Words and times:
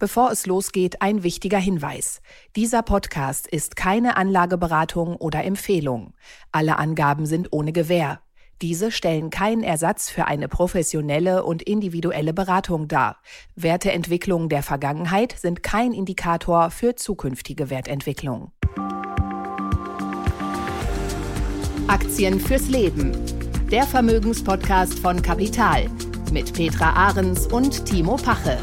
Bevor 0.00 0.32
es 0.32 0.46
losgeht, 0.46 1.02
ein 1.02 1.22
wichtiger 1.22 1.58
Hinweis. 1.58 2.20
Dieser 2.56 2.82
Podcast 2.82 3.46
ist 3.46 3.76
keine 3.76 4.16
Anlageberatung 4.16 5.14
oder 5.14 5.44
Empfehlung. 5.44 6.14
Alle 6.50 6.78
Angaben 6.78 7.26
sind 7.26 7.52
ohne 7.52 7.72
Gewähr. 7.72 8.20
Diese 8.60 8.90
stellen 8.90 9.30
keinen 9.30 9.62
Ersatz 9.62 10.10
für 10.10 10.26
eine 10.26 10.48
professionelle 10.48 11.44
und 11.44 11.62
individuelle 11.62 12.34
Beratung 12.34 12.88
dar. 12.88 13.18
Werteentwicklungen 13.54 14.48
der 14.48 14.64
Vergangenheit 14.64 15.36
sind 15.38 15.62
kein 15.62 15.92
Indikator 15.92 16.70
für 16.70 16.96
zukünftige 16.96 17.70
Wertentwicklung. 17.70 18.50
Aktien 21.86 22.40
fürs 22.40 22.68
Leben. 22.68 23.12
Der 23.70 23.84
Vermögenspodcast 23.84 24.98
von 24.98 25.22
Kapital 25.22 25.86
mit 26.32 26.52
Petra 26.52 26.90
Ahrens 26.90 27.46
und 27.46 27.84
Timo 27.84 28.16
Pache. 28.16 28.58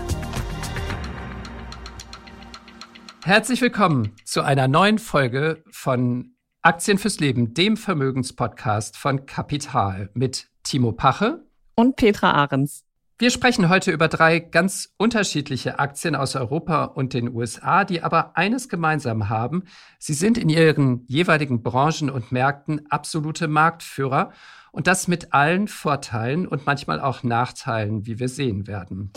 Herzlich 3.24 3.62
willkommen 3.62 4.16
zu 4.26 4.42
einer 4.42 4.68
neuen 4.68 4.98
Folge 4.98 5.64
von 5.70 6.34
Aktien 6.64 6.98
fürs 6.98 7.20
Leben, 7.20 7.54
dem 7.54 7.78
Vermögenspodcast 7.78 8.98
von 8.98 9.28
Kapital 9.28 10.10
mit 10.16 10.50
Timo 10.64 10.92
Pache 10.92 11.46
und 11.76 11.98
Petra 11.98 12.32
Ahrens. 12.32 12.84
Wir 13.20 13.30
sprechen 13.30 13.70
heute 13.70 13.92
über 13.92 14.08
drei 14.08 14.40
ganz 14.40 14.96
unterschiedliche 14.98 15.78
Aktien 15.78 16.16
aus 16.16 16.36
Europa 16.36 16.86
und 16.86 17.14
den 17.14 17.32
USA, 17.32 17.86
die 17.86 18.02
aber 18.02 18.36
eines 18.36 18.70
gemeinsam 18.70 19.30
haben. 19.30 19.66
Sie 20.00 20.14
sind 20.14 20.40
in 20.40 20.50
ihren 20.50 21.06
jeweiligen 21.06 21.62
Branchen 21.62 22.10
und 22.10 22.32
Märkten 22.32 22.88
absolute 22.90 23.48
Marktführer 23.48 24.32
und 24.72 24.88
das 24.88 25.08
mit 25.08 25.32
allen 25.32 25.68
Vorteilen 25.68 26.48
und 26.48 26.66
manchmal 26.66 27.00
auch 27.00 27.22
Nachteilen, 27.22 28.08
wie 28.08 28.18
wir 28.18 28.30
sehen 28.30 28.66
werden. 28.66 29.14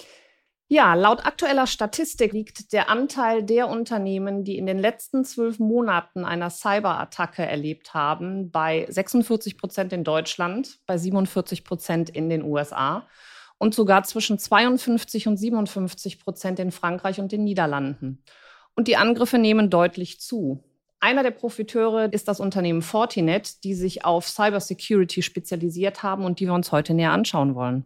Ja, 0.69 0.95
laut 0.95 1.27
aktueller 1.27 1.67
Statistik 1.67 2.33
liegt 2.33 2.73
der 2.73 2.89
Anteil 2.89 3.43
der 3.43 3.69
Unternehmen, 3.69 4.45
die 4.45 4.57
in 4.57 4.65
den 4.65 4.79
letzten 4.79 5.25
zwölf 5.25 5.59
Monaten 5.59 6.25
einer 6.25 6.49
Cyberattacke 6.49 7.43
erlebt 7.45 7.93
haben, 7.93 8.51
bei 8.51 8.87
46 8.89 9.59
Prozent 9.59 9.93
in 9.93 10.05
Deutschland, 10.05 10.79
bei 10.87 10.97
47 10.97 11.65
Prozent 11.65 12.09
in 12.09 12.31
den 12.31 12.43
USA 12.43 13.07
und 13.59 13.75
sogar 13.75 14.05
zwischen 14.05 14.39
52 14.39 15.29
und 15.29 15.37
57 15.37 16.19
Prozent 16.19 16.59
in 16.59 16.73
Frankreich 16.73 17.21
und 17.21 17.31
den 17.31 17.45
Niederlanden. 17.45 18.23
Und 18.75 18.89
die 18.89 18.97
Angriffe 18.97 19.39
nehmen 19.39 19.69
deutlich 19.69 20.21
zu. 20.21 20.65
Einer 20.99 21.23
der 21.23 21.31
Profiteure 21.31 22.11
ist 22.11 22.27
das 22.27 22.41
Unternehmen 22.41 22.81
Fortinet, 22.81 23.65
die 23.65 23.75
sich 23.75 24.07
auf 24.07 24.27
Cybersecurity 24.27 25.21
spezialisiert 25.21 26.03
haben 26.03 26.25
und 26.25 26.41
die 26.41 26.47
wir 26.47 26.55
uns 26.55 26.73
heute 26.73 26.95
näher 26.95 27.13
anschauen 27.13 27.55
wollen. 27.55 27.85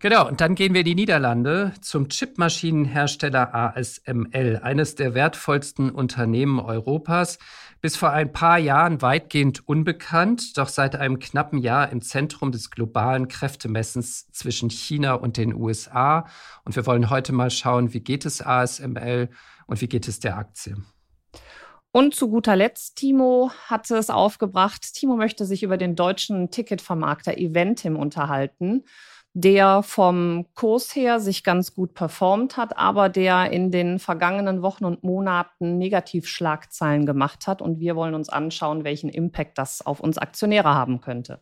Genau, 0.00 0.28
und 0.28 0.40
dann 0.40 0.54
gehen 0.54 0.74
wir 0.74 0.82
in 0.82 0.86
die 0.86 0.94
Niederlande 0.94 1.72
zum 1.80 2.08
Chipmaschinenhersteller 2.08 3.52
ASML, 3.52 4.60
eines 4.62 4.94
der 4.94 5.14
wertvollsten 5.14 5.90
Unternehmen 5.90 6.60
Europas. 6.60 7.40
Bis 7.80 7.96
vor 7.96 8.10
ein 8.10 8.32
paar 8.32 8.58
Jahren 8.58 9.02
weitgehend 9.02 9.66
unbekannt, 9.66 10.56
doch 10.56 10.68
seit 10.68 10.94
einem 10.94 11.18
knappen 11.18 11.58
Jahr 11.58 11.90
im 11.90 12.00
Zentrum 12.00 12.52
des 12.52 12.70
globalen 12.70 13.26
Kräftemessens 13.26 14.30
zwischen 14.30 14.70
China 14.70 15.14
und 15.14 15.36
den 15.36 15.52
USA. 15.52 16.28
Und 16.64 16.76
wir 16.76 16.86
wollen 16.86 17.10
heute 17.10 17.32
mal 17.32 17.50
schauen, 17.50 17.92
wie 17.92 18.00
geht 18.00 18.24
es 18.24 18.40
ASML 18.40 19.30
und 19.66 19.80
wie 19.80 19.88
geht 19.88 20.06
es 20.06 20.20
der 20.20 20.38
Aktie. 20.38 20.76
Und 21.90 22.14
zu 22.14 22.28
guter 22.28 22.54
Letzt, 22.54 22.96
Timo 22.96 23.50
hatte 23.66 23.96
es 23.96 24.10
aufgebracht. 24.10 24.94
Timo 24.94 25.16
möchte 25.16 25.44
sich 25.44 25.64
über 25.64 25.76
den 25.76 25.96
deutschen 25.96 26.52
Ticketvermarkter 26.52 27.36
Eventim 27.36 27.96
unterhalten 27.96 28.84
der 29.34 29.82
vom 29.82 30.46
Kurs 30.54 30.94
her 30.96 31.20
sich 31.20 31.44
ganz 31.44 31.74
gut 31.74 31.94
performt 31.94 32.56
hat, 32.56 32.76
aber 32.76 33.08
der 33.08 33.50
in 33.52 33.70
den 33.70 33.98
vergangenen 33.98 34.62
Wochen 34.62 34.84
und 34.84 35.04
Monaten 35.04 35.78
Negativschlagzeilen 35.78 37.06
gemacht 37.06 37.46
hat. 37.46 37.62
Und 37.62 37.78
wir 37.78 37.94
wollen 37.94 38.14
uns 38.14 38.28
anschauen, 38.28 38.84
welchen 38.84 39.10
Impact 39.10 39.58
das 39.58 39.84
auf 39.84 40.00
uns 40.00 40.18
Aktionäre 40.18 40.74
haben 40.74 41.00
könnte. 41.00 41.40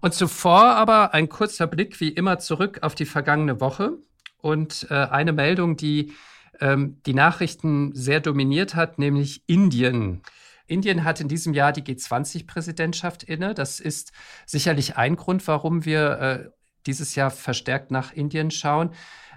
Und 0.00 0.14
zuvor 0.14 0.64
aber 0.64 1.14
ein 1.14 1.28
kurzer 1.28 1.66
Blick 1.66 2.00
wie 2.00 2.08
immer 2.08 2.38
zurück 2.38 2.80
auf 2.82 2.94
die 2.94 3.04
vergangene 3.04 3.60
Woche 3.60 3.98
und 4.38 4.86
äh, 4.90 4.94
eine 4.94 5.32
Meldung, 5.32 5.76
die 5.76 6.12
ähm, 6.60 7.00
die 7.06 7.14
Nachrichten 7.14 7.94
sehr 7.94 8.20
dominiert 8.20 8.74
hat, 8.74 8.98
nämlich 8.98 9.44
Indien. 9.46 10.22
Indien 10.66 11.04
hat 11.04 11.20
in 11.20 11.28
diesem 11.28 11.54
Jahr 11.54 11.72
die 11.72 11.82
G20-Präsidentschaft 11.82 13.22
inne. 13.22 13.54
Das 13.54 13.78
ist 13.78 14.12
sicherlich 14.46 14.96
ein 14.96 15.16
Grund, 15.16 15.46
warum 15.46 15.84
wir 15.84 16.18
äh, 16.18 16.50
dieses 16.86 17.14
Jahr 17.14 17.30
verstärkt 17.30 17.90
nach 17.90 18.12
Indien 18.12 18.50
schauen. 18.50 18.90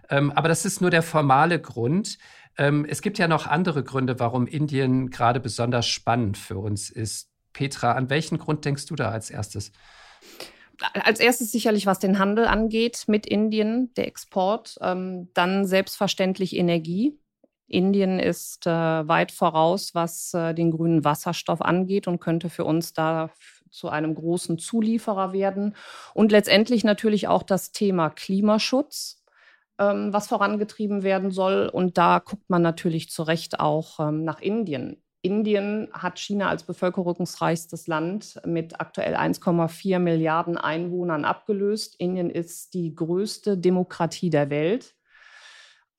Ähm, 0.10 0.32
aber 0.32 0.48
das 0.48 0.66
ist 0.66 0.82
nur 0.82 0.90
der 0.90 1.04
formale 1.04 1.60
Grund. 1.60 2.18
Ähm, 2.58 2.86
es 2.88 3.02
gibt 3.02 3.18
ja 3.18 3.28
noch 3.28 3.48
andere 3.48 3.84
Gründe, 3.84 4.20
warum 4.20 4.48
Indien 4.48 5.10
gerade 5.10 5.40
besonders 5.40 5.88
spannend 5.88 6.38
für 6.38 6.58
uns 6.58 6.90
ist. 6.90 7.30
Petra, 7.54 7.94
an 7.94 8.10
welchen 8.10 8.38
Grund 8.38 8.66
denkst 8.66 8.86
du 8.86 8.96
da 8.96 9.12
als 9.12 9.30
erstes? 9.30 9.72
Als 10.94 11.20
erstes 11.20 11.52
sicherlich, 11.52 11.86
was 11.86 12.00
den 12.00 12.20
Handel 12.20 12.46
angeht 12.46 13.06
mit 13.08 13.26
Indien, 13.26 13.94
der 13.96 14.08
Export, 14.08 14.78
ähm, 14.82 15.30
dann 15.34 15.66
selbstverständlich 15.66 16.56
Energie. 16.56 17.18
Indien 17.68 18.20
ist 18.20 18.68
äh, 18.68 18.70
weit 18.70 19.32
voraus, 19.32 19.96
was 19.96 20.34
äh, 20.34 20.54
den 20.54 20.72
grünen 20.72 21.04
Wasserstoff 21.04 21.62
angeht 21.62 22.08
und 22.08 22.20
könnte 22.20 22.50
für 22.50 22.66
uns 22.66 22.94
da 22.94 23.32
zu 23.76 23.90
einem 23.90 24.16
großen 24.16 24.58
Zulieferer 24.58 25.34
werden. 25.34 25.76
Und 26.14 26.32
letztendlich 26.32 26.84
natürlich 26.84 27.28
auch 27.28 27.44
das 27.44 27.72
Thema 27.72 28.10
Klimaschutz, 28.10 29.24
ähm, 29.80 30.14
was 30.14 30.28
vorangetrieben 30.28 31.04
werden 31.04 31.32
soll. 31.32 31.70
Und 31.72 31.98
da 31.98 32.20
guckt 32.20 32.50
man 32.50 32.62
natürlich 32.62 33.10
zu 33.10 33.24
Recht 33.24 33.60
auch 33.60 34.00
ähm, 34.00 34.24
nach 34.24 34.40
Indien. 34.40 35.02
Indien 35.22 35.90
hat 35.92 36.20
China 36.20 36.50
als 36.50 36.64
bevölkerungsreichstes 36.64 37.88
Land 37.88 38.40
mit 38.46 38.80
aktuell 38.80 39.16
1,4 39.16 39.98
Milliarden 39.98 40.56
Einwohnern 40.56 41.26
abgelöst. 41.26 41.96
Indien 41.98 42.30
ist 42.30 42.76
die 42.76 42.94
größte 42.94 43.58
Demokratie 43.58 44.30
der 44.30 44.52
Welt. 44.52 44.94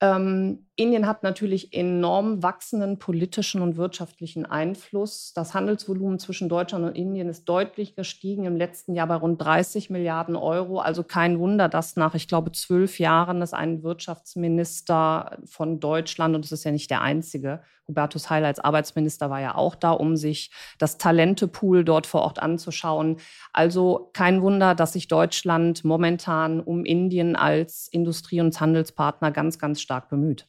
Ähm, 0.01 0.66
Indien 0.79 1.07
hat 1.07 1.23
natürlich 1.23 1.73
enorm 1.73 2.43
wachsenden 2.43 2.99
politischen 2.99 3.63
und 3.63 3.79
wirtschaftlichen 3.79 4.45
Einfluss. 4.45 5.33
Das 5.35 5.55
Handelsvolumen 5.55 6.19
zwischen 6.19 6.51
Deutschland 6.51 6.85
und 6.85 6.95
Indien 6.95 7.31
ist 7.31 7.47
deutlich 7.47 7.97
gestiegen 7.97 8.45
im 8.45 8.57
letzten 8.57 8.95
Jahr 8.95 9.07
bei 9.07 9.15
rund 9.15 9.41
30 9.41 9.89
Milliarden 9.89 10.37
Euro. 10.37 10.79
Also 10.79 11.03
kein 11.03 11.39
Wunder, 11.39 11.71
dass 11.71 11.97
nach, 11.97 12.15
ich 12.15 12.29
glaube, 12.29 12.53
zwölf 12.53 12.99
Jahren 12.99 13.41
es 13.41 13.55
einen 13.55 13.83
Wirtschaftsminister 13.83 15.39
von 15.47 15.81
Deutschland, 15.81 16.35
und 16.35 16.45
es 16.45 16.53
ist 16.53 16.65
ja 16.65 16.73
nicht 16.73 16.91
der 16.91 17.01
einzige, 17.01 17.63
Hubertus 17.89 18.29
Heil 18.29 18.45
als 18.45 18.59
Arbeitsminister 18.59 19.31
war 19.31 19.41
ja 19.41 19.55
auch 19.55 19.77
da, 19.77 19.93
um 19.93 20.17
sich 20.17 20.51
das 20.79 20.99
Talentepool 20.99 21.85
dort 21.85 22.07
vor 22.07 22.23
Ort 22.23 22.43
anzuschauen. 22.43 23.17
Also 23.53 24.11
kein 24.13 24.43
Wunder, 24.43 24.75
dass 24.75 24.93
sich 24.93 25.09
Deutschland 25.09 25.85
momentan 25.85 26.61
um 26.61 26.85
Indien 26.85 27.35
als 27.35 27.89
Industrie- 27.89 28.41
und 28.41 28.61
Handelspartner 28.61 29.31
ganz, 29.31 29.59
ganz 29.59 29.81
stark 29.81 30.09
bemüht. 30.11 30.47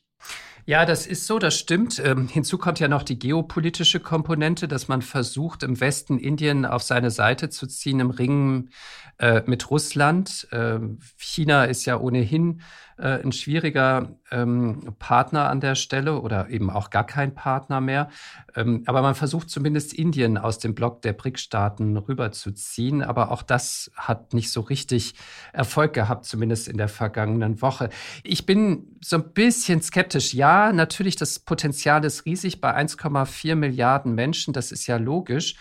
Ja, 0.66 0.86
das 0.86 1.08
ist 1.08 1.28
so, 1.28 1.40
das 1.40 1.58
stimmt. 1.58 1.98
Ähm, 2.04 2.28
hinzu 2.28 2.58
kommt 2.58 2.80
ja 2.82 2.90
noch 2.90 3.04
die 3.04 3.18
geopolitische 3.18 4.02
Komponente, 4.02 4.68
dass 4.68 4.90
man 4.90 5.02
versucht, 5.02 5.64
im 5.64 5.80
Westen 5.80 6.20
Indien 6.20 6.66
auf 6.66 6.84
seine 6.84 7.10
Seite 7.10 7.50
zu 7.50 7.68
ziehen 7.68 8.02
im 8.02 8.10
Ringen 8.10 8.72
äh, 9.18 9.44
mit 9.46 9.72
Russland. 9.72 10.46
Äh, 10.52 10.80
China 11.18 11.64
ist 11.64 11.86
ja 11.86 11.98
ohnehin 11.98 12.62
äh, 12.98 13.22
ein 13.24 13.32
schwieriger 13.32 14.18
ähm, 14.32 14.96
Partner 14.98 15.50
an 15.50 15.60
der 15.60 15.76
Stelle 15.76 16.20
oder 16.20 16.50
eben 16.50 16.70
auch 16.70 16.90
gar 16.90 17.06
kein 17.06 17.36
Partner 17.36 17.80
mehr. 17.80 18.10
Ähm, 18.56 18.84
aber 18.88 19.02
man 19.04 19.14
versucht 19.14 19.50
zumindest 19.50 19.94
Indien 19.94 20.38
aus 20.38 20.58
dem 20.58 20.74
Block 20.74 21.04
der 21.04 21.14
BRIC-Staaten 21.14 21.96
rüberzuziehen. 21.96 23.04
Aber 23.04 23.32
auch 23.32 23.44
das 23.44 23.92
hat 23.96 24.34
nicht 24.34 24.52
so 24.52 24.62
richtig 24.62 25.14
Erfolg 25.54 25.94
gehabt, 25.94 26.26
zumindest 26.26 26.68
in 26.68 26.78
der 26.78 26.88
vergangenen 26.88 27.62
Woche. 27.62 27.90
Ich 28.24 28.46
bin 28.48 28.98
so 29.04 29.18
ein 29.18 29.34
bisschen 29.34 29.82
skeptisch. 29.82 30.34
Ja, 30.34 30.74
natürlich, 30.74 31.16
das 31.16 31.40
Potenzial 31.40 32.04
ist 32.04 32.26
riesig 32.26 32.62
bei 32.62 32.76
1,4 32.76 33.56
Milliarden 33.56 34.16
Menschen. 34.16 34.54
Das 34.54 34.72
ist 34.72 34.88
ja 34.88 34.98
logisch. 34.98 35.56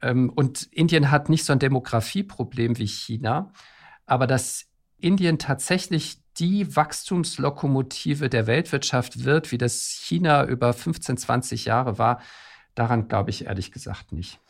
Ähm, 0.00 0.30
und 0.30 0.64
Indien 0.72 1.10
hat 1.10 1.28
nicht 1.28 1.44
so 1.44 1.52
ein 1.52 1.58
Demografieproblem 1.58 2.78
wie 2.78 2.88
China. 2.88 3.52
Aber 4.06 4.26
dass 4.26 4.66
Indien 4.98 5.38
tatsächlich 5.38 6.21
die 6.42 6.74
Wachstumslokomotive 6.74 8.28
der 8.28 8.48
Weltwirtschaft 8.48 9.24
wird, 9.24 9.52
wie 9.52 9.58
das 9.58 9.84
China 9.84 10.44
über 10.44 10.72
15, 10.72 11.16
20 11.16 11.66
Jahre 11.66 11.98
war, 11.98 12.20
daran 12.74 13.06
glaube 13.06 13.30
ich 13.30 13.46
ehrlich 13.46 13.70
gesagt 13.70 14.10
nicht. 14.10 14.40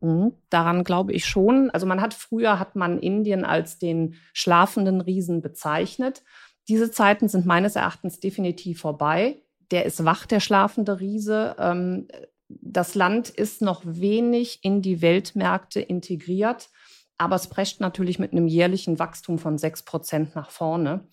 Mhm, 0.00 0.34
daran 0.50 0.84
glaube 0.84 1.12
ich 1.12 1.24
schon. 1.24 1.68
Also 1.70 1.84
man 1.84 2.00
hat 2.00 2.14
früher 2.14 2.60
hat 2.60 2.76
man 2.76 3.00
Indien 3.00 3.44
als 3.44 3.80
den 3.80 4.14
schlafenden 4.32 5.00
Riesen 5.00 5.42
bezeichnet. 5.42 6.22
Diese 6.68 6.92
Zeiten 6.92 7.28
sind 7.28 7.44
meines 7.44 7.74
Erachtens 7.74 8.20
definitiv 8.20 8.80
vorbei. 8.80 9.42
Der 9.72 9.84
ist 9.84 10.04
wach, 10.04 10.26
der 10.26 10.38
schlafende 10.38 11.00
Riese. 11.00 11.56
Ähm, 11.58 12.06
das 12.48 12.94
Land 12.94 13.30
ist 13.30 13.62
noch 13.62 13.82
wenig 13.84 14.60
in 14.62 14.80
die 14.80 15.02
Weltmärkte 15.02 15.80
integriert, 15.80 16.68
aber 17.18 17.34
es 17.34 17.48
prescht 17.48 17.80
natürlich 17.80 18.20
mit 18.20 18.30
einem 18.30 18.46
jährlichen 18.46 19.00
Wachstum 19.00 19.40
von 19.40 19.58
sechs 19.58 19.82
Prozent 19.82 20.36
nach 20.36 20.50
vorne. 20.50 21.08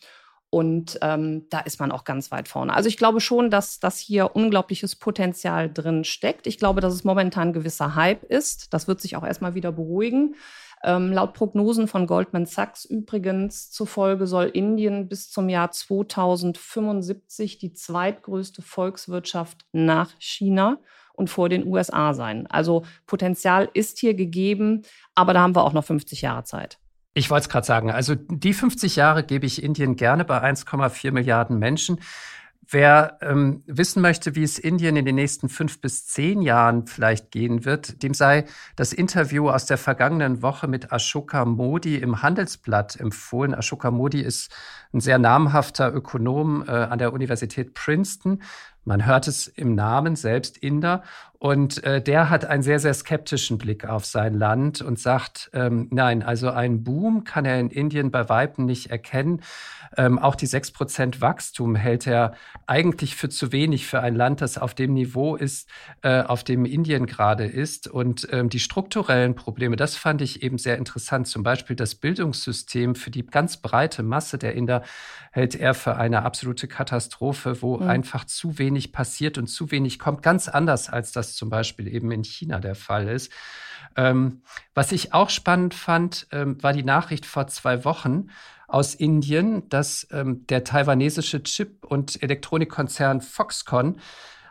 Und 0.51 0.97
ähm, 1.03 1.45
da 1.49 1.59
ist 1.59 1.79
man 1.79 1.91
auch 1.91 2.03
ganz 2.03 2.31
weit 2.31 2.47
vorne. 2.47 2.73
Also 2.73 2.89
ich 2.89 2.97
glaube 2.97 3.21
schon, 3.21 3.51
dass, 3.51 3.79
dass 3.79 3.99
hier 3.99 4.35
unglaubliches 4.35 4.95
Potenzial 4.95 5.71
drin 5.71 6.03
steckt. 6.03 6.47
Ich 6.47 6.57
glaube, 6.57 6.81
dass 6.81 6.93
es 6.93 7.03
momentan 7.03 7.53
gewisser 7.53 7.93
Hype 7.93 8.23
ist. 8.23 8.73
Das 8.73 8.87
wird 8.87 8.99
sich 8.99 9.15
auch 9.15 9.23
erstmal 9.23 9.53
wieder 9.53 9.71
beruhigen. 9.71 10.35
Ähm, 10.83 11.11
laut 11.11 11.33
Prognosen 11.33 11.87
von 11.87 12.07
Goldman 12.07 12.45
Sachs 12.45 12.85
übrigens 12.85 13.69
zufolge 13.69 14.27
soll 14.27 14.45
Indien 14.45 15.09
bis 15.09 15.29
zum 15.29 15.49
Jahr 15.49 15.71
2075 15.71 17.57
die 17.57 17.73
zweitgrößte 17.73 18.61
Volkswirtschaft 18.61 19.65
nach 19.73 20.11
China 20.19 20.79
und 21.13 21.29
vor 21.29 21.49
den 21.49 21.67
USA 21.67 22.13
sein. 22.13 22.47
Also 22.47 22.83
Potenzial 23.05 23.69
ist 23.73 23.99
hier 23.99 24.13
gegeben, 24.13 24.83
aber 25.15 25.33
da 25.33 25.41
haben 25.41 25.55
wir 25.55 25.65
auch 25.65 25.73
noch 25.73 25.83
50 25.83 26.21
Jahre 26.21 26.45
Zeit. 26.45 26.79
Ich 27.19 27.29
wollte 27.29 27.43
es 27.43 27.49
gerade 27.49 27.67
sagen, 27.67 27.91
also 27.91 28.15
die 28.15 28.53
50 28.53 28.95
Jahre 28.95 29.23
gebe 29.23 29.45
ich 29.45 29.61
Indien 29.61 29.97
gerne 29.97 30.23
bei 30.23 30.41
1,4 30.41 31.11
Milliarden 31.11 31.59
Menschen. 31.59 31.99
Wer 32.65 33.17
ähm, 33.19 33.61
wissen 33.65 34.01
möchte, 34.01 34.35
wie 34.35 34.43
es 34.43 34.57
Indien 34.57 34.95
in 34.95 35.03
den 35.03 35.15
nächsten 35.15 35.49
fünf 35.49 35.81
bis 35.81 36.07
zehn 36.07 36.41
Jahren 36.41 36.87
vielleicht 36.87 37.31
gehen 37.31 37.65
wird, 37.65 38.03
dem 38.03 38.13
sei 38.13 38.45
das 38.77 38.93
Interview 38.93 39.49
aus 39.49 39.65
der 39.65 39.77
vergangenen 39.77 40.41
Woche 40.41 40.69
mit 40.69 40.93
Ashoka 40.93 41.43
Modi 41.43 41.97
im 41.97 42.21
Handelsblatt 42.21 42.97
empfohlen. 42.97 43.53
Ashoka 43.53 43.91
Modi 43.91 44.21
ist 44.21 44.55
ein 44.93 45.01
sehr 45.01 45.19
namhafter 45.19 45.93
Ökonom 45.93 46.63
äh, 46.65 46.71
an 46.71 46.99
der 46.99 47.11
Universität 47.11 47.73
Princeton. 47.73 48.43
Man 48.85 49.05
hört 49.05 49.27
es 49.27 49.47
im 49.47 49.75
Namen 49.75 50.15
selbst 50.15 50.57
Inder. 50.57 51.03
Und 51.41 51.81
äh, 51.85 52.01
der 52.01 52.29
hat 52.29 52.43
einen 52.43 52.63
sehr, 52.63 52.79
sehr 52.79 52.93
skeptischen 52.93 53.57
Blick 53.57 53.85
auf 53.85 54.05
sein 54.05 54.33
Land 54.33 54.81
und 54.81 54.99
sagt, 54.99 55.49
ähm, 55.53 55.87
nein, 55.89 56.21
also 56.21 56.49
einen 56.49 56.83
Boom 56.83 57.23
kann 57.23 57.45
er 57.45 57.57
in 57.61 57.69
Indien 57.69 58.11
bei 58.11 58.27
Weitem 58.27 58.65
nicht 58.65 58.91
erkennen. 58.91 59.41
Ähm, 59.95 60.19
auch 60.19 60.35
die 60.35 60.47
6% 60.47 61.21
Wachstum 61.21 61.75
hält 61.75 62.05
er 62.07 62.33
eigentlich 62.67 63.15
für 63.15 63.29
zu 63.29 63.53
wenig 63.53 63.87
für 63.87 64.01
ein 64.01 64.15
Land, 64.15 64.41
das 64.41 64.57
auf 64.57 64.73
dem 64.73 64.93
Niveau 64.93 65.37
ist, 65.37 65.69
äh, 66.01 66.21
auf 66.23 66.43
dem 66.43 66.65
Indien 66.65 67.05
gerade 67.05 67.45
ist. 67.45 67.87
Und 67.87 68.27
ähm, 68.31 68.49
die 68.49 68.59
strukturellen 68.59 69.33
Probleme, 69.33 69.77
das 69.77 69.95
fand 69.95 70.21
ich 70.21 70.43
eben 70.43 70.57
sehr 70.57 70.77
interessant. 70.77 71.27
Zum 71.27 71.43
Beispiel 71.43 71.77
das 71.77 71.95
Bildungssystem 71.95 72.95
für 72.95 73.11
die 73.11 73.25
ganz 73.25 73.57
breite 73.57 74.03
Masse 74.03 74.37
der 74.37 74.55
Inder 74.55 74.83
hält 75.31 75.55
er 75.55 75.73
für 75.73 75.95
eine 75.95 76.23
absolute 76.23 76.67
Katastrophe, 76.67 77.61
wo 77.61 77.77
mhm. 77.77 77.87
einfach 77.87 78.25
zu 78.25 78.59
wenig 78.59 78.91
passiert 78.91 79.37
und 79.37 79.47
zu 79.47 79.71
wenig 79.71 79.99
kommt. 79.99 80.21
Ganz 80.21 80.49
anders, 80.49 80.89
als 80.89 81.13
das 81.13 81.28
zum 81.35 81.49
Beispiel 81.49 81.87
eben 81.87 82.11
in 82.11 82.23
China 82.23 82.59
der 82.59 82.75
Fall 82.75 83.07
ist. 83.07 83.31
Ähm, 83.95 84.41
was 84.73 84.91
ich 84.91 85.13
auch 85.13 85.29
spannend 85.29 85.73
fand, 85.73 86.27
ähm, 86.31 86.61
war 86.61 86.73
die 86.73 86.83
Nachricht 86.83 87.25
vor 87.25 87.47
zwei 87.47 87.83
Wochen 87.85 88.27
aus 88.67 88.93
Indien, 88.93 89.67
dass 89.69 90.07
ähm, 90.11 90.45
der 90.47 90.63
taiwanesische 90.63 91.41
Chip- 91.43 91.85
und 91.85 92.21
Elektronikkonzern 92.21 93.21
Foxconn 93.21 93.99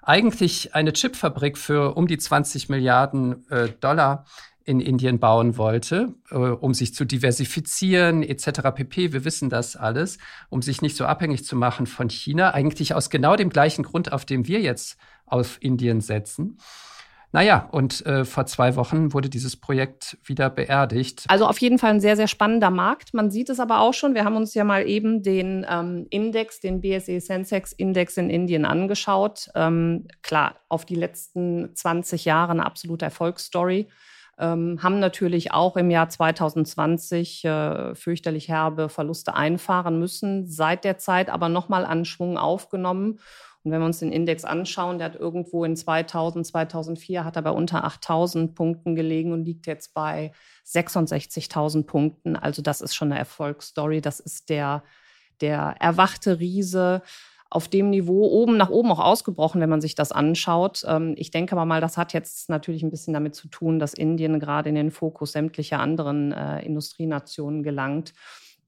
eigentlich 0.02 0.74
eine 0.74 0.92
Chipfabrik 0.92 1.58
für 1.58 1.96
um 1.96 2.06
die 2.06 2.18
20 2.18 2.68
Milliarden 2.68 3.48
äh, 3.50 3.68
Dollar 3.80 4.24
in 4.68 4.80
Indien 4.80 5.18
bauen 5.18 5.56
wollte, 5.56 6.14
äh, 6.30 6.36
um 6.36 6.74
sich 6.74 6.94
zu 6.94 7.06
diversifizieren 7.06 8.22
etc. 8.22 8.60
pp. 8.74 9.14
Wir 9.14 9.24
wissen 9.24 9.48
das 9.48 9.76
alles, 9.76 10.18
um 10.50 10.60
sich 10.60 10.82
nicht 10.82 10.94
so 10.94 11.06
abhängig 11.06 11.46
zu 11.46 11.56
machen 11.56 11.86
von 11.86 12.10
China. 12.10 12.52
Eigentlich 12.52 12.94
aus 12.94 13.08
genau 13.08 13.34
dem 13.34 13.48
gleichen 13.48 13.82
Grund, 13.82 14.12
auf 14.12 14.26
dem 14.26 14.46
wir 14.46 14.60
jetzt 14.60 14.98
auf 15.24 15.56
Indien 15.60 16.02
setzen. 16.02 16.58
Naja, 17.32 17.68
und 17.72 18.04
äh, 18.06 18.24
vor 18.24 18.46
zwei 18.46 18.76
Wochen 18.76 19.12
wurde 19.12 19.28
dieses 19.28 19.56
Projekt 19.56 20.18
wieder 20.24 20.48
beerdigt. 20.50 21.24
Also 21.28 21.46
auf 21.46 21.58
jeden 21.58 21.78
Fall 21.78 21.90
ein 21.90 22.00
sehr, 22.00 22.16
sehr 22.16 22.26
spannender 22.26 22.70
Markt. 22.70 23.12
Man 23.12 23.30
sieht 23.30 23.50
es 23.50 23.60
aber 23.60 23.80
auch 23.80 23.92
schon. 23.92 24.14
Wir 24.14 24.24
haben 24.24 24.36
uns 24.36 24.54
ja 24.54 24.64
mal 24.64 24.86
eben 24.86 25.22
den 25.22 25.66
ähm, 25.68 26.06
Index, 26.10 26.60
den 26.60 26.80
BSE 26.80 27.20
Sensex 27.20 27.72
Index 27.72 28.16
in 28.16 28.30
Indien 28.30 28.64
angeschaut. 28.64 29.50
Ähm, 29.54 30.08
klar, 30.22 30.56
auf 30.68 30.86
die 30.86 30.94
letzten 30.94 31.74
20 31.74 32.24
Jahre 32.24 32.52
eine 32.52 32.64
absolute 32.64 33.04
Erfolgsstory. 33.04 33.88
Ähm, 34.38 34.82
haben 34.82 35.00
natürlich 35.00 35.52
auch 35.52 35.76
im 35.76 35.90
Jahr 35.90 36.08
2020 36.08 37.44
äh, 37.44 37.94
fürchterlich 37.94 38.48
herbe 38.48 38.88
Verluste 38.88 39.34
einfahren 39.34 39.98
müssen, 39.98 40.46
seit 40.46 40.84
der 40.84 40.98
Zeit 40.98 41.28
aber 41.28 41.48
nochmal 41.48 41.84
an 41.84 42.04
Schwung 42.04 42.38
aufgenommen 42.38 43.18
und 43.68 43.72
wenn 43.72 43.80
wir 43.80 43.86
uns 43.86 43.98
den 43.98 44.12
Index 44.12 44.44
anschauen, 44.44 44.98
der 44.98 45.06
hat 45.06 45.16
irgendwo 45.16 45.64
in 45.64 45.76
2000, 45.76 46.46
2004 46.46 47.24
hat 47.24 47.36
er 47.36 47.42
bei 47.42 47.50
unter 47.50 47.84
8000 47.84 48.54
Punkten 48.54 48.94
gelegen 48.94 49.32
und 49.32 49.44
liegt 49.44 49.66
jetzt 49.66 49.94
bei 49.94 50.32
66.000 50.66 51.84
Punkten. 51.84 52.36
Also 52.36 52.62
das 52.62 52.80
ist 52.80 52.94
schon 52.94 53.10
eine 53.10 53.18
Erfolgsstory. 53.18 54.00
Das 54.00 54.20
ist 54.20 54.48
der, 54.48 54.84
der 55.40 55.74
erwachte 55.80 56.38
Riese 56.38 57.02
auf 57.50 57.68
dem 57.68 57.90
Niveau 57.90 58.26
oben 58.26 58.56
nach 58.56 58.70
oben 58.70 58.90
auch 58.90 58.98
ausgebrochen, 58.98 59.60
wenn 59.60 59.70
man 59.70 59.80
sich 59.80 59.94
das 59.94 60.12
anschaut. 60.12 60.84
Ähm, 60.86 61.14
ich 61.16 61.30
denke 61.30 61.52
aber 61.52 61.64
mal, 61.64 61.80
das 61.80 61.96
hat 61.96 62.12
jetzt 62.12 62.50
natürlich 62.50 62.82
ein 62.82 62.90
bisschen 62.90 63.14
damit 63.14 63.34
zu 63.34 63.48
tun, 63.48 63.78
dass 63.78 63.94
Indien 63.94 64.38
gerade 64.38 64.68
in 64.68 64.74
den 64.74 64.90
Fokus 64.90 65.32
sämtlicher 65.32 65.80
anderen 65.80 66.32
äh, 66.32 66.64
Industrienationen 66.64 67.62
gelangt. 67.62 68.12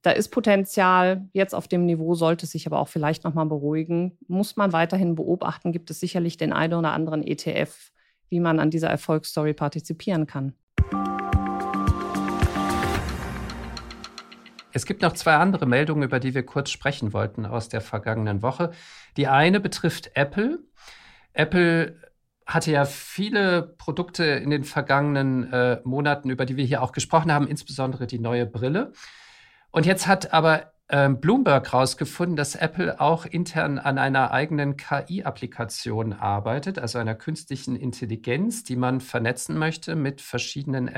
Da 0.02 0.12
ist 0.12 0.30
Potenzial. 0.30 1.28
Jetzt 1.34 1.54
auf 1.54 1.68
dem 1.68 1.84
Niveau 1.84 2.14
sollte 2.14 2.46
sich 2.46 2.66
aber 2.66 2.78
auch 2.78 2.88
vielleicht 2.88 3.24
noch 3.24 3.34
mal 3.34 3.44
beruhigen. 3.44 4.16
Muss 4.28 4.56
man 4.56 4.72
weiterhin 4.72 5.14
beobachten. 5.14 5.72
Gibt 5.72 5.90
es 5.90 6.00
sicherlich 6.00 6.38
den 6.38 6.54
einen 6.54 6.72
oder 6.72 6.92
anderen 6.92 7.22
ETF, 7.22 7.92
wie 8.30 8.40
man 8.40 8.60
an 8.60 8.70
dieser 8.70 8.88
Erfolgsstory 8.88 9.52
partizipieren 9.52 10.26
kann. 10.26 10.54
Es 14.72 14.86
gibt 14.86 15.02
noch 15.02 15.12
zwei 15.12 15.34
andere 15.34 15.66
Meldungen, 15.66 16.02
über 16.02 16.20
die 16.20 16.34
wir 16.34 16.44
kurz 16.44 16.70
sprechen 16.70 17.12
wollten 17.12 17.46
aus 17.46 17.68
der 17.68 17.80
vergangenen 17.80 18.42
Woche. 18.42 18.70
Die 19.16 19.26
eine 19.26 19.60
betrifft 19.60 20.12
Apple. 20.14 20.60
Apple 21.32 21.96
hatte 22.46 22.72
ja 22.72 22.84
viele 22.84 23.74
Produkte 23.78 24.24
in 24.24 24.50
den 24.50 24.64
vergangenen 24.64 25.52
äh, 25.52 25.80
Monaten, 25.84 26.30
über 26.30 26.46
die 26.46 26.56
wir 26.56 26.64
hier 26.64 26.82
auch 26.82 26.92
gesprochen 26.92 27.32
haben, 27.32 27.46
insbesondere 27.46 28.06
die 28.06 28.18
neue 28.18 28.46
Brille. 28.46 28.92
Und 29.70 29.86
jetzt 29.86 30.06
hat 30.06 30.32
aber 30.32 30.72
ähm, 30.88 31.20
Bloomberg 31.20 31.72
herausgefunden, 31.72 32.34
dass 32.34 32.56
Apple 32.56 33.00
auch 33.00 33.24
intern 33.24 33.78
an 33.78 33.98
einer 33.98 34.32
eigenen 34.32 34.76
KI-Applikation 34.76 36.12
arbeitet, 36.12 36.80
also 36.80 36.98
einer 36.98 37.14
künstlichen 37.14 37.76
Intelligenz, 37.76 38.64
die 38.64 38.74
man 38.74 39.00
vernetzen 39.00 39.56
möchte 39.56 39.94
mit 39.94 40.20
verschiedenen 40.20 40.88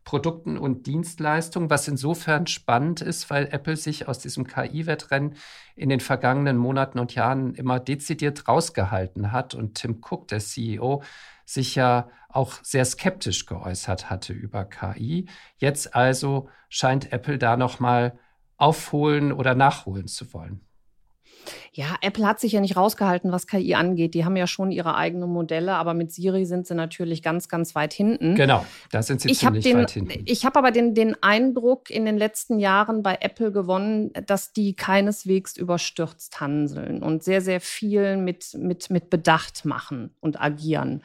Apple-Produkten 0.00 0.58
und 0.58 0.86
Dienstleistungen, 0.86 1.70
was 1.70 1.88
insofern 1.88 2.46
spannend 2.46 3.00
ist, 3.00 3.30
weil 3.30 3.48
Apple 3.52 3.76
sich 3.76 4.08
aus 4.08 4.18
diesem 4.18 4.46
KI-Wettrennen 4.46 5.34
in 5.76 5.88
den 5.88 6.00
vergangenen 6.00 6.56
Monaten 6.56 6.98
und 6.98 7.14
Jahren 7.14 7.54
immer 7.54 7.78
dezidiert 7.78 8.48
rausgehalten 8.48 9.32
hat. 9.32 9.54
Und 9.54 9.76
Tim 9.76 10.00
Cook, 10.02 10.28
der 10.28 10.40
CEO, 10.40 11.02
sich 11.44 11.74
ja 11.74 12.08
auch 12.28 12.54
sehr 12.62 12.84
skeptisch 12.84 13.46
geäußert 13.46 14.10
hatte 14.10 14.32
über 14.32 14.64
KI. 14.64 15.28
Jetzt 15.56 15.94
also 15.94 16.48
scheint 16.68 17.12
Apple 17.12 17.38
da 17.38 17.56
noch 17.56 17.80
mal 17.80 18.18
aufholen 18.56 19.32
oder 19.32 19.54
nachholen 19.54 20.06
zu 20.06 20.32
wollen. 20.32 20.60
Ja, 21.72 21.96
Apple 22.00 22.26
hat 22.26 22.40
sich 22.40 22.52
ja 22.52 22.60
nicht 22.60 22.76
rausgehalten, 22.76 23.32
was 23.32 23.46
KI 23.46 23.74
angeht. 23.74 24.14
Die 24.14 24.24
haben 24.24 24.36
ja 24.36 24.46
schon 24.46 24.70
ihre 24.70 24.96
eigenen 24.96 25.30
Modelle, 25.30 25.74
aber 25.74 25.94
mit 25.94 26.12
Siri 26.12 26.44
sind 26.44 26.66
sie 26.66 26.74
natürlich 26.74 27.22
ganz, 27.22 27.48
ganz 27.48 27.74
weit 27.74 27.92
hinten. 27.92 28.34
Genau, 28.34 28.64
da 28.90 29.02
sind 29.02 29.20
sie 29.20 29.30
ich 29.30 29.38
ziemlich 29.38 29.64
den, 29.64 29.78
weit 29.78 29.90
hinten. 29.90 30.22
Ich 30.26 30.44
habe 30.44 30.58
aber 30.58 30.70
den, 30.70 30.94
den 30.94 31.20
Eindruck 31.22 31.90
in 31.90 32.04
den 32.04 32.18
letzten 32.18 32.58
Jahren 32.58 33.02
bei 33.02 33.18
Apple 33.20 33.52
gewonnen, 33.52 34.12
dass 34.26 34.52
die 34.52 34.74
keineswegs 34.74 35.56
überstürzt 35.56 36.40
handeln 36.40 37.02
und 37.02 37.22
sehr, 37.22 37.40
sehr 37.40 37.60
viel 37.60 38.16
mit, 38.16 38.54
mit, 38.54 38.90
mit 38.90 39.10
Bedacht 39.10 39.64
machen 39.64 40.14
und 40.20 40.40
agieren. 40.40 41.02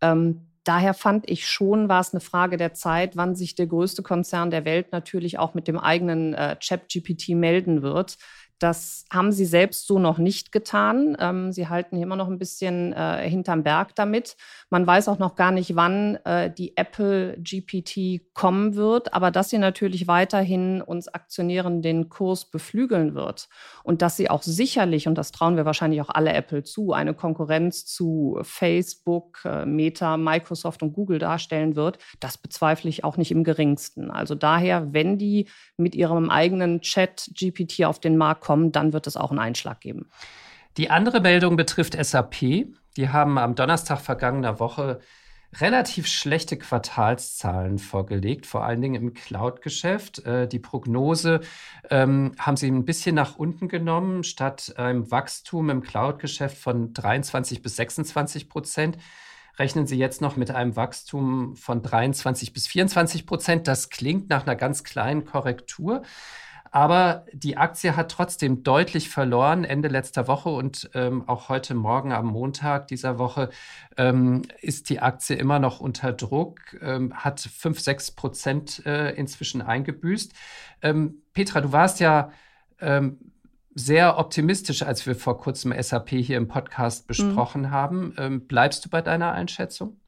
Ähm, 0.00 0.48
daher 0.68 0.92
fand 0.92 1.28
ich 1.30 1.48
schon, 1.48 1.88
war 1.88 2.00
es 2.00 2.12
eine 2.12 2.20
Frage 2.20 2.58
der 2.58 2.74
Zeit, 2.74 3.16
wann 3.16 3.34
sich 3.34 3.54
der 3.54 3.66
größte 3.66 4.02
Konzern 4.02 4.50
der 4.50 4.64
Welt 4.64 4.92
natürlich 4.92 5.38
auch 5.38 5.54
mit 5.54 5.66
dem 5.66 5.78
eigenen 5.78 6.34
äh, 6.34 6.58
Chat-GPT 6.58 7.30
melden 7.30 7.82
wird. 7.82 8.18
Das 8.58 9.04
haben 9.12 9.30
sie 9.30 9.44
selbst 9.44 9.86
so 9.86 9.98
noch 10.00 10.18
nicht 10.18 10.50
getan. 10.50 11.16
Ähm, 11.20 11.52
sie 11.52 11.68
halten 11.68 11.96
immer 11.96 12.16
noch 12.16 12.26
ein 12.26 12.38
bisschen 12.38 12.92
äh, 12.92 13.28
hinterm 13.28 13.62
Berg 13.62 13.94
damit. 13.94 14.36
Man 14.68 14.84
weiß 14.84 15.08
auch 15.08 15.20
noch 15.20 15.36
gar 15.36 15.52
nicht, 15.52 15.76
wann 15.76 16.16
äh, 16.24 16.52
die 16.52 16.76
Apple 16.76 17.38
GPT 17.38 18.34
kommen 18.34 18.74
wird, 18.74 19.14
aber 19.14 19.30
dass 19.30 19.50
sie 19.50 19.58
natürlich 19.58 20.08
weiterhin 20.08 20.82
uns 20.82 21.06
Aktionären 21.06 21.82
den 21.82 22.08
Kurs 22.08 22.50
beflügeln 22.50 23.14
wird 23.14 23.48
und 23.84 24.02
dass 24.02 24.16
sie 24.16 24.28
auch 24.28 24.42
sicherlich, 24.42 25.06
und 25.06 25.16
das 25.16 25.30
trauen 25.30 25.56
wir 25.56 25.64
wahrscheinlich 25.64 26.00
auch 26.00 26.10
alle 26.10 26.32
Apple 26.32 26.64
zu, 26.64 26.92
eine 26.92 27.14
Konkurrenz 27.14 27.86
zu 27.86 28.38
Facebook, 28.42 29.40
äh, 29.44 29.66
Meta, 29.66 30.16
Microsoft 30.16 30.82
und 30.82 30.92
Google 30.94 31.20
darstellen 31.20 31.76
wird, 31.76 31.98
das 32.18 32.38
bezweifle 32.38 32.90
ich 32.90 33.04
auch 33.04 33.16
nicht 33.16 33.30
im 33.30 33.44
geringsten. 33.44 34.10
Also 34.10 34.34
daher, 34.34 34.92
wenn 34.92 35.16
die 35.16 35.48
mit 35.76 35.94
ihrem 35.94 36.28
eigenen 36.28 36.80
Chat 36.80 37.30
GPT 37.34 37.84
auf 37.84 38.00
den 38.00 38.16
Markt 38.16 38.47
kommen, 38.48 38.72
dann 38.72 38.94
wird 38.94 39.06
es 39.06 39.18
auch 39.18 39.30
einen 39.30 39.40
Einschlag 39.40 39.78
geben. 39.78 40.08
Die 40.78 40.88
andere 40.88 41.20
Meldung 41.20 41.56
betrifft 41.56 42.02
SAP. 42.02 42.40
Die 42.96 43.08
haben 43.10 43.36
am 43.36 43.54
Donnerstag 43.54 44.00
vergangener 44.00 44.58
Woche 44.58 45.00
relativ 45.60 46.06
schlechte 46.06 46.56
Quartalszahlen 46.56 47.78
vorgelegt, 47.78 48.46
vor 48.46 48.64
allen 48.64 48.80
Dingen 48.80 48.94
im 48.94 49.12
Cloud-Geschäft. 49.12 50.24
Äh, 50.24 50.48
die 50.48 50.60
Prognose 50.60 51.40
ähm, 51.90 52.32
haben 52.38 52.56
sie 52.56 52.70
ein 52.70 52.86
bisschen 52.86 53.14
nach 53.14 53.36
unten 53.36 53.68
genommen. 53.68 54.24
Statt 54.24 54.72
einem 54.78 55.10
Wachstum 55.10 55.68
im 55.68 55.82
Cloud-Geschäft 55.82 56.56
von 56.56 56.94
23 56.94 57.60
bis 57.60 57.76
26 57.76 58.48
Prozent 58.48 58.96
rechnen 59.58 59.86
sie 59.86 59.98
jetzt 59.98 60.22
noch 60.22 60.36
mit 60.36 60.50
einem 60.50 60.74
Wachstum 60.74 61.54
von 61.54 61.82
23 61.82 62.54
bis 62.54 62.66
24 62.66 63.26
Prozent. 63.26 63.68
Das 63.68 63.90
klingt 63.90 64.30
nach 64.30 64.46
einer 64.46 64.56
ganz 64.56 64.84
kleinen 64.84 65.26
Korrektur. 65.26 66.02
Aber 66.70 67.24
die 67.32 67.56
Aktie 67.56 67.96
hat 67.96 68.10
trotzdem 68.10 68.62
deutlich 68.62 69.08
verloren 69.08 69.64
Ende 69.64 69.88
letzter 69.88 70.28
Woche 70.28 70.50
und 70.50 70.90
ähm, 70.94 71.28
auch 71.28 71.48
heute 71.48 71.74
Morgen 71.74 72.12
am 72.12 72.26
Montag 72.26 72.88
dieser 72.88 73.18
Woche 73.18 73.50
ähm, 73.96 74.42
ist 74.60 74.90
die 74.90 75.00
Aktie 75.00 75.36
immer 75.36 75.58
noch 75.58 75.80
unter 75.80 76.12
Druck, 76.12 76.60
ähm, 76.80 77.14
hat 77.14 77.40
5, 77.40 77.80
6 77.80 78.10
Prozent 78.12 78.86
äh, 78.86 79.10
inzwischen 79.12 79.62
eingebüßt. 79.62 80.32
Ähm, 80.82 81.22
Petra, 81.32 81.60
du 81.60 81.72
warst 81.72 82.00
ja 82.00 82.32
ähm, 82.80 83.18
sehr 83.74 84.18
optimistisch, 84.18 84.82
als 84.82 85.06
wir 85.06 85.14
vor 85.14 85.38
kurzem 85.38 85.72
SAP 85.80 86.10
hier 86.10 86.36
im 86.36 86.48
Podcast 86.48 87.04
mhm. 87.04 87.06
besprochen 87.06 87.62
mhm. 87.62 87.70
haben. 87.70 88.14
Ähm, 88.18 88.46
bleibst 88.46 88.84
du 88.84 88.90
bei 88.90 89.02
deiner 89.02 89.32
Einschätzung? 89.32 90.00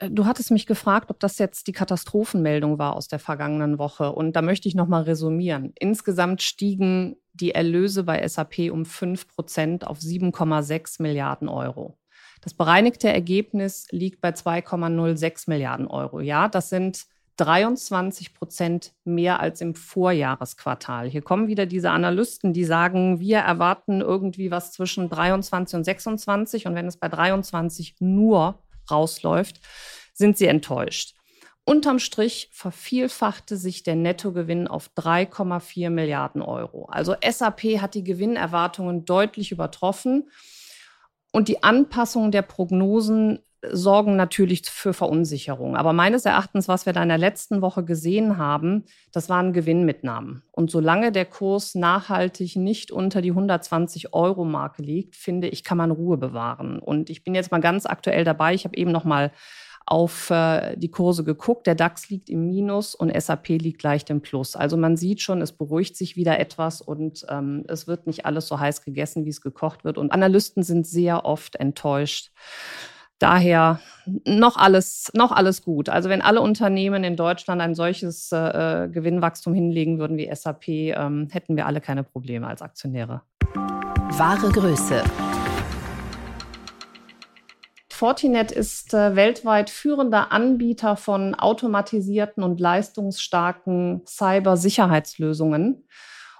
Äh, 0.00 0.10
du 0.10 0.26
hattest 0.26 0.50
mich 0.50 0.66
gefragt, 0.66 1.10
ob 1.10 1.20
das 1.20 1.38
jetzt 1.38 1.68
die 1.68 1.72
Katastrophenmeldung 1.72 2.78
war 2.78 2.96
aus 2.96 3.06
der 3.06 3.20
vergangenen 3.20 3.78
Woche. 3.78 4.12
Und 4.12 4.34
da 4.34 4.42
möchte 4.42 4.68
ich 4.68 4.74
nochmal 4.74 5.02
resümieren. 5.02 5.72
Insgesamt 5.78 6.42
stiegen 6.42 7.16
die 7.32 7.52
Erlöse 7.52 8.02
bei 8.02 8.26
SAP 8.26 8.70
um 8.72 8.84
5 8.84 9.28
Prozent 9.28 9.86
auf 9.86 9.98
7,6 9.98 11.00
Milliarden 11.00 11.48
Euro. 11.48 11.96
Das 12.40 12.54
bereinigte 12.54 13.08
Ergebnis 13.08 13.86
liegt 13.90 14.20
bei 14.20 14.30
2,06 14.30 15.44
Milliarden 15.48 15.86
Euro. 15.86 16.20
Ja, 16.20 16.48
das 16.48 16.70
sind 16.70 17.04
23 17.36 18.34
Prozent 18.34 18.92
mehr 19.04 19.40
als 19.40 19.60
im 19.60 19.74
Vorjahresquartal. 19.74 21.08
Hier 21.08 21.22
kommen 21.22 21.48
wieder 21.48 21.64
diese 21.64 21.90
Analysten, 21.90 22.52
die 22.52 22.64
sagen, 22.64 23.20
wir 23.20 23.38
erwarten 23.38 24.00
irgendwie 24.00 24.50
was 24.50 24.72
zwischen 24.72 25.08
23 25.08 25.76
und 25.76 25.84
26. 25.84 26.66
Und 26.66 26.74
wenn 26.74 26.86
es 26.86 26.98
bei 26.98 27.08
23 27.08 27.96
nur 28.00 28.58
rausläuft, 28.90 29.60
sind 30.12 30.36
sie 30.38 30.46
enttäuscht. 30.46 31.14
Unterm 31.64 31.98
Strich 31.98 32.50
vervielfachte 32.52 33.56
sich 33.56 33.82
der 33.82 33.94
Nettogewinn 33.94 34.66
auf 34.66 34.90
3,4 34.96 35.90
Milliarden 35.90 36.42
Euro. 36.42 36.86
Also 36.86 37.14
SAP 37.22 37.80
hat 37.80 37.94
die 37.94 38.02
Gewinnerwartungen 38.02 39.04
deutlich 39.04 39.52
übertroffen. 39.52 40.30
Und 41.32 41.48
die 41.48 41.62
Anpassung 41.62 42.32
der 42.32 42.42
Prognosen 42.42 43.40
sorgen 43.68 44.16
natürlich 44.16 44.62
für 44.64 44.92
Verunsicherung. 44.92 45.76
Aber 45.76 45.92
meines 45.92 46.24
Erachtens, 46.24 46.68
was 46.68 46.86
wir 46.86 46.92
da 46.92 47.02
in 47.02 47.08
der 47.08 47.18
letzten 47.18 47.60
Woche 47.60 47.84
gesehen 47.84 48.38
haben, 48.38 48.84
das 49.12 49.28
waren 49.28 49.52
Gewinnmitnahmen. 49.52 50.42
Und 50.52 50.70
solange 50.70 51.12
der 51.12 51.26
Kurs 51.26 51.74
nachhaltig 51.74 52.56
nicht 52.56 52.90
unter 52.90 53.20
die 53.20 53.30
120 53.30 54.14
Euro 54.14 54.44
Marke 54.44 54.82
liegt, 54.82 55.16
finde 55.16 55.48
ich, 55.48 55.64
kann 55.64 55.78
man 55.78 55.90
Ruhe 55.90 56.16
bewahren. 56.16 56.78
Und 56.78 57.10
ich 57.10 57.22
bin 57.22 57.34
jetzt 57.34 57.52
mal 57.52 57.60
ganz 57.60 57.86
aktuell 57.86 58.24
dabei. 58.24 58.54
Ich 58.54 58.64
habe 58.64 58.76
eben 58.76 58.92
noch 58.92 59.04
mal 59.04 59.30
auf 59.90 60.30
äh, 60.30 60.76
die 60.76 60.90
Kurse 60.90 61.24
geguckt. 61.24 61.66
Der 61.66 61.74
DAX 61.74 62.10
liegt 62.10 62.30
im 62.30 62.46
Minus 62.46 62.94
und 62.94 63.12
SAP 63.20 63.48
liegt 63.48 63.82
leicht 63.82 64.08
im 64.08 64.22
Plus. 64.22 64.54
Also 64.54 64.76
man 64.76 64.96
sieht 64.96 65.20
schon, 65.20 65.42
es 65.42 65.52
beruhigt 65.52 65.96
sich 65.96 66.16
wieder 66.16 66.38
etwas 66.38 66.80
und 66.80 67.26
ähm, 67.28 67.64
es 67.66 67.88
wird 67.88 68.06
nicht 68.06 68.24
alles 68.24 68.46
so 68.46 68.60
heiß 68.60 68.82
gegessen, 68.84 69.24
wie 69.24 69.30
es 69.30 69.40
gekocht 69.40 69.84
wird. 69.84 69.98
Und 69.98 70.12
Analysten 70.12 70.62
sind 70.62 70.86
sehr 70.86 71.24
oft 71.24 71.56
enttäuscht. 71.56 72.30
Daher 73.20 73.80
noch 74.24 74.56
alles, 74.56 75.10
noch 75.14 75.30
alles 75.30 75.62
gut. 75.62 75.90
Also 75.90 76.08
wenn 76.08 76.22
alle 76.22 76.40
Unternehmen 76.40 77.04
in 77.04 77.16
Deutschland 77.16 77.60
ein 77.60 77.74
solches 77.74 78.32
äh, 78.32 78.88
Gewinnwachstum 78.90 79.52
hinlegen 79.52 79.98
würden 79.98 80.16
wie 80.16 80.34
SAP, 80.34 80.68
ähm, 80.68 81.28
hätten 81.30 81.54
wir 81.54 81.66
alle 81.66 81.82
keine 81.82 82.02
Probleme 82.02 82.46
als 82.46 82.62
Aktionäre. 82.62 83.20
Wahre 83.54 84.50
Größe. 84.50 85.04
Fortinet 87.90 88.52
ist 88.52 88.94
äh, 88.94 89.14
weltweit 89.14 89.68
führender 89.68 90.32
Anbieter 90.32 90.96
von 90.96 91.34
automatisierten 91.34 92.42
und 92.42 92.58
leistungsstarken 92.58 94.00
Cybersicherheitslösungen. 94.06 95.86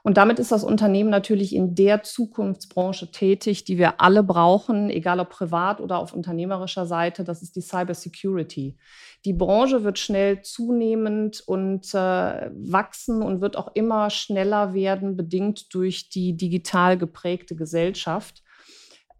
Und 0.02 0.16
damit 0.16 0.38
ist 0.38 0.52
das 0.52 0.64
Unternehmen 0.64 1.10
natürlich 1.10 1.54
in 1.54 1.74
der 1.74 2.02
Zukunftsbranche 2.02 3.10
tätig, 3.10 3.64
die 3.64 3.78
wir 3.78 4.00
alle 4.00 4.22
brauchen, 4.22 4.88
egal 4.90 5.20
ob 5.20 5.30
privat 5.30 5.80
oder 5.80 5.98
auf 5.98 6.14
unternehmerischer 6.14 6.86
Seite. 6.86 7.24
Das 7.24 7.42
ist 7.42 7.56
die 7.56 7.60
Cybersecurity. 7.60 8.76
Die 9.24 9.32
Branche 9.34 9.84
wird 9.84 9.98
schnell 9.98 10.40
zunehmend 10.40 11.42
und 11.46 11.92
äh, 11.92 12.50
wachsen 12.54 13.22
und 13.22 13.40
wird 13.40 13.56
auch 13.56 13.72
immer 13.74 14.08
schneller 14.10 14.72
werden, 14.72 15.16
bedingt 15.16 15.74
durch 15.74 16.08
die 16.08 16.36
digital 16.36 16.96
geprägte 16.96 17.54
Gesellschaft. 17.54 18.42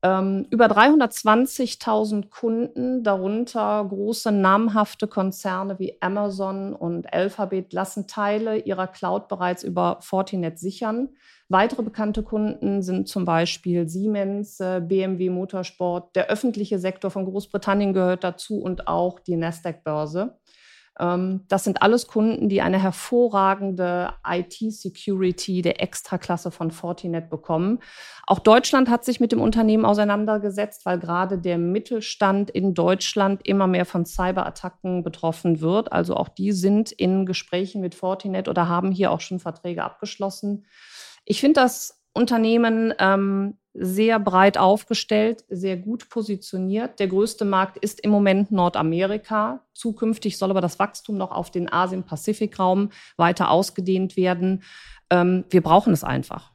Ähm, 0.03 0.47
über 0.49 0.67
320.000 0.67 2.31
Kunden, 2.31 3.05
darunter 3.05 3.85
große 3.87 4.33
namhafte 4.33 5.07
Konzerne 5.07 5.79
wie 5.79 6.01
Amazon 6.01 6.73
und 6.73 7.13
Alphabet, 7.13 7.75
lassen 7.75 8.07
Teile 8.07 8.57
ihrer 8.57 8.87
Cloud 8.87 9.29
bereits 9.29 9.63
über 9.63 9.99
Fortinet 10.01 10.59
sichern. 10.59 11.11
Weitere 11.51 11.83
bekannte 11.83 12.23
Kunden 12.23 12.81
sind 12.81 13.09
zum 13.09 13.27
Beispiel 13.27 13.89
Siemens, 13.89 14.59
äh, 14.61 14.81
BMW 14.81 15.29
Motorsport, 15.29 16.17
der 16.17 16.29
öffentliche 16.29 16.79
Sektor 16.79 17.11
von 17.11 17.27
Großbritannien 17.27 17.93
gehört 17.93 18.25
dazu 18.25 18.63
und 18.63 18.89
auch 18.89 19.21
die 19.21 19.37
Nasdaq-Börse. 19.37 20.39
Ähm, 21.01 21.45
das 21.49 21.65
sind 21.65 21.83
alles 21.83 22.07
Kunden, 22.07 22.49
die 22.49 22.61
eine 22.61 22.81
hervorragende 22.81 24.13
IT-Security 24.25 25.63
der 25.63 25.83
Extraklasse 25.83 26.51
von 26.51 26.71
Fortinet 26.71 27.31
bekommen. 27.31 27.81
Auch 28.27 28.39
Deutschland 28.39 28.91
hat 28.91 29.05
sich 29.05 29.19
mit 29.19 29.33
dem 29.33 29.41
Unternehmen 29.41 29.87
auseinandergesetzt, 29.87 30.85
weil 30.85 30.99
gerade 30.99 31.39
der 31.39 31.59
Mittelstand 31.59 32.51
in 32.51 32.75
Deutschland 32.75 33.41
immer 33.47 33.67
mehr 33.67 33.87
von 33.87 34.05
Cyberattacken 34.05 35.03
betroffen 35.03 35.61
wird. 35.61 35.91
Also 35.93 36.15
auch 36.15 36.29
die 36.29 36.53
sind 36.53 36.93
in 36.93 37.25
Gesprächen 37.25 37.81
mit 37.81 37.95
Fortinet 37.95 38.47
oder 38.47 38.69
haben 38.69 38.93
hier 38.93 39.11
auch 39.11 39.21
schon 39.21 39.41
Verträge 39.41 39.83
abgeschlossen. 39.83 40.67
Ich 41.25 41.41
finde 41.41 41.61
das 41.61 42.03
Unternehmen 42.13 42.93
ähm, 42.99 43.57
sehr 43.73 44.19
breit 44.19 44.59
aufgestellt, 44.59 45.45
sehr 45.49 45.77
gut 45.77 46.09
positioniert. 46.09 46.99
Der 46.99 47.07
größte 47.07 47.45
Markt 47.45 47.77
ist 47.77 48.01
im 48.01 48.11
Moment 48.11 48.51
Nordamerika. 48.51 49.65
Zukünftig 49.73 50.39
soll 50.39 50.51
aber 50.51 50.61
das 50.61 50.79
Wachstum 50.79 51.17
noch 51.17 51.31
auf 51.31 51.51
den 51.51 51.73
Asien-Pazifik-Raum 51.73 52.91
weiter 53.17 53.51
ausgedehnt 53.51 54.17
werden. 54.17 54.65
Ähm, 55.11 55.45
wir 55.51 55.63
brauchen 55.63 55.93
es 55.93 56.03
einfach. 56.03 56.51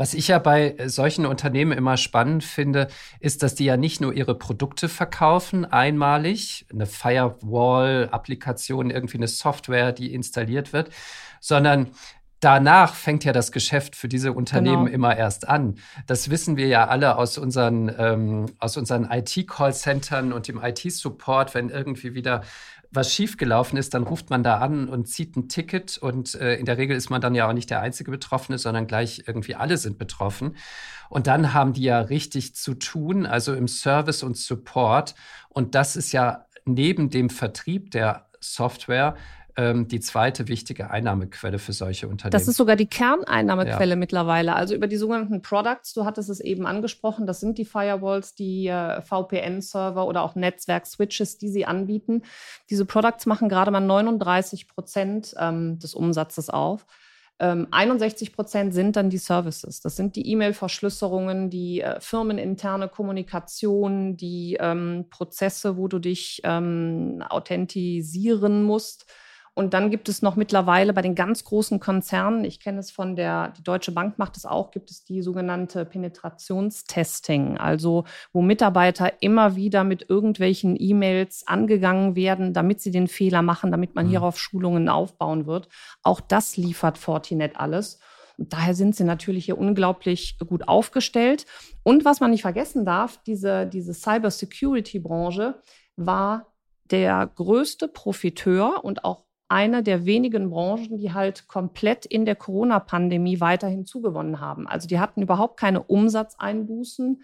Was 0.00 0.14
ich 0.14 0.28
ja 0.28 0.38
bei 0.38 0.76
solchen 0.86 1.26
Unternehmen 1.26 1.76
immer 1.76 1.98
spannend 1.98 2.42
finde, 2.42 2.88
ist, 3.18 3.42
dass 3.42 3.54
die 3.54 3.66
ja 3.66 3.76
nicht 3.76 4.00
nur 4.00 4.14
ihre 4.14 4.34
Produkte 4.34 4.88
verkaufen, 4.88 5.66
einmalig, 5.66 6.64
eine 6.72 6.86
Firewall-Applikation, 6.86 8.90
irgendwie 8.90 9.18
eine 9.18 9.28
Software, 9.28 9.92
die 9.92 10.14
installiert 10.14 10.72
wird, 10.72 10.88
sondern 11.40 11.90
danach 12.40 12.94
fängt 12.94 13.24
ja 13.24 13.32
das 13.32 13.52
Geschäft 13.52 13.94
für 13.94 14.08
diese 14.08 14.32
Unternehmen 14.32 14.86
genau. 14.86 14.94
immer 14.94 15.16
erst 15.16 15.48
an. 15.48 15.76
Das 16.06 16.30
wissen 16.30 16.56
wir 16.56 16.66
ja 16.66 16.88
alle 16.88 17.16
aus 17.16 17.38
unseren, 17.38 17.94
ähm, 17.98 18.46
aus 18.58 18.76
unseren 18.76 19.08
IT-Call-Centern 19.10 20.32
und 20.32 20.48
dem 20.48 20.60
IT-Support, 20.62 21.54
wenn 21.54 21.68
irgendwie 21.68 22.14
wieder 22.14 22.42
was 22.92 23.14
schiefgelaufen 23.14 23.78
ist, 23.78 23.94
dann 23.94 24.02
ruft 24.02 24.30
man 24.30 24.42
da 24.42 24.58
an 24.58 24.88
und 24.88 25.06
zieht 25.06 25.36
ein 25.36 25.48
Ticket 25.48 25.96
und 25.98 26.34
äh, 26.34 26.56
in 26.56 26.66
der 26.66 26.76
Regel 26.76 26.96
ist 26.96 27.08
man 27.08 27.20
dann 27.20 27.36
ja 27.36 27.48
auch 27.48 27.52
nicht 27.52 27.70
der 27.70 27.80
einzige 27.80 28.10
Betroffene, 28.10 28.58
sondern 28.58 28.88
gleich 28.88 29.22
irgendwie 29.26 29.54
alle 29.54 29.76
sind 29.76 29.96
betroffen. 29.96 30.56
Und 31.08 31.28
dann 31.28 31.54
haben 31.54 31.72
die 31.72 31.82
ja 31.82 32.00
richtig 32.00 32.56
zu 32.56 32.74
tun, 32.74 33.26
also 33.26 33.54
im 33.54 33.68
Service 33.68 34.24
und 34.24 34.36
Support. 34.36 35.14
Und 35.48 35.76
das 35.76 35.94
ist 35.94 36.10
ja 36.10 36.46
neben 36.64 37.10
dem 37.10 37.30
Vertrieb 37.30 37.92
der 37.92 38.26
Software 38.40 39.16
ähm, 39.56 39.88
die 39.88 40.00
zweite 40.00 40.48
wichtige 40.48 40.90
Einnahmequelle 40.90 41.58
für 41.58 41.72
solche 41.72 42.08
Unternehmen. 42.08 42.32
Das 42.32 42.48
ist 42.48 42.56
sogar 42.56 42.76
die 42.76 42.86
Kerneinnahmequelle 42.86 43.90
ja. 43.90 43.96
mittlerweile. 43.96 44.54
Also 44.54 44.74
über 44.74 44.86
die 44.86 44.96
sogenannten 44.96 45.42
Products, 45.42 45.92
du 45.94 46.04
hattest 46.04 46.30
es 46.30 46.40
eben 46.40 46.66
angesprochen, 46.66 47.26
das 47.26 47.40
sind 47.40 47.58
die 47.58 47.64
Firewalls, 47.64 48.34
die 48.34 48.66
äh, 48.68 49.02
VPN-Server 49.02 50.06
oder 50.06 50.22
auch 50.22 50.34
Netzwerk-Switches, 50.34 51.38
die 51.38 51.48
sie 51.48 51.66
anbieten. 51.66 52.22
Diese 52.68 52.84
Products 52.84 53.26
machen 53.26 53.48
gerade 53.48 53.70
mal 53.70 53.80
39 53.80 54.68
Prozent 54.68 55.34
ähm, 55.38 55.78
des 55.78 55.94
Umsatzes 55.94 56.50
auf. 56.50 56.86
61 57.40 58.28
ähm, 58.28 58.34
Prozent 58.34 58.74
sind 58.74 58.96
dann 58.96 59.08
die 59.08 59.18
Services. 59.18 59.80
Das 59.80 59.96
sind 59.96 60.14
die 60.14 60.30
E-Mail-Verschlüsselungen, 60.30 61.48
die 61.48 61.80
äh, 61.80 61.98
firmeninterne 61.98 62.88
Kommunikation, 62.88 64.16
die 64.16 64.58
ähm, 64.60 65.06
Prozesse, 65.08 65.78
wo 65.78 65.88
du 65.88 65.98
dich 65.98 66.42
ähm, 66.44 67.24
authentisieren 67.28 68.62
musst 68.62 69.06
Und 69.60 69.74
dann 69.74 69.90
gibt 69.90 70.08
es 70.08 70.22
noch 70.22 70.36
mittlerweile 70.36 70.94
bei 70.94 71.02
den 71.02 71.14
ganz 71.14 71.44
großen 71.44 71.80
Konzernen, 71.80 72.46
ich 72.46 72.60
kenne 72.60 72.78
es 72.78 72.90
von 72.90 73.14
der, 73.14 73.50
die 73.58 73.62
Deutsche 73.62 73.92
Bank 73.92 74.18
macht 74.18 74.38
es 74.38 74.46
auch, 74.46 74.70
gibt 74.70 74.90
es 74.90 75.04
die 75.04 75.20
sogenannte 75.20 75.84
Penetrationstesting, 75.84 77.58
also 77.58 78.04
wo 78.32 78.40
Mitarbeiter 78.40 79.12
immer 79.20 79.56
wieder 79.56 79.84
mit 79.84 80.08
irgendwelchen 80.08 80.76
E-Mails 80.80 81.46
angegangen 81.46 82.16
werden, 82.16 82.54
damit 82.54 82.80
sie 82.80 82.90
den 82.90 83.06
Fehler 83.06 83.42
machen, 83.42 83.70
damit 83.70 83.94
man 83.94 84.06
mhm. 84.06 84.10
hierauf 84.12 84.38
Schulungen 84.38 84.88
aufbauen 84.88 85.44
wird. 85.44 85.68
Auch 86.02 86.22
das 86.22 86.56
liefert 86.56 86.96
Fortinet 86.96 87.60
alles. 87.60 88.00
Und 88.38 88.54
daher 88.54 88.74
sind 88.74 88.96
sie 88.96 89.04
natürlich 89.04 89.44
hier 89.44 89.58
unglaublich 89.58 90.38
gut 90.38 90.68
aufgestellt. 90.68 91.44
Und 91.82 92.06
was 92.06 92.20
man 92.20 92.30
nicht 92.30 92.40
vergessen 92.40 92.86
darf, 92.86 93.22
diese, 93.24 93.66
diese 93.66 93.92
Cybersecurity-Branche 93.92 95.60
war 95.96 96.46
der 96.90 97.30
größte 97.34 97.88
Profiteur 97.88 98.82
und 98.82 99.04
auch 99.04 99.26
eine 99.50 99.82
der 99.82 100.06
wenigen 100.06 100.50
Branchen, 100.50 100.96
die 100.96 101.12
halt 101.12 101.48
komplett 101.48 102.06
in 102.06 102.24
der 102.24 102.36
Corona-Pandemie 102.36 103.40
weiterhin 103.40 103.84
zugewonnen 103.84 104.40
haben. 104.40 104.68
Also 104.68 104.86
die 104.86 105.00
hatten 105.00 105.22
überhaupt 105.22 105.58
keine 105.58 105.82
Umsatzeinbußen, 105.82 107.22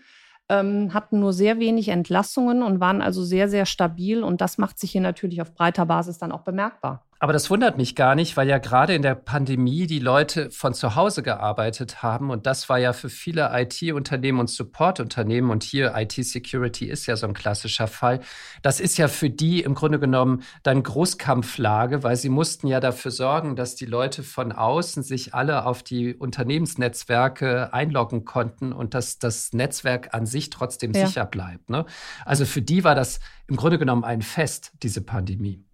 ähm, 0.48 0.92
hatten 0.92 1.20
nur 1.20 1.32
sehr 1.32 1.60
wenig 1.60 1.88
Entlassungen 1.88 2.62
und 2.62 2.80
waren 2.80 3.00
also 3.00 3.22
sehr, 3.22 3.48
sehr 3.48 3.64
stabil. 3.64 4.24
Und 4.24 4.40
das 4.40 4.58
macht 4.58 4.78
sich 4.78 4.90
hier 4.90 5.00
natürlich 5.00 5.40
auf 5.40 5.54
breiter 5.54 5.86
Basis 5.86 6.18
dann 6.18 6.32
auch 6.32 6.42
bemerkbar. 6.42 7.06
Aber 7.18 7.32
das 7.32 7.48
wundert 7.48 7.78
mich 7.78 7.94
gar 7.94 8.14
nicht, 8.14 8.36
weil 8.36 8.46
ja 8.46 8.58
gerade 8.58 8.94
in 8.94 9.00
der 9.00 9.14
Pandemie 9.14 9.86
die 9.86 10.00
Leute 10.00 10.50
von 10.50 10.74
zu 10.74 10.96
Hause 10.96 11.22
gearbeitet 11.22 12.02
haben. 12.02 12.30
Und 12.30 12.46
das 12.46 12.68
war 12.68 12.78
ja 12.78 12.92
für 12.92 13.08
viele 13.08 13.50
IT-Unternehmen 13.54 14.38
und 14.38 14.50
Support-Unternehmen, 14.50 15.50
und 15.50 15.62
hier 15.62 15.94
IT-Security 15.96 16.86
ist 16.86 17.06
ja 17.06 17.16
so 17.16 17.26
ein 17.26 17.32
klassischer 17.32 17.86
Fall, 17.86 18.20
das 18.62 18.80
ist 18.80 18.98
ja 18.98 19.08
für 19.08 19.30
die 19.30 19.62
im 19.62 19.74
Grunde 19.74 19.98
genommen 19.98 20.42
dann 20.62 20.82
Großkampflage, 20.82 22.02
weil 22.02 22.16
sie 22.16 22.28
mussten 22.28 22.66
ja 22.66 22.80
dafür 22.80 23.10
sorgen, 23.10 23.56
dass 23.56 23.76
die 23.76 23.86
Leute 23.86 24.22
von 24.22 24.52
außen 24.52 25.02
sich 25.02 25.34
alle 25.34 25.64
auf 25.64 25.82
die 25.82 26.14
Unternehmensnetzwerke 26.14 27.72
einloggen 27.72 28.24
konnten 28.24 28.72
und 28.72 28.92
dass 28.94 29.18
das 29.18 29.52
Netzwerk 29.52 30.12
an 30.14 30.26
sich 30.26 30.50
trotzdem 30.50 30.92
ja. 30.92 31.06
sicher 31.06 31.24
bleibt. 31.24 31.70
Ne? 31.70 31.86
Also 32.24 32.44
für 32.44 32.62
die 32.62 32.84
war 32.84 32.94
das 32.94 33.20
im 33.46 33.56
Grunde 33.56 33.78
genommen 33.78 34.04
ein 34.04 34.22
Fest, 34.22 34.72
diese 34.82 35.00
Pandemie. 35.00 35.65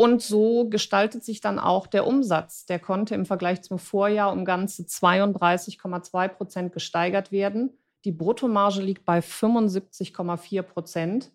Und 0.00 0.22
so 0.22 0.66
gestaltet 0.66 1.24
sich 1.24 1.42
dann 1.42 1.58
auch 1.58 1.86
der 1.86 2.06
Umsatz. 2.06 2.64
Der 2.64 2.78
konnte 2.78 3.14
im 3.14 3.26
Vergleich 3.26 3.60
zum 3.60 3.78
Vorjahr 3.78 4.32
um 4.32 4.46
ganze 4.46 4.84
32,2 4.84 6.28
Prozent 6.28 6.72
gesteigert 6.72 7.32
werden. 7.32 7.76
Die 8.06 8.10
Bruttomarge 8.10 8.80
liegt 8.80 9.04
bei 9.04 9.18
75,4 9.18 10.62
Prozent. 10.62 11.30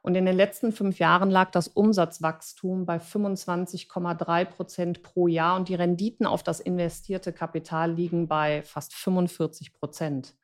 Und 0.00 0.14
in 0.14 0.26
den 0.26 0.36
letzten 0.36 0.70
fünf 0.70 1.00
Jahren 1.00 1.28
lag 1.28 1.50
das 1.50 1.66
Umsatzwachstum 1.66 2.86
bei 2.86 2.98
25,3 2.98 4.44
Prozent 4.44 5.02
pro 5.02 5.26
Jahr 5.26 5.56
und 5.56 5.68
die 5.68 5.74
Renditen 5.74 6.24
auf 6.24 6.44
das 6.44 6.60
investierte 6.60 7.32
Kapital 7.32 7.94
liegen 7.94 8.28
bei 8.28 8.62
fast 8.62 8.94
45 8.94 9.72
Prozent. 9.72 10.36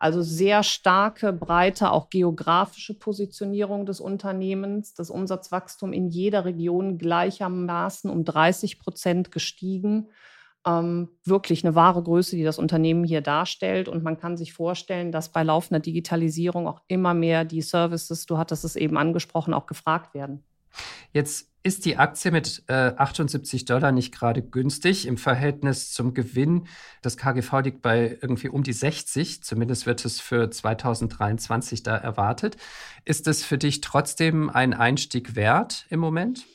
Also 0.00 0.22
sehr 0.22 0.62
starke, 0.62 1.30
breite, 1.30 1.92
auch 1.92 2.08
geografische 2.08 2.98
Positionierung 2.98 3.84
des 3.84 4.00
Unternehmens. 4.00 4.94
Das 4.94 5.10
Umsatzwachstum 5.10 5.92
in 5.92 6.08
jeder 6.08 6.46
Region 6.46 6.96
gleichermaßen 6.96 8.08
um 8.08 8.24
30 8.24 8.78
Prozent 8.78 9.30
gestiegen. 9.30 10.08
Ähm, 10.66 11.10
wirklich 11.24 11.64
eine 11.66 11.74
wahre 11.74 12.02
Größe, 12.02 12.34
die 12.34 12.44
das 12.44 12.58
Unternehmen 12.58 13.04
hier 13.04 13.20
darstellt. 13.20 13.88
Und 13.88 14.02
man 14.02 14.18
kann 14.18 14.38
sich 14.38 14.54
vorstellen, 14.54 15.12
dass 15.12 15.32
bei 15.32 15.42
laufender 15.42 15.80
Digitalisierung 15.80 16.66
auch 16.66 16.80
immer 16.88 17.12
mehr 17.12 17.44
die 17.44 17.60
Services, 17.60 18.24
du 18.24 18.38
hattest 18.38 18.64
es 18.64 18.76
eben 18.76 18.96
angesprochen, 18.96 19.52
auch 19.52 19.66
gefragt 19.66 20.14
werden. 20.14 20.42
Jetzt 21.12 21.49
ist 21.62 21.84
die 21.84 21.98
Aktie 21.98 22.30
mit 22.30 22.62
äh, 22.68 22.92
78 22.96 23.66
Dollar 23.66 23.92
nicht 23.92 24.14
gerade 24.14 24.42
günstig 24.42 25.06
im 25.06 25.18
Verhältnis 25.18 25.92
zum 25.92 26.14
Gewinn. 26.14 26.66
Das 27.02 27.16
KGV 27.16 27.60
liegt 27.60 27.82
bei 27.82 28.18
irgendwie 28.20 28.48
um 28.48 28.62
die 28.62 28.72
60. 28.72 29.42
Zumindest 29.42 29.84
wird 29.86 30.04
es 30.04 30.20
für 30.20 30.50
2023 30.50 31.82
da 31.82 31.96
erwartet. 31.96 32.56
Ist 33.04 33.26
es 33.26 33.44
für 33.44 33.58
dich 33.58 33.82
trotzdem 33.82 34.48
ein 34.48 34.72
Einstieg 34.72 35.36
wert 35.36 35.86
im 35.90 36.00
Moment? 36.00 36.46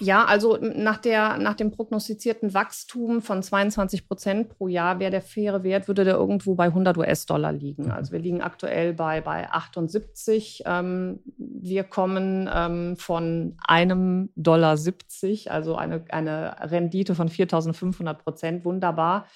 Ja, 0.00 0.24
also 0.24 0.56
nach, 0.56 0.96
der, 0.96 1.36
nach 1.36 1.54
dem 1.54 1.70
prognostizierten 1.70 2.54
Wachstum 2.54 3.20
von 3.20 3.42
22 3.42 4.08
Prozent 4.08 4.48
pro 4.48 4.66
Jahr 4.66 4.98
wäre 4.98 5.10
der 5.10 5.20
faire 5.20 5.62
Wert, 5.62 5.88
würde 5.88 6.04
der 6.04 6.14
irgendwo 6.14 6.54
bei 6.54 6.64
100 6.64 6.96
US-Dollar 6.96 7.52
liegen. 7.52 7.84
Mhm. 7.84 7.90
Also 7.90 8.12
wir 8.12 8.18
liegen 8.18 8.40
aktuell 8.40 8.94
bei, 8.94 9.20
bei 9.20 9.50
78. 9.50 10.62
Ähm, 10.64 11.20
wir 11.36 11.84
kommen 11.84 12.48
ähm, 12.52 12.96
von 12.96 13.56
einem 13.66 14.30
Dollar 14.36 14.78
70, 14.78 15.50
also 15.50 15.76
eine, 15.76 16.04
eine 16.08 16.56
Rendite 16.70 17.14
von 17.14 17.28
4.500 17.28 18.14
Prozent. 18.14 18.64
Wunderbar. 18.64 19.26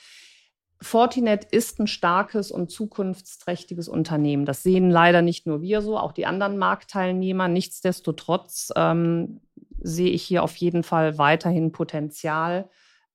Fortinet 0.80 1.44
ist 1.44 1.78
ein 1.78 1.86
starkes 1.86 2.50
und 2.50 2.70
zukunftsträchtiges 2.70 3.88
Unternehmen. 3.88 4.44
Das 4.44 4.62
sehen 4.62 4.90
leider 4.90 5.22
nicht 5.22 5.46
nur 5.46 5.62
wir 5.62 5.82
so, 5.82 5.98
auch 5.98 6.12
die 6.12 6.26
anderen 6.26 6.58
Marktteilnehmer. 6.58 7.48
Nichtsdestotrotz 7.48 8.70
ähm, 8.76 9.40
sehe 9.84 10.10
ich 10.10 10.22
hier 10.22 10.42
auf 10.42 10.56
jeden 10.56 10.82
Fall 10.82 11.18
weiterhin 11.18 11.70
Potenzial. 11.70 12.68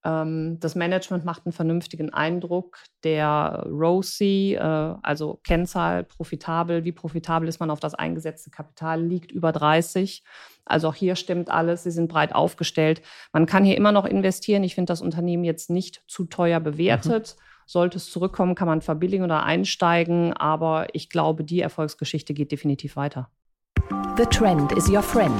Ähm, 0.06 0.60
das 0.60 0.76
Management 0.76 1.26
macht 1.26 1.46
einen 1.46 1.52
vernünftigen 1.52 2.14
Eindruck. 2.14 2.78
Der 3.04 3.66
ROCE, 3.68 4.54
äh, 4.54 4.96
also 5.02 5.40
Kennzahl, 5.44 6.04
profitabel, 6.04 6.86
wie 6.86 6.92
profitabel 6.92 7.50
ist 7.50 7.60
man 7.60 7.72
auf 7.72 7.80
das 7.80 7.96
eingesetzte 7.96 8.52
Kapital, 8.52 9.02
liegt 9.02 9.32
über 9.32 9.52
30. 9.52 10.24
Also 10.64 10.90
auch 10.90 10.96
hier 10.96 11.16
stimmt 11.16 11.50
alles. 11.50 11.84
Sie 11.84 11.92
sind 11.92 12.08
breit 12.08 12.34
aufgestellt. 12.34 13.02
Man 13.34 13.48
kann 13.48 13.66
hier 13.66 13.76
immer 13.76 13.92
noch 13.92 14.06
investieren. 14.06 14.64
Ich 14.64 14.76
finde 14.76 14.92
das 14.92 15.02
Unternehmen 15.02 15.44
jetzt 15.44 15.70
nicht 15.70 16.04
zu 16.08 16.26
teuer 16.26 16.60
bewertet. 16.60 17.36
Mhm. 17.36 17.44
Sollte 17.66 17.98
es 17.98 18.10
zurückkommen, 18.12 18.56
kann 18.56 18.68
man 18.68 18.82
verbilligen 18.82 19.26
oder 19.26 19.44
einsteigen. 19.44 20.34
Aber 20.34 20.88
ich 20.94 21.10
glaube, 21.10 21.44
die 21.44 21.62
Erfolgsgeschichte 21.62 22.34
geht 22.34 22.52
definitiv 22.52 22.96
weiter. 22.96 23.30
The 24.18 24.26
trend 24.26 24.72
is 24.74 24.88
your 24.90 25.02
friend. 25.02 25.34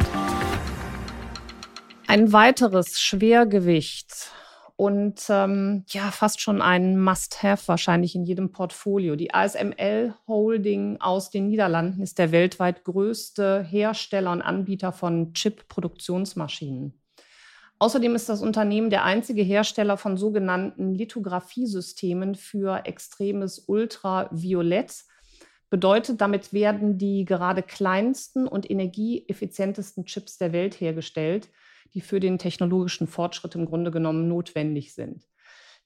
Ein 2.10 2.34
weiteres 2.34 3.00
Schwergewicht 3.00 4.32
und 4.76 5.22
ähm, 5.30 5.84
ja, 5.90 6.10
fast 6.10 6.42
schon 6.42 6.60
ein 6.60 7.00
Must-Have 7.00 7.68
wahrscheinlich 7.68 8.16
in 8.16 8.24
jedem 8.24 8.52
Portfolio. 8.52 9.16
Die 9.16 9.32
ASML 9.32 10.16
Holding 10.28 11.00
aus 11.02 11.30
den 11.30 11.50
Niederlanden 11.50 12.02
ist 12.02 12.18
der 12.18 12.32
weltweit 12.32 12.84
größte 12.84 13.62
Hersteller 13.62 14.32
und 14.32 14.42
Anbieter 14.42 14.92
von 14.92 15.34
Chip-Produktionsmaschinen. 15.36 17.00
Außerdem 17.78 18.16
ist 18.16 18.28
das 18.28 18.42
Unternehmen 18.42 18.90
der 18.90 19.04
einzige 19.04 19.44
Hersteller 19.44 19.96
von 19.96 20.18
sogenannten 20.18 20.96
Lithografiesystemen 20.96 22.34
für 22.34 22.88
extremes 22.88 23.60
Ultraviolett. 23.68 25.04
Bedeutet, 25.70 26.22
damit 26.22 26.54
werden 26.54 26.98
die 26.98 27.24
gerade 27.26 27.62
kleinsten 27.62 28.48
und 28.48 28.68
energieeffizientesten 28.68 30.06
Chips 30.06 30.40
der 30.40 30.54
Welt 30.54 30.82
hergestellt 30.82 31.50
die 31.94 32.02
für 32.02 32.20
den 32.20 32.38
technologischen 32.38 33.08
Fortschritt 33.08 33.56
im 33.56 33.66
Grunde 33.66 33.92
genommen 33.92 34.28
notwendig 34.28 34.94
sind. 34.94 35.28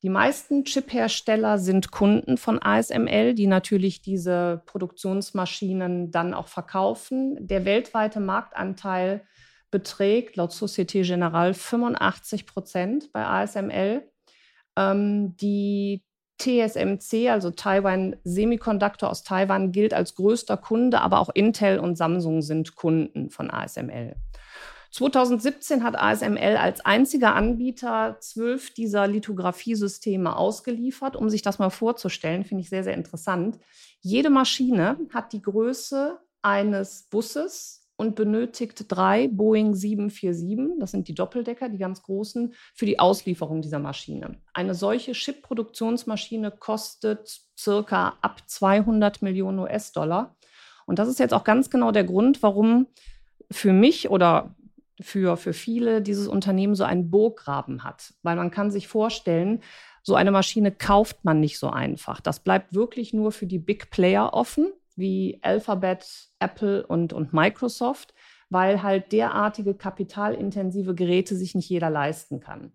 Die 0.04 0.10
meisten 0.10 0.66
Chip-Hersteller 0.66 1.58
sind 1.58 1.92
Kunden 1.92 2.38
von 2.38 2.62
ASML, 2.62 3.34
die 3.34 3.48
natürlich 3.48 4.02
diese 4.02 4.62
Produktionsmaschinen 4.66 6.12
dann 6.12 6.34
auch 6.34 6.48
verkaufen. 6.48 7.38
Der 7.39 7.63
weltweite 7.63 8.20
Marktanteil 8.20 9.26
beträgt 9.72 10.36
laut 10.36 10.52
Societe 10.52 11.04
Generale 11.04 11.54
85 11.54 12.46
Prozent 12.46 13.13
bei 13.13 13.26
ASML. 13.26 14.04
Ähm, 14.78 15.38
die 15.38 16.04
TSMC, 16.38 17.30
also 17.30 17.52
Taiwan 17.52 18.18
Semiconductor 18.26 19.10
aus 19.10 19.24
Taiwan, 19.24 19.72
gilt 19.72 19.94
als 19.94 20.16
größter 20.16 20.58
Kunde, 20.58 21.00
aber 21.00 21.20
auch 21.20 21.30
Intel 21.34 21.80
und 21.80 21.98
Samsung 21.98 22.42
sind 22.42 22.76
Kunden 22.76 23.30
von 23.30 23.50
ASML. 23.50 24.16
2017 24.93 25.84
hat 25.84 25.97
ASML 25.97 26.56
als 26.56 26.86
einziger 26.86 27.34
Anbieter 27.34 28.17
zwölf 28.19 28.71
dieser 28.75 29.08
Lithografiesysteme 29.08 30.36
ausgeliefert. 30.36 31.15
Um 31.15 31.32
sich 31.32 31.41
das 31.41 31.58
mal 31.58 31.71
vorzustellen, 31.71 32.43
finde 32.43 32.62
ich 32.62 32.69
sehr, 32.69 32.84
sehr 32.84 32.93
interessant. 32.93 33.58
Jede 34.01 34.29
Maschine 34.29 34.99
hat 35.12 35.34
die 35.34 35.41
Größe 35.41 36.19
eines 36.43 37.08
Busses 37.10 37.89
und 37.95 38.13
benötigt 38.13 38.86
drei 38.88 39.27
Boeing 39.29 39.73
747, 39.73 40.79
das 40.79 40.91
sind 40.91 41.08
die 41.08 41.15
Doppeldecker, 41.15 41.69
die 41.69 41.79
ganz 41.79 42.03
großen, 42.03 42.53
für 42.75 42.86
die 42.86 42.99
Auslieferung 42.99 43.63
dieser 43.63 43.79
Maschine. 43.79 44.38
Eine 44.53 44.75
solche 44.75 45.13
Chip-Produktionsmaschine 45.13 46.51
kostet 46.51 47.41
circa 47.58 48.17
ab 48.21 48.43
200 48.45 49.23
Millionen 49.23 49.58
US-Dollar. 49.58 50.36
Und 50.86 50.99
das 50.99 51.08
ist 51.08 51.17
jetzt 51.17 51.34
auch 51.34 51.43
ganz 51.43 51.71
genau 51.71 51.91
der 51.91 52.03
Grund, 52.03 52.43
warum 52.43 52.88
für 53.49 53.73
mich 53.73 54.10
oder 54.12 54.56
für, 55.04 55.38
für 55.38 55.54
viele 55.54 56.02
dieses 56.02 56.28
Unternehmen 56.28 56.76
so 56.76 56.84
einen 56.84 57.10
Burggraben 57.10 57.84
hat. 57.84 58.13
Weil 58.24 58.36
man 58.36 58.52
kann 58.52 58.72
sich 58.72 58.88
vorstellen, 58.88 59.62
so 60.02 60.16
eine 60.16 60.32
Maschine 60.32 60.72
kauft 60.72 61.24
man 61.24 61.39
nicht 61.39 61.60
so 61.60 61.70
einfach. 61.70 62.20
Das 62.20 62.39
bleibt 62.39 62.74
wirklich 62.74 63.13
nur 63.13 63.32
für 63.32 63.46
die 63.46 63.60
Big 63.60 63.89
Player 63.89 64.34
offen, 64.34 64.72
wie 64.96 65.39
Alphabet, 65.42 66.30
Apple 66.39 66.86
und, 66.86 67.13
und 67.13 67.34
Microsoft, 67.34 68.13
weil 68.50 68.84
halt 68.84 69.12
derartige 69.12 69.74
kapitalintensive 69.74 70.94
Geräte 70.94 71.36
sich 71.36 71.56
nicht 71.56 71.70
jeder 71.70 71.89
leisten 71.89 72.39
kann. 72.39 72.74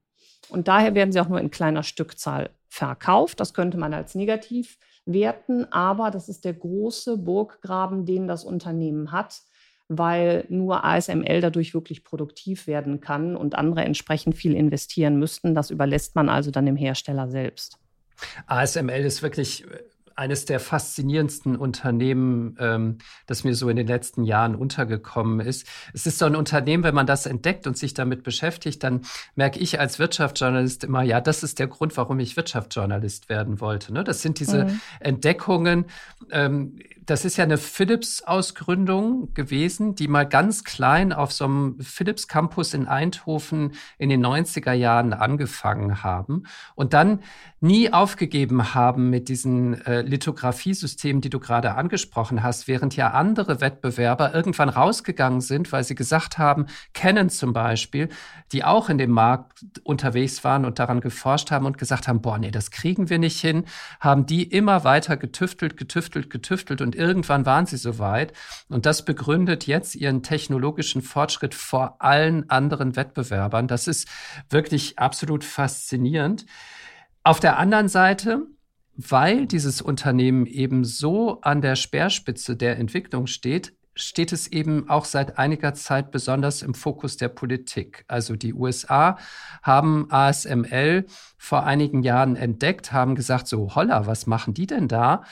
Und 0.49 0.69
daher 0.69 0.95
werden 0.95 1.13
sie 1.13 1.21
auch 1.21 1.29
nur 1.29 1.41
in 1.41 1.51
kleiner 1.51 1.83
Stückzahl 1.83 2.51
verkauft. 2.69 3.41
Das 3.41 3.55
könnte 3.55 3.79
man 3.79 3.93
als 3.93 4.15
negativ 4.15 4.79
werten, 5.05 5.71
aber 5.73 6.11
das 6.11 6.29
ist 6.29 6.45
der 6.45 6.55
große 6.55 7.19
Burggraben, 7.19 8.07
den 8.07 8.27
das 8.27 8.45
Unternehmen 8.45 9.13
hat, 9.13 9.43
weil 9.89 10.45
nur 10.49 10.85
ASML 10.85 11.41
dadurch 11.41 11.75
wirklich 11.75 12.05
produktiv 12.05 12.67
werden 12.67 13.01
kann 13.01 13.37
und 13.37 13.55
andere 13.55 13.85
entsprechend 13.85 14.37
viel 14.37 14.55
investieren 14.55 15.19
müssten. 15.19 15.55
Das 15.55 15.71
überlässt 15.71 16.15
man 16.15 16.29
also 16.29 16.51
dann 16.51 16.67
dem 16.67 16.77
Hersteller 16.77 17.29
selbst. 17.29 17.79
ASML 18.47 19.05
ist 19.05 19.23
wirklich 19.23 19.65
eines 20.19 20.45
der 20.47 20.59
faszinierendsten 20.59 21.55
Unternehmen, 21.55 22.57
ähm, 22.59 22.99
das 23.27 23.45
mir 23.45 23.55
so 23.55 23.69
in 23.69 23.77
den 23.77 23.87
letzten 23.87 24.25
Jahren 24.25 24.57
untergekommen 24.57 25.39
ist. 25.39 25.65
Es 25.95 26.07
ist 26.07 26.19
so 26.19 26.25
ein 26.25 26.35
Unternehmen, 26.35 26.83
wenn 26.83 26.95
man 26.95 27.07
das 27.07 27.25
entdeckt 27.25 27.69
und 27.69 27.79
sich 27.79 27.95
damit 27.95 28.25
beschäftigt, 28.25 28.83
dann 28.83 29.03
merke 29.37 29.61
ich 29.61 29.79
als 29.79 30.01
Wirtschaftsjournalist 30.01 30.83
immer, 30.83 31.03
ja, 31.05 31.21
das 31.21 31.45
ist 31.45 31.61
der 31.61 31.69
Grund, 31.69 31.97
warum 31.97 32.19
ich 32.19 32.37
Wirtschaftsjournalist 32.37 33.29
werden 33.29 33.61
wollte. 33.61 33.93
Ne? 33.95 34.03
Das 34.03 34.21
sind 34.21 34.41
diese 34.41 34.65
mhm. 34.65 34.81
Entdeckungen. 34.99 35.85
Ähm, 36.33 36.81
das 37.09 37.25
ist 37.25 37.39
ja 37.39 37.45
eine 37.45 37.57
Philips-Ausgründung 37.57 39.33
gewesen, 39.33 39.95
die 39.95 40.09
mal 40.09 40.29
ganz 40.29 40.63
klein 40.63 41.15
auf 41.15 41.33
so 41.33 41.47
einem 41.47 41.81
Philips-Campus 41.81 42.75
in 42.75 42.87
Eindhoven 42.87 43.73
in 43.97 44.11
den 44.11 44.25
90er 44.25 44.75
Jahren 44.75 45.15
angefangen 45.15 46.03
haben 46.03 46.43
und 46.75 46.93
dann 46.93 47.21
nie 47.61 47.93
aufgegeben 47.95 48.75
haben 48.75 49.09
mit 49.09 49.31
diesen 49.31 49.81
äh, 49.87 50.03
Lithografiesystemen, 50.03 51.23
die 51.23 51.31
du 51.31 51.41
gerade 51.41 51.77
angesprochen 51.77 52.43
hast, 52.43 52.69
während 52.69 52.95
ja 52.95 53.13
andere 53.13 53.63
Wettbewerber 53.63 54.35
irgendwann 54.35 54.69
rausgegangen 54.69 55.41
sind, 55.41 55.73
weil 55.73 55.85
sie 55.85 55.95
gesagt 55.95 56.37
haben, 56.37 56.67
Canon 56.93 57.31
zum 57.31 57.55
Beispiel, 57.55 58.11
die 58.53 58.65
auch 58.65 58.91
in 58.91 58.99
dem 58.99 59.13
Markt 59.13 59.65
unterwegs 59.83 60.45
waren 60.45 60.67
und 60.67 60.79
daran 60.79 61.01
geforscht 61.01 61.51
haben 61.51 61.65
und 61.65 61.79
gesagt 61.79 62.07
haben, 62.07 62.21
boah, 62.21 62.39
nee, 62.39 62.51
das 62.51 62.71
kriegen 62.71 63.09
wir 63.09 63.19
nicht 63.19 63.41
hin, 63.41 63.65
haben 63.99 64.27
die 64.27 64.43
immer 64.43 64.85
weiter 64.85 65.17
getüftelt, 65.17 65.79
getüftelt, 65.79 66.29
getüftelt 66.29 66.83
und 66.83 66.98
irgendwann 66.99 67.47
waren 67.47 67.67
sie 67.67 67.77
soweit. 67.77 68.33
Und 68.69 68.85
das 68.85 69.05
begründet 69.05 69.67
jetzt 69.67 69.95
ihren 69.95 70.23
technologischen 70.23 71.01
Fortschritt 71.03 71.55
vor 71.55 72.03
allen 72.03 72.51
anderen 72.51 72.97
Wettbewerbern. 72.97 73.69
Das 73.69 73.87
ist 73.87 74.09
wirklich 74.51 74.99
absolut 74.99 75.45
faszinierend. 75.45 76.45
Auf 77.23 77.41
der 77.41 77.59
anderen 77.59 77.89
Seite, 77.89 78.43
weil 78.97 79.47
dieses 79.47 79.81
Unternehmen 79.81 80.47
eben 80.47 80.85
so 80.85 81.41
an 81.41 81.63
der 81.63 81.77
Speerspitze 81.77 82.57
der 82.57 82.79
Entwicklung 82.79 83.27
steht, 83.27 83.73
steht 83.99 84.33
es 84.33 84.47
eben 84.47 84.89
auch 84.89 85.05
seit 85.05 85.39
einiger 85.39 85.75
Zeit 85.75 86.11
besonders 86.11 86.63
im 86.63 86.75
Fokus 86.75 87.17
der 87.17 87.29
Politik. 87.29 88.05
Also 88.09 88.37
die 88.37 88.55
USA 88.55 89.19
haben 89.63 90.07
ASML 90.11 91.07
vor 91.37 91.65
einigen 91.65 92.03
Jahren 92.03 92.37
entdeckt, 92.37 92.93
haben 92.93 93.17
gesagt, 93.17 93.49
so 93.49 93.75
holla, 93.75 94.07
was 94.07 94.27
machen 94.27 94.55
die 94.55 94.67
denn 94.67 94.89
da? 94.89 95.25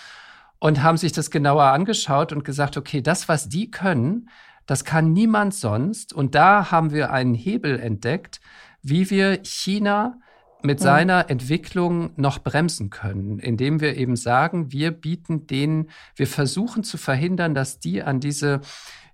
Und 0.58 0.82
haben 0.82 0.96
sich 0.96 1.12
das 1.12 1.30
genauer 1.30 1.64
angeschaut 1.64 2.32
und 2.32 2.44
gesagt, 2.44 2.76
okay, 2.76 3.02
das, 3.02 3.28
was 3.28 3.48
die 3.48 3.70
können, 3.70 4.28
das 4.66 4.84
kann 4.84 5.12
niemand 5.12 5.54
sonst. 5.54 6.12
Und 6.12 6.34
da 6.34 6.70
haben 6.70 6.90
wir 6.92 7.12
einen 7.12 7.34
Hebel 7.34 7.78
entdeckt, 7.78 8.40
wie 8.82 9.10
wir 9.10 9.40
China 9.42 10.18
mit 10.62 10.80
seiner 10.80 11.30
Entwicklung 11.30 12.10
noch 12.16 12.38
bremsen 12.40 12.90
können, 12.90 13.38
indem 13.38 13.80
wir 13.80 13.96
eben 13.96 14.16
sagen, 14.16 14.72
wir 14.72 14.90
bieten 14.90 15.46
denen, 15.46 15.90
wir 16.16 16.26
versuchen 16.26 16.82
zu 16.82 16.98
verhindern, 16.98 17.54
dass 17.54 17.78
die 17.78 18.02
an 18.02 18.20
diese 18.20 18.60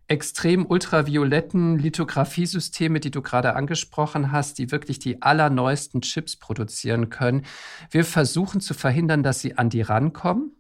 extrem 0.09 0.67
ultravioletten 0.67 1.79
Lithografiesysteme, 1.79 3.01
die 3.01 3.11
du 3.11 3.23
gerade 3.23 3.55
angesprochen 3.55 4.33
hast, 4.33 4.59
die 4.59 4.71
wirklich 4.71 4.99
die 4.99 5.23
allerneuesten 5.23 6.03
Chips 6.03 6.37
produzieren 6.37 7.09
können. 7.09 7.45
Wir 7.91 8.05
versuchen 8.05 8.61
zu 8.61 8.75
verhindern, 8.75 9.23
dass 9.23 9.41
sie 9.41 9.57
an 9.57 9.71
die 9.71 9.83
rankommen, 9.83 10.53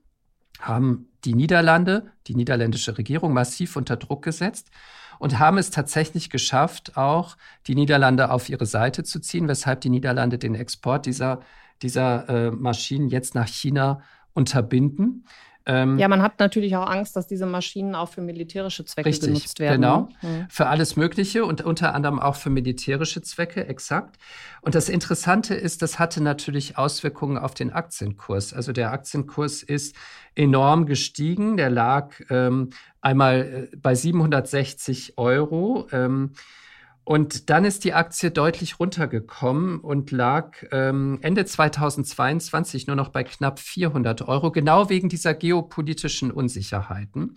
haben 0.63 1.09
die 1.25 1.35
Niederlande, 1.35 2.11
die 2.27 2.35
niederländische 2.35 2.97
Regierung 2.97 3.33
massiv 3.33 3.77
unter 3.77 3.97
Druck 3.97 4.23
gesetzt 4.23 4.71
und 5.19 5.39
haben 5.39 5.59
es 5.59 5.71
tatsächlich 5.71 6.31
geschafft, 6.31 6.97
auch 6.97 7.37
die 7.67 7.75
Niederlande 7.75 8.31
auf 8.31 8.49
ihre 8.49 8.67
Seite 8.67 9.05
zu 9.05 9.21
ziehen, 9.21 9.49
weshalb 9.49 9.81
die 9.83 9.91
Niederlande 9.91 10.39
den 10.39 10.55
Export 10.55 11.07
dieser, 11.07 11.41
dieser 11.83 12.29
äh, 12.29 12.51
Maschinen 12.51 13.09
jetzt 13.09 13.35
nach 13.35 13.47
China 13.47 14.03
unterbinden. 14.33 15.27
Ähm, 15.67 15.99
ja, 15.99 16.09
man 16.09 16.23
hat 16.23 16.39
natürlich 16.41 16.77
auch 16.77 16.87
Angst, 16.87 17.15
dass 17.17 17.27
diese 17.27 17.47
Maschinen 17.47 17.95
auch 17.95 18.09
für 18.09 18.21
militärische 18.21 18.85
Zwecke 18.85 19.09
richtig, 19.09 19.29
genutzt 19.29 19.59
werden. 19.61 19.81
Genau, 19.83 20.09
mhm. 20.23 20.47
für 20.49 20.67
alles 20.67 20.97
Mögliche 20.97 21.45
und 21.45 21.63
unter 21.63 21.95
anderem 21.95 22.19
auch 22.19 22.37
für 22.37 22.51
militärische 22.51 23.23
Zwecke, 23.23 23.67
exakt. 23.67 24.17
Und 24.61 24.75
das 24.75 24.89
Interessante 24.89 25.55
ist, 25.55 25.83
das 25.83 25.99
hatte 25.99 26.23
natürlich 26.23 26.79
Auswirkungen 26.79 27.39
auf 27.39 27.55
den 27.55 27.73
Aktienkurs. 27.73 28.53
Also 28.53 28.73
der 28.73 28.93
Aktienkurs 28.93 29.63
ist 29.63 29.95
enorm 30.35 30.87
gestiegen. 30.87 31.57
Der 31.57 31.71
lag 31.71 32.15
ähm, 32.31 32.71
einmal 33.01 33.69
äh, 33.73 33.77
bei 33.77 33.95
760 33.95 35.19
Euro. 35.19 35.87
Ähm, 35.93 36.33
und 37.05 37.51
dann 37.51 37.65
ist 37.65 37.85
die 37.85 37.95
Aktie 37.95 38.31
deutlich 38.31 38.79
runtergekommen 38.79 39.81
und 39.81 40.11
lag 40.13 40.57
ähm, 40.71 41.19
Ende 41.23 41.45
2022 41.45 42.87
nur 42.87 42.97
noch 42.97 43.09
bei 43.09 43.25
knapp 43.25 43.59
400 43.59 44.23
Euro, 44.23 44.53
genau 44.53 44.89
wegen 44.89 45.09
dieser 45.09 45.35
geopolitischen 45.35 46.31
Unsicherheiten. 46.31 47.37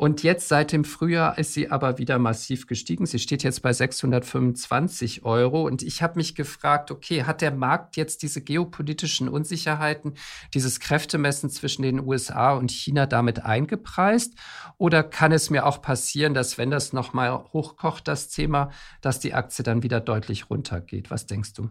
Und 0.00 0.22
jetzt 0.22 0.48
seit 0.48 0.72
dem 0.72 0.84
Frühjahr 0.84 1.36
ist 1.36 1.52
sie 1.52 1.70
aber 1.70 1.98
wieder 1.98 2.18
massiv 2.18 2.66
gestiegen. 2.66 3.04
Sie 3.04 3.18
steht 3.18 3.42
jetzt 3.42 3.60
bei 3.60 3.74
625 3.74 5.26
Euro. 5.26 5.66
Und 5.66 5.82
ich 5.82 6.00
habe 6.00 6.16
mich 6.16 6.34
gefragt, 6.34 6.90
okay, 6.90 7.24
hat 7.24 7.42
der 7.42 7.50
Markt 7.50 7.98
jetzt 7.98 8.22
diese 8.22 8.40
geopolitischen 8.40 9.28
Unsicherheiten, 9.28 10.14
dieses 10.54 10.80
Kräftemessen 10.80 11.50
zwischen 11.50 11.82
den 11.82 12.00
USA 12.00 12.54
und 12.54 12.70
China 12.70 13.04
damit 13.04 13.44
eingepreist? 13.44 14.32
Oder 14.78 15.02
kann 15.02 15.32
es 15.32 15.50
mir 15.50 15.66
auch 15.66 15.82
passieren, 15.82 16.32
dass 16.32 16.56
wenn 16.56 16.70
das 16.70 16.94
nochmal 16.94 17.44
hochkocht, 17.52 18.08
das 18.08 18.28
Thema, 18.28 18.70
dass 19.02 19.20
die 19.20 19.34
Aktie 19.34 19.64
dann 19.64 19.82
wieder 19.82 20.00
deutlich 20.00 20.48
runtergeht? 20.48 21.10
Was 21.10 21.26
denkst 21.26 21.52
du? 21.52 21.68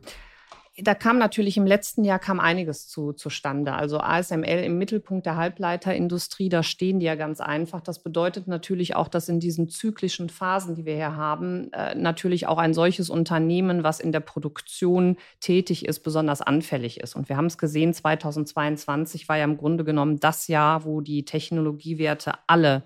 Da 0.84 0.94
kam 0.94 1.18
natürlich 1.18 1.58
im 1.58 1.66
letzten 1.66 2.04
Jahr 2.04 2.20
kam 2.20 2.40
einiges 2.40 2.88
zu, 2.88 3.14
zustande. 3.14 3.74
Also 3.74 4.00
ASML 4.00 4.64
im 4.64 4.78
Mittelpunkt 4.78 5.26
der 5.26 5.36
Halbleiterindustrie, 5.36 6.50
da 6.50 6.64
stehen 6.64 7.00
die 7.00 7.06
ja 7.06 7.16
ganz 7.16 7.42
einfach. 7.42 7.82
Das 7.82 8.00
bedeutet 8.00 8.48
natürlich 8.48 8.96
auch, 8.96 9.08
dass 9.08 9.30
in 9.30 9.40
diesen 9.40 9.70
zyklischen 9.70 10.30
Phasen, 10.30 10.76
die 10.76 10.86
wir 10.86 10.96
hier 10.96 11.16
haben, 11.16 11.72
äh, 11.74 11.96
natürlich 11.96 12.48
auch 12.48 12.58
ein 12.58 12.74
solches 12.74 13.10
Unternehmen, 13.10 13.84
was 13.84 14.00
in 14.00 14.12
der 14.12 14.20
Produktion 14.20 15.18
tätig 15.40 15.86
ist, 15.86 16.00
besonders 16.02 16.42
anfällig 16.42 17.00
ist. 17.00 17.16
Und 17.16 17.30
wir 17.30 17.38
haben 17.38 17.48
es 17.48 17.58
gesehen, 17.58 17.94
2022 17.94 19.30
war 19.30 19.38
ja 19.38 19.44
im 19.44 19.58
Grunde 19.58 19.84
genommen 19.84 20.20
das 20.20 20.48
Jahr, 20.48 20.86
wo 20.86 21.02
die 21.02 21.26
Technologiewerte 21.26 22.34
alle 22.48 22.84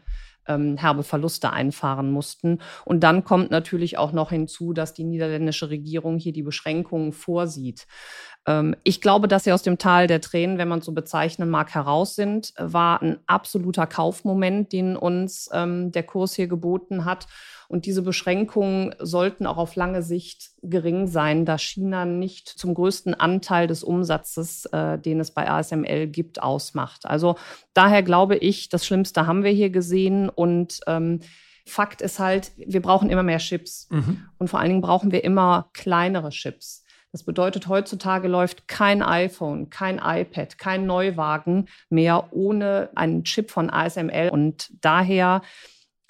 ähm, 0.47 0.77
herbe 0.77 1.03
Verluste 1.03 1.51
einfahren 1.51 2.12
mussten. 2.12 2.60
Und 2.86 3.01
dann 3.03 3.23
kommt 3.23 3.51
natürlich 3.51 3.97
auch 3.97 4.12
noch 4.12 4.29
hinzu, 4.29 4.73
dass 4.73 4.93
die 4.93 5.03
niederländische 5.03 5.69
Regierung 5.69 6.17
hier 6.17 6.34
die 6.34 6.43
Beschränkungen 6.43 7.12
vorsieht. 7.13 7.88
Ähm, 8.45 8.75
ich 8.84 9.01
glaube, 9.01 9.27
dass 9.27 9.43
sie 9.43 9.51
aus 9.51 9.63
dem 9.63 9.77
Tal 9.77 10.08
der 10.08 10.21
Tränen, 10.21 10.58
wenn 10.58 10.67
man 10.67 10.79
es 10.79 10.86
so 10.86 10.91
bezeichnen 10.91 11.49
mag, 11.49 11.73
heraus 11.73 12.15
sind, 12.15 12.53
war 12.58 13.01
ein 13.01 13.19
absoluter 13.27 13.88
Kaufmoment, 13.88 14.73
den 14.73 14.95
uns 14.95 15.49
ähm, 15.53 15.91
der 15.91 16.03
Kurs 16.03 16.34
hier 16.34 16.47
geboten 16.47 17.06
hat. 17.06 17.27
Und 17.69 17.86
diese 17.86 18.03
Beschränkungen 18.03 18.93
sollten 18.99 19.47
auch 19.47 19.58
auf 19.58 19.75
lange 19.75 20.03
Sicht 20.03 20.51
gering 20.62 21.08
sein, 21.08 21.45
da 21.45 21.58
China 21.58 22.06
nicht 22.06 22.47
zum 22.47 22.73
größten 22.73 23.13
Anteil 23.15 23.67
des 23.67 23.84
Umsatzes, 23.84 24.65
äh, 24.65 24.99
den 24.99 25.19
es 25.19 25.32
bei 25.32 25.49
ASML 25.49 26.08
gibt, 26.08 26.43
ausmacht. 26.43 27.06
Also 27.06 27.36
daher 27.73 28.03
glaube 28.03 28.36
ich, 28.36 28.69
das 28.69 28.86
Schlimmste 28.86 29.25
haben 29.25 29.43
wir 29.43 29.51
hier 29.51 29.69
gesehen 29.69 30.29
und 30.29 30.82
ähm, 30.88 31.21
Fakt 31.65 32.01
ist 32.01 32.19
halt, 32.19 32.51
wir 32.58 32.82
brauchen 32.82 33.10
immer 33.10 33.23
mehr 33.23 33.38
Chips. 33.38 33.88
Mhm. 33.89 34.25
Und 34.38 34.49
vor 34.49 34.60
allen 34.60 34.69
Dingen 34.69 34.82
brauchen 34.82 35.12
wir 35.12 35.23
immer 35.23 35.69
kleinere 35.73 36.29
Chips. 36.29 36.83
Das 37.13 37.23
bedeutet, 37.23 37.67
heutzutage 37.67 38.28
läuft 38.28 38.67
kein 38.67 39.04
iPhone, 39.04 39.69
kein 39.69 40.02
iPad, 40.04 40.58
kein 40.58 40.88
Neuwagen 40.88 41.67
mehr 41.89 42.34
ohne 42.34 42.89
einen 42.95 43.23
Chip 43.23 43.52
von 43.52 43.69
ASML. 43.69 44.30
Und 44.32 44.71
daher 44.82 45.43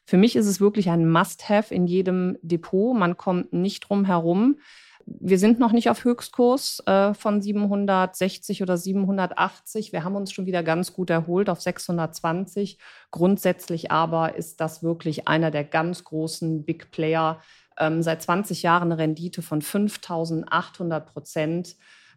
für 0.06 0.18
mich 0.18 0.38
ist 0.38 0.48
es 0.48 0.62
wirklich 0.62 0.90
ein 0.90 1.10
Must-Have 1.10 1.76
in 1.76 1.88
jedem 1.88 2.38
Depot. 2.42 2.96
Man 2.96 3.18
kommt 3.18 3.52
nicht 3.52 3.90
drum 3.90 4.06
herum. 4.06 4.60
Wir 5.06 5.38
sind 5.38 5.60
noch 5.60 5.74
nicht 5.74 5.90
auf 5.90 6.06
Höchstkurs 6.06 6.82
äh, 6.86 7.14
von 7.14 7.42
760 7.42 8.62
oder 8.62 8.78
780. 8.78 9.92
Wir 9.92 10.06
haben 10.06 10.16
uns 10.16 10.32
schon 10.32 10.46
wieder 10.46 10.64
ganz 10.64 10.94
gut 10.94 11.10
erholt 11.10 11.50
auf 11.50 11.60
620. 11.60 12.78
Grundsätzlich 13.12 13.92
aber 13.92 14.36
ist 14.36 14.62
das 14.62 14.84
wirklich 14.84 15.28
einer 15.28 15.52
der 15.52 15.66
ganz 15.66 16.06
großen 16.06 16.64
Big 16.64 16.92
Player. 16.92 17.42
Ähm, 17.80 18.02
seit 18.02 18.22
20 18.22 18.64
Jahren 18.64 18.92
eine 18.92 18.98
Rendite 18.98 19.42
von 19.42 19.62
5.800 19.62 21.00
Prozent. 21.02 21.76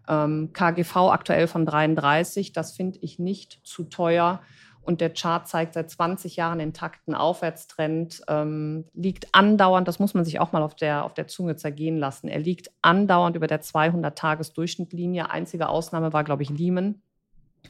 Ähm, 0.09 0.53
KGV 0.53 0.97
aktuell 1.11 1.47
von 1.47 1.67
33. 1.67 2.53
Das 2.53 2.73
finde 2.73 2.99
ich 3.03 3.19
nicht 3.19 3.61
zu 3.65 3.85
teuer. 3.85 4.41
und 4.87 5.01
der 5.01 5.11
Chart 5.13 5.49
zeigt 5.49 5.75
seit 5.75 5.91
20 5.91 6.37
Jahren 6.37 6.61
intakten 6.61 7.17
Aufwärtstrend, 7.17 8.23
ähm, 8.29 8.85
liegt 8.95 9.27
andauernd, 9.33 9.89
das 9.89 9.99
muss 9.99 10.15
man 10.15 10.25
sich 10.25 10.39
auch 10.39 10.53
mal 10.53 10.63
auf 10.63 10.77
der, 10.77 11.05
auf 11.05 11.13
der 11.13 11.27
Zunge 11.27 11.57
zergehen 11.57 11.99
lassen, 11.99 12.29
er 12.29 12.39
liegt 12.39 12.71
andauernd 12.83 13.35
über 13.35 13.49
der 13.49 13.63
200-Tages-Durchschnittlinie. 13.63 15.29
Einzige 15.29 15.69
Ausnahme 15.69 16.13
war, 16.13 16.23
glaube 16.23 16.45
ich, 16.45 16.51
Lehman. 16.51 17.03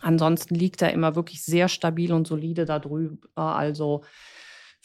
Ansonsten 0.01 0.55
liegt 0.55 0.83
er 0.83 0.93
immer 0.93 1.17
wirklich 1.17 1.43
sehr 1.43 1.69
stabil 1.69 2.13
und 2.13 2.27
solide 2.27 2.67
darüber. 2.67 3.17
Also 3.35 4.03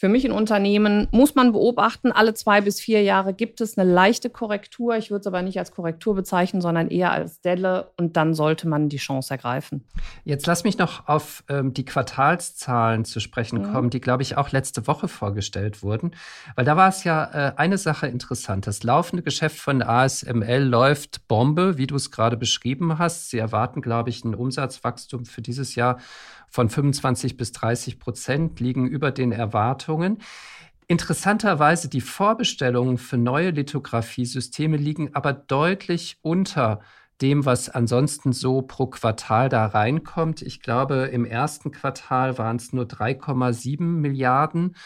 für 0.02 0.08
mich 0.08 0.24
ein 0.24 0.32
Unternehmen 0.32 1.06
muss 1.12 1.36
man 1.36 1.52
beobachten, 1.52 2.10
alle 2.10 2.34
zwei 2.34 2.60
bis 2.60 2.80
vier 2.80 3.04
Jahre 3.04 3.34
gibt 3.34 3.60
es 3.60 3.78
eine 3.78 3.88
leichte 3.88 4.30
Korrektur. 4.30 4.96
Ich 4.96 5.12
würde 5.12 5.20
es 5.20 5.26
aber 5.28 5.42
nicht 5.42 5.60
als 5.60 5.70
Korrektur 5.70 6.16
bezeichnen, 6.16 6.60
sondern 6.60 6.88
eher 6.88 7.12
als 7.12 7.40
Delle 7.40 7.92
und 7.96 8.16
dann 8.16 8.34
sollte 8.34 8.66
man 8.66 8.88
die 8.88 8.96
Chance 8.96 9.30
ergreifen. 9.30 9.84
Jetzt 10.24 10.48
lass 10.48 10.64
mich 10.64 10.76
noch 10.76 11.06
auf 11.06 11.44
ähm, 11.48 11.72
die 11.72 11.84
Quartalszahlen 11.84 13.04
zu 13.04 13.20
sprechen 13.20 13.60
mhm. 13.60 13.72
kommen, 13.72 13.90
die, 13.90 14.00
glaube 14.00 14.24
ich, 14.24 14.36
auch 14.36 14.50
letzte 14.50 14.88
Woche 14.88 15.06
vorgestellt 15.06 15.84
wurden. 15.84 16.16
Weil 16.56 16.64
da 16.64 16.76
war 16.76 16.88
es 16.88 17.04
ja 17.04 17.50
äh, 17.50 17.52
eine 17.54 17.78
Sache 17.78 18.08
interessant. 18.08 18.66
Das 18.66 18.82
laufende 18.82 19.22
Geschäft 19.22 19.58
von 19.58 19.82
ASML 19.82 20.64
läuft 20.64 21.28
Bombe, 21.28 21.78
wie 21.78 21.86
du 21.86 21.94
es 21.94 22.10
gerade 22.10 22.36
beschrieben 22.36 22.98
hast. 22.98 23.30
Sie 23.30 23.38
erwarten, 23.38 23.82
glaube 23.82 24.10
ich, 24.10 24.24
ein 24.24 24.34
Umsatzwachstum 24.34 25.26
für 25.26 25.42
dieses 25.42 25.76
Jahr 25.76 25.98
von 26.52 26.68
25 26.68 27.38
bis 27.38 27.50
30 27.52 27.98
Prozent 27.98 28.60
liegen 28.60 28.86
über 28.86 29.10
den 29.10 29.32
Erwartungen. 29.32 30.18
Interessanterweise 30.86 31.88
die 31.88 32.02
Vorbestellungen 32.02 32.98
für 32.98 33.16
neue 33.16 33.50
Lithografiesysteme 33.50 34.76
liegen 34.76 35.14
aber 35.14 35.32
deutlich 35.32 36.18
unter 36.20 36.80
dem, 37.22 37.46
was 37.46 37.70
ansonsten 37.70 38.32
so 38.32 38.60
pro 38.60 38.86
Quartal 38.86 39.48
da 39.48 39.64
reinkommt. 39.64 40.42
Ich 40.42 40.60
glaube, 40.60 41.08
im 41.12 41.24
ersten 41.24 41.70
Quartal 41.70 42.36
waren 42.36 42.56
es 42.56 42.74
nur 42.74 42.84
3,7 42.84 43.82
Milliarden 43.82 44.76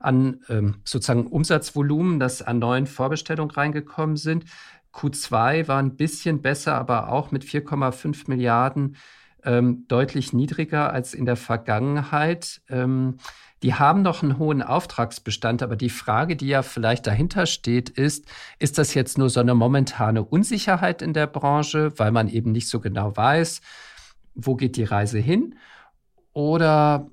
an 0.00 0.40
ähm, 0.48 0.80
sozusagen 0.84 1.28
Umsatzvolumen, 1.28 2.18
das 2.18 2.42
an 2.42 2.58
neuen 2.58 2.86
Vorbestellungen 2.86 3.52
reingekommen 3.52 4.16
sind. 4.16 4.46
Q2 4.92 5.68
war 5.68 5.78
ein 5.78 5.96
bisschen 5.96 6.42
besser, 6.42 6.74
aber 6.74 7.12
auch 7.12 7.30
mit 7.30 7.44
4,5 7.44 8.24
Milliarden 8.26 8.96
ähm, 9.44 9.84
deutlich 9.88 10.32
niedriger 10.32 10.92
als 10.92 11.14
in 11.14 11.26
der 11.26 11.36
Vergangenheit. 11.36 12.60
Ähm, 12.68 13.16
die 13.62 13.74
haben 13.74 14.02
noch 14.02 14.22
einen 14.22 14.38
hohen 14.38 14.60
Auftragsbestand, 14.60 15.62
aber 15.62 15.76
die 15.76 15.90
Frage, 15.90 16.34
die 16.34 16.48
ja 16.48 16.62
vielleicht 16.62 17.06
dahinter 17.06 17.46
steht, 17.46 17.90
ist, 17.90 18.26
ist 18.58 18.76
das 18.78 18.94
jetzt 18.94 19.18
nur 19.18 19.30
so 19.30 19.40
eine 19.40 19.54
momentane 19.54 20.24
Unsicherheit 20.24 21.00
in 21.00 21.12
der 21.12 21.28
Branche, 21.28 21.92
weil 21.96 22.10
man 22.10 22.28
eben 22.28 22.50
nicht 22.50 22.68
so 22.68 22.80
genau 22.80 23.16
weiß, 23.16 23.60
wo 24.34 24.56
geht 24.56 24.76
die 24.76 24.84
Reise 24.84 25.18
hin? 25.18 25.54
Oder 26.32 27.08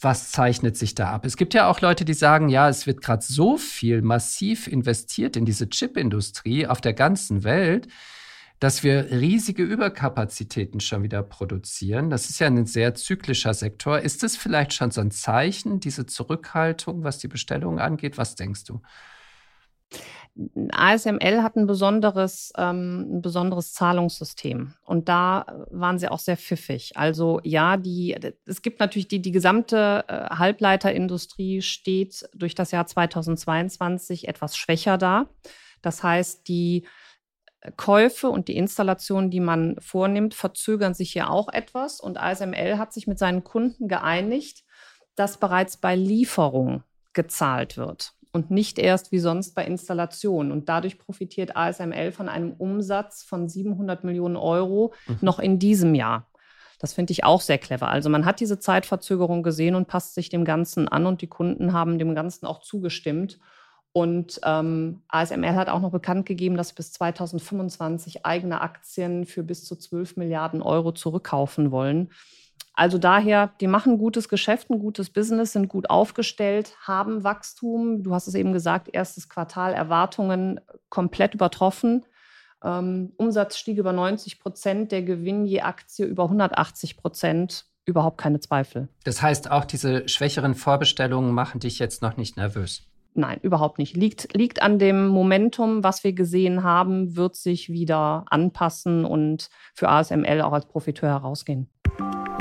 was 0.00 0.30
zeichnet 0.30 0.76
sich 0.76 0.94
da 0.94 1.10
ab? 1.10 1.26
Es 1.26 1.36
gibt 1.36 1.54
ja 1.54 1.68
auch 1.68 1.80
Leute, 1.80 2.04
die 2.04 2.14
sagen, 2.14 2.48
ja, 2.48 2.68
es 2.68 2.86
wird 2.86 3.02
gerade 3.02 3.22
so 3.22 3.56
viel 3.56 4.00
massiv 4.00 4.66
investiert 4.66 5.36
in 5.36 5.44
diese 5.44 5.68
Chipindustrie 5.68 6.66
auf 6.66 6.80
der 6.80 6.94
ganzen 6.94 7.44
Welt 7.44 7.88
dass 8.64 8.82
wir 8.82 9.10
riesige 9.10 9.62
Überkapazitäten 9.62 10.80
schon 10.80 11.02
wieder 11.02 11.22
produzieren. 11.22 12.08
Das 12.08 12.30
ist 12.30 12.38
ja 12.38 12.46
ein 12.46 12.64
sehr 12.64 12.94
zyklischer 12.94 13.52
Sektor. 13.52 13.98
Ist 13.98 14.22
das 14.22 14.38
vielleicht 14.38 14.72
schon 14.72 14.90
so 14.90 15.02
ein 15.02 15.10
Zeichen, 15.10 15.80
diese 15.80 16.06
Zurückhaltung, 16.06 17.04
was 17.04 17.18
die 17.18 17.28
Bestellungen 17.28 17.78
angeht? 17.78 18.16
Was 18.16 18.36
denkst 18.36 18.64
du? 18.64 18.80
ASML 20.70 21.42
hat 21.42 21.56
ein 21.56 21.66
besonderes, 21.66 22.54
ähm, 22.56 23.18
ein 23.18 23.20
besonderes 23.20 23.74
Zahlungssystem. 23.74 24.72
Und 24.86 25.10
da 25.10 25.66
waren 25.70 25.98
sie 25.98 26.08
auch 26.08 26.18
sehr 26.18 26.38
pfiffig. 26.38 26.96
Also 26.96 27.42
ja, 27.44 27.76
die, 27.76 28.16
es 28.46 28.62
gibt 28.62 28.80
natürlich 28.80 29.08
die, 29.08 29.20
die 29.20 29.30
gesamte 29.30 30.06
äh, 30.08 30.30
Halbleiterindustrie 30.30 31.60
steht 31.60 32.26
durch 32.34 32.54
das 32.54 32.70
Jahr 32.70 32.86
2022 32.86 34.26
etwas 34.26 34.56
schwächer 34.56 34.96
da. 34.96 35.26
Das 35.82 36.02
heißt, 36.02 36.48
die 36.48 36.86
Käufe 37.76 38.28
und 38.28 38.48
die 38.48 38.56
Installationen, 38.56 39.30
die 39.30 39.40
man 39.40 39.76
vornimmt, 39.80 40.34
verzögern 40.34 40.94
sich 40.94 41.12
hier 41.12 41.30
auch 41.30 41.48
etwas. 41.52 42.00
Und 42.00 42.18
ASML 42.18 42.78
hat 42.78 42.92
sich 42.92 43.06
mit 43.06 43.18
seinen 43.18 43.44
Kunden 43.44 43.88
geeinigt, 43.88 44.64
dass 45.16 45.38
bereits 45.38 45.76
bei 45.76 45.96
Lieferung 45.96 46.82
gezahlt 47.12 47.76
wird 47.76 48.14
und 48.32 48.50
nicht 48.50 48.78
erst 48.78 49.12
wie 49.12 49.20
sonst 49.20 49.54
bei 49.54 49.64
Installation. 49.64 50.50
Und 50.50 50.68
dadurch 50.68 50.98
profitiert 50.98 51.56
ASML 51.56 52.12
von 52.12 52.28
einem 52.28 52.52
Umsatz 52.52 53.22
von 53.22 53.48
700 53.48 54.04
Millionen 54.04 54.36
Euro 54.36 54.92
mhm. 55.06 55.18
noch 55.20 55.38
in 55.38 55.58
diesem 55.58 55.94
Jahr. 55.94 56.28
Das 56.80 56.92
finde 56.92 57.12
ich 57.12 57.24
auch 57.24 57.40
sehr 57.40 57.58
clever. 57.58 57.88
Also 57.88 58.10
man 58.10 58.26
hat 58.26 58.40
diese 58.40 58.58
Zeitverzögerung 58.58 59.42
gesehen 59.42 59.76
und 59.76 59.86
passt 59.86 60.14
sich 60.14 60.28
dem 60.28 60.44
Ganzen 60.44 60.88
an 60.88 61.06
und 61.06 61.22
die 61.22 61.28
Kunden 61.28 61.72
haben 61.72 61.98
dem 61.98 62.14
Ganzen 62.14 62.44
auch 62.44 62.60
zugestimmt. 62.60 63.38
Und 63.96 64.40
ähm, 64.42 65.02
ASML 65.06 65.54
hat 65.54 65.68
auch 65.68 65.80
noch 65.80 65.92
bekannt 65.92 66.26
gegeben, 66.26 66.56
dass 66.56 66.72
bis 66.72 66.92
2025 66.94 68.26
eigene 68.26 68.60
Aktien 68.60 69.24
für 69.24 69.44
bis 69.44 69.64
zu 69.64 69.76
12 69.76 70.16
Milliarden 70.16 70.62
Euro 70.62 70.90
zurückkaufen 70.90 71.70
wollen. 71.70 72.10
Also 72.72 72.98
daher, 72.98 73.52
die 73.60 73.68
machen 73.68 73.98
gutes 73.98 74.28
Geschäft, 74.28 74.68
ein 74.68 74.80
gutes 74.80 75.10
Business, 75.10 75.52
sind 75.52 75.68
gut 75.68 75.90
aufgestellt, 75.90 76.74
haben 76.80 77.22
Wachstum. 77.22 78.02
Du 78.02 78.12
hast 78.12 78.26
es 78.26 78.34
eben 78.34 78.52
gesagt, 78.52 78.88
erstes 78.92 79.28
Quartal 79.28 79.72
Erwartungen 79.74 80.60
komplett 80.88 81.34
übertroffen. 81.34 82.04
Ähm, 82.64 83.12
Umsatz 83.16 83.56
stieg 83.56 83.78
über 83.78 83.92
90 83.92 84.40
Prozent, 84.40 84.90
der 84.90 85.02
Gewinn 85.02 85.44
je 85.44 85.60
Aktie 85.60 86.04
über 86.04 86.24
180 86.24 86.96
Prozent. 86.96 87.66
Überhaupt 87.84 88.18
keine 88.18 88.40
Zweifel. 88.40 88.88
Das 89.04 89.22
heißt, 89.22 89.52
auch 89.52 89.66
diese 89.66 90.08
schwächeren 90.08 90.56
Vorbestellungen 90.56 91.32
machen 91.32 91.60
dich 91.60 91.78
jetzt 91.78 92.02
noch 92.02 92.16
nicht 92.16 92.36
nervös. 92.36 92.88
Nein, 93.16 93.38
überhaupt 93.42 93.78
nicht. 93.78 93.96
Liegt, 93.96 94.36
liegt 94.36 94.60
an 94.60 94.80
dem 94.80 95.06
Momentum, 95.06 95.84
was 95.84 96.02
wir 96.02 96.12
gesehen 96.12 96.64
haben, 96.64 97.14
wird 97.14 97.36
sich 97.36 97.68
wieder 97.68 98.24
anpassen 98.28 99.04
und 99.04 99.50
für 99.72 99.88
ASML 99.88 100.42
auch 100.42 100.52
als 100.52 100.66
Profiteur 100.66 101.10
herausgehen. 101.10 101.70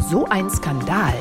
So 0.09 0.25
ein 0.25 0.49
Skandal. 0.49 1.13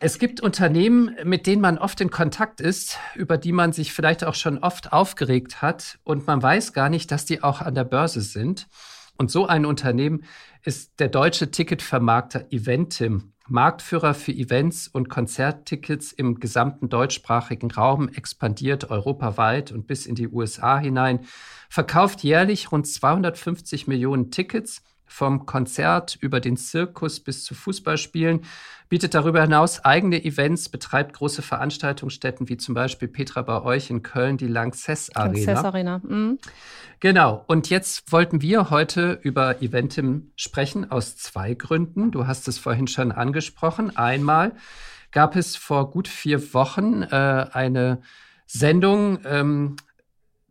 Es 0.00 0.18
gibt 0.18 0.40
Unternehmen, 0.40 1.14
mit 1.22 1.46
denen 1.46 1.62
man 1.62 1.78
oft 1.78 2.00
in 2.00 2.10
Kontakt 2.10 2.60
ist, 2.60 2.98
über 3.14 3.38
die 3.38 3.52
man 3.52 3.72
sich 3.72 3.92
vielleicht 3.92 4.24
auch 4.24 4.34
schon 4.34 4.58
oft 4.58 4.92
aufgeregt 4.92 5.62
hat 5.62 6.00
und 6.02 6.26
man 6.26 6.42
weiß 6.42 6.72
gar 6.72 6.88
nicht, 6.88 7.12
dass 7.12 7.24
die 7.24 7.44
auch 7.44 7.60
an 7.60 7.76
der 7.76 7.84
Börse 7.84 8.20
sind. 8.20 8.66
Und 9.16 9.30
so 9.30 9.46
ein 9.46 9.64
Unternehmen 9.64 10.24
ist 10.64 10.98
der 10.98 11.08
deutsche 11.08 11.52
Ticketvermarkter 11.52 12.46
Eventim. 12.50 13.31
Marktführer 13.48 14.14
für 14.14 14.32
Events 14.32 14.88
und 14.88 15.08
Konzerttickets 15.08 16.12
im 16.12 16.38
gesamten 16.40 16.88
deutschsprachigen 16.88 17.70
Raum, 17.70 18.08
expandiert 18.08 18.90
europaweit 18.90 19.72
und 19.72 19.86
bis 19.86 20.06
in 20.06 20.14
die 20.14 20.28
USA 20.28 20.78
hinein, 20.78 21.26
verkauft 21.68 22.22
jährlich 22.22 22.70
rund 22.70 22.86
250 22.86 23.86
Millionen 23.86 24.30
Tickets 24.30 24.82
vom 25.12 25.44
Konzert 25.44 26.16
über 26.20 26.40
den 26.40 26.56
Zirkus 26.56 27.20
bis 27.20 27.44
zu 27.44 27.54
Fußballspielen, 27.54 28.40
bietet 28.88 29.14
darüber 29.14 29.42
hinaus 29.42 29.84
eigene 29.84 30.24
Events, 30.24 30.70
betreibt 30.70 31.12
große 31.12 31.42
Veranstaltungsstätten 31.42 32.48
wie 32.48 32.56
zum 32.56 32.74
Beispiel 32.74 33.08
Petra 33.08 33.42
bei 33.42 33.62
euch 33.62 33.90
in 33.90 34.02
Köln, 34.02 34.38
die 34.38 34.46
Lanxess 34.46 35.14
Arena. 35.14 35.32
Lanxess 35.32 35.64
Arena. 35.64 36.00
Mhm. 36.02 36.38
Genau. 37.00 37.44
Und 37.46 37.68
jetzt 37.68 38.10
wollten 38.10 38.40
wir 38.42 38.70
heute 38.70 39.18
über 39.22 39.60
Eventim 39.60 40.32
sprechen 40.36 40.90
aus 40.90 41.16
zwei 41.16 41.54
Gründen. 41.54 42.10
Du 42.10 42.26
hast 42.26 42.48
es 42.48 42.58
vorhin 42.58 42.86
schon 42.86 43.12
angesprochen. 43.12 43.96
Einmal 43.96 44.52
gab 45.10 45.36
es 45.36 45.56
vor 45.56 45.90
gut 45.90 46.08
vier 46.08 46.54
Wochen 46.54 47.02
äh, 47.02 47.46
eine 47.52 48.00
Sendung, 48.46 49.18
ähm, 49.24 49.76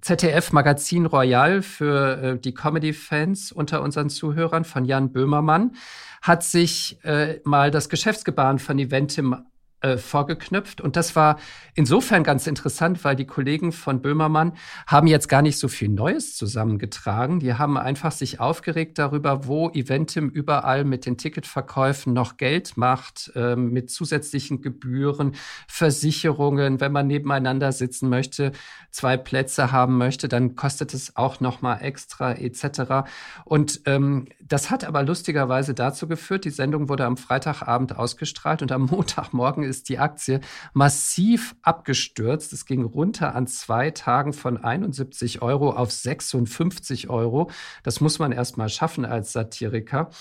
ZDF 0.01 0.51
Magazin 0.51 1.05
Royal 1.05 1.61
für 1.61 2.21
äh, 2.21 2.39
die 2.39 2.53
Comedy-Fans 2.53 3.51
unter 3.51 3.81
unseren 3.81 4.09
Zuhörern 4.09 4.65
von 4.65 4.85
Jan 4.85 5.11
Böhmermann 5.11 5.75
hat 6.21 6.43
sich 6.43 6.99
äh, 7.03 7.39
mal 7.43 7.71
das 7.71 7.89
Geschäftsgebaren 7.89 8.59
von 8.59 8.77
Eventim 8.79 9.45
äh, 9.81 9.97
vorgeknüpft. 9.97 10.81
Und 10.81 10.95
das 10.95 11.15
war 11.15 11.39
insofern 11.73 12.23
ganz 12.23 12.47
interessant, 12.47 13.03
weil 13.03 13.15
die 13.15 13.25
Kollegen 13.25 13.71
von 13.71 14.01
Böhmermann 14.01 14.53
haben 14.87 15.07
jetzt 15.07 15.27
gar 15.27 15.41
nicht 15.41 15.57
so 15.57 15.67
viel 15.67 15.89
Neues 15.89 16.35
zusammengetragen. 16.35 17.39
Die 17.39 17.55
haben 17.55 17.77
einfach 17.77 18.11
sich 18.11 18.39
aufgeregt 18.39 18.99
darüber, 18.99 19.47
wo 19.47 19.69
Eventim 19.69 20.29
überall 20.29 20.83
mit 20.83 21.05
den 21.05 21.17
Ticketverkäufen 21.17 22.13
noch 22.13 22.37
Geld 22.37 22.77
macht, 22.77 23.31
äh, 23.35 23.55
mit 23.55 23.89
zusätzlichen 23.89 24.61
Gebühren, 24.61 25.33
Versicherungen. 25.67 26.79
Wenn 26.79 26.91
man 26.91 27.07
nebeneinander 27.07 27.71
sitzen 27.71 28.09
möchte, 28.09 28.51
zwei 28.91 29.17
Plätze 29.17 29.71
haben 29.71 29.97
möchte, 29.97 30.27
dann 30.27 30.55
kostet 30.55 30.93
es 30.93 31.15
auch 31.15 31.39
noch 31.39 31.61
mal 31.61 31.77
extra 31.77 32.33
etc. 32.33 33.09
Und 33.45 33.81
ähm, 33.85 34.27
das 34.39 34.69
hat 34.69 34.83
aber 34.83 35.03
lustigerweise 35.03 35.73
dazu 35.73 36.07
geführt, 36.07 36.45
die 36.45 36.49
Sendung 36.49 36.89
wurde 36.89 37.05
am 37.05 37.17
Freitagabend 37.17 37.97
ausgestrahlt 37.97 38.61
und 38.61 38.71
am 38.71 38.85
Montagmorgen 38.91 39.63
ist 39.71 39.89
die 39.89 39.97
Aktie 39.97 40.41
massiv 40.73 41.55
abgestürzt. 41.63 42.53
Es 42.53 42.65
ging 42.67 42.83
runter 42.83 43.33
an 43.33 43.47
zwei 43.47 43.89
Tagen 43.89 44.33
von 44.33 44.57
71 44.57 45.41
Euro 45.41 45.71
auf 45.71 45.91
56 45.91 47.09
Euro. 47.09 47.49
Das 47.81 48.01
muss 48.01 48.19
man 48.19 48.31
erst 48.31 48.57
mal 48.57 48.69
schaffen 48.69 49.05
als 49.05 49.31
Satiriker. 49.31 50.11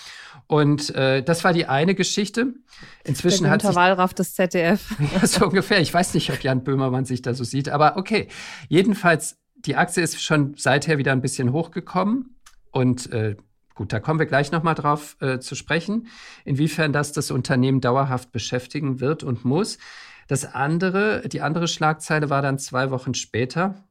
Und 0.47 0.95
äh, 0.95 1.23
das 1.23 1.45
war 1.45 1.53
die 1.53 1.67
eine 1.67 1.95
Geschichte. 1.95 2.55
Inzwischen 3.05 3.45
Der 3.45 3.53
hat 3.53 3.63
sich 3.63 3.75
Wahlraff 3.75 4.15
des 4.15 4.35
ZDF. 4.35 4.97
Ja, 5.11 5.27
so 5.27 5.47
ungefähr. 5.47 5.81
Ich 5.81 5.93
weiß 5.93 6.15
nicht, 6.15 6.31
ob 6.31 6.41
Jan 6.43 6.63
Böhmermann 6.63 7.05
sich 7.05 7.21
da 7.21 7.35
so 7.35 7.43
sieht, 7.43 7.69
aber 7.69 7.97
okay. 7.97 8.29
Jedenfalls, 8.69 9.39
die 9.57 9.75
Aktie 9.77 10.03
ist 10.03 10.23
schon 10.23 10.55
seither 10.57 10.99
wieder 10.99 11.13
ein 11.13 11.21
bisschen 11.21 11.53
hochgekommen 11.53 12.37
und 12.71 13.13
äh, 13.13 13.37
Gut, 13.81 13.95
da 13.95 13.99
kommen 13.99 14.19
wir 14.19 14.27
gleich 14.27 14.53
nochmal 14.53 14.75
drauf 14.75 15.17
äh, 15.21 15.39
zu 15.39 15.55
sprechen, 15.55 16.09
inwiefern 16.45 16.93
das 16.93 17.13
das 17.13 17.31
Unternehmen 17.31 17.81
dauerhaft 17.81 18.31
beschäftigen 18.31 19.01
wird 19.01 19.23
und 19.23 19.47
muss. 19.47 19.79
Das 20.29 20.45
andere, 20.45 21.27
die 21.27 21.41
andere 21.41 21.67
Schlagzeile 21.67 22.29
war 22.29 22.43
dann 22.43 22.59
zwei 22.59 22.91
Wochen 22.91 23.15
später 23.15 23.83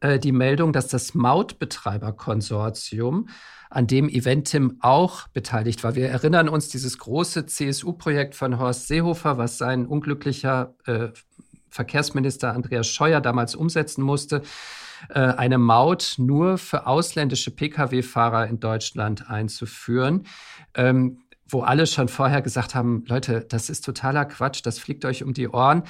äh, 0.00 0.18
die 0.18 0.32
Meldung, 0.32 0.72
dass 0.72 0.88
das 0.88 1.12
Mautbetreiberkonsortium, 1.12 3.28
an 3.68 3.86
dem 3.86 4.08
Eventim 4.08 4.78
auch 4.80 5.28
beteiligt 5.28 5.84
war. 5.84 5.94
Wir 5.94 6.08
erinnern 6.08 6.48
uns 6.48 6.70
dieses 6.70 6.96
große 6.96 7.44
CSU-Projekt 7.44 8.34
von 8.34 8.58
Horst 8.58 8.88
Seehofer, 8.88 9.36
was 9.36 9.58
sein 9.58 9.84
unglücklicher 9.84 10.74
äh, 10.86 11.08
Verkehrsminister 11.68 12.54
Andreas 12.54 12.88
Scheuer 12.88 13.20
damals 13.20 13.56
umsetzen 13.56 14.00
musste 14.00 14.40
äh, 15.08 15.20
eine 15.20 15.58
Maut 15.58 16.14
nur 16.18 16.58
für 16.58 16.86
ausländische 16.86 17.50
Pkw-Fahrer 17.50 18.46
in 18.46 18.60
Deutschland 18.60 19.30
einzuführen. 19.30 20.26
Ähm, 20.74 21.18
wo 21.52 21.60
alle 21.60 21.86
schon 21.86 22.08
vorher 22.08 22.40
gesagt 22.40 22.74
haben, 22.74 23.04
Leute, 23.06 23.44
das 23.46 23.68
ist 23.68 23.84
totaler 23.84 24.24
Quatsch, 24.24 24.62
das 24.64 24.78
fliegt 24.78 25.04
euch 25.04 25.22
um 25.22 25.34
die 25.34 25.48
Ohren. 25.48 25.82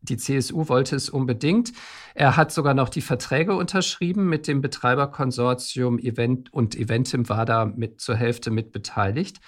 Die 0.00 0.16
CSU 0.16 0.68
wollte 0.68 0.96
es 0.96 1.08
unbedingt. 1.08 1.72
Er 2.14 2.36
hat 2.36 2.50
sogar 2.50 2.74
noch 2.74 2.88
die 2.88 3.02
Verträge 3.02 3.54
unterschrieben 3.54 4.28
mit 4.28 4.48
dem 4.48 4.60
Betreiberkonsortium 4.60 5.98
Event 5.98 6.52
und 6.52 6.74
Eventim 6.74 7.28
war 7.28 7.44
da 7.46 7.66
mit 7.66 8.00
zur 8.00 8.16
Hälfte 8.16 8.50
mit 8.50 8.72
beteiligt. 8.72 9.38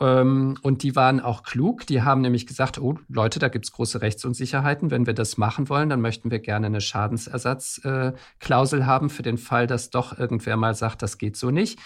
Ähm, 0.00 0.56
und 0.62 0.82
die 0.82 0.96
waren 0.96 1.20
auch 1.20 1.42
klug. 1.42 1.86
Die 1.86 2.02
haben 2.02 2.22
nämlich 2.22 2.46
gesagt, 2.46 2.78
oh 2.78 2.98
Leute, 3.08 3.38
da 3.38 3.48
gibt 3.48 3.66
es 3.66 3.72
große 3.72 4.00
Rechtsunsicherheiten. 4.00 4.90
Wenn 4.90 5.06
wir 5.06 5.14
das 5.14 5.36
machen 5.36 5.68
wollen, 5.68 5.90
dann 5.90 6.00
möchten 6.00 6.30
wir 6.30 6.38
gerne 6.38 6.66
eine 6.66 6.80
Schadensersatzklausel 6.80 8.80
äh, 8.80 8.84
haben 8.84 9.10
für 9.10 9.22
den 9.22 9.38
Fall, 9.38 9.66
dass 9.66 9.90
doch 9.90 10.18
irgendwer 10.18 10.56
mal 10.56 10.74
sagt, 10.74 11.02
das 11.02 11.18
geht 11.18 11.36
so 11.36 11.50
nicht. 11.50 11.78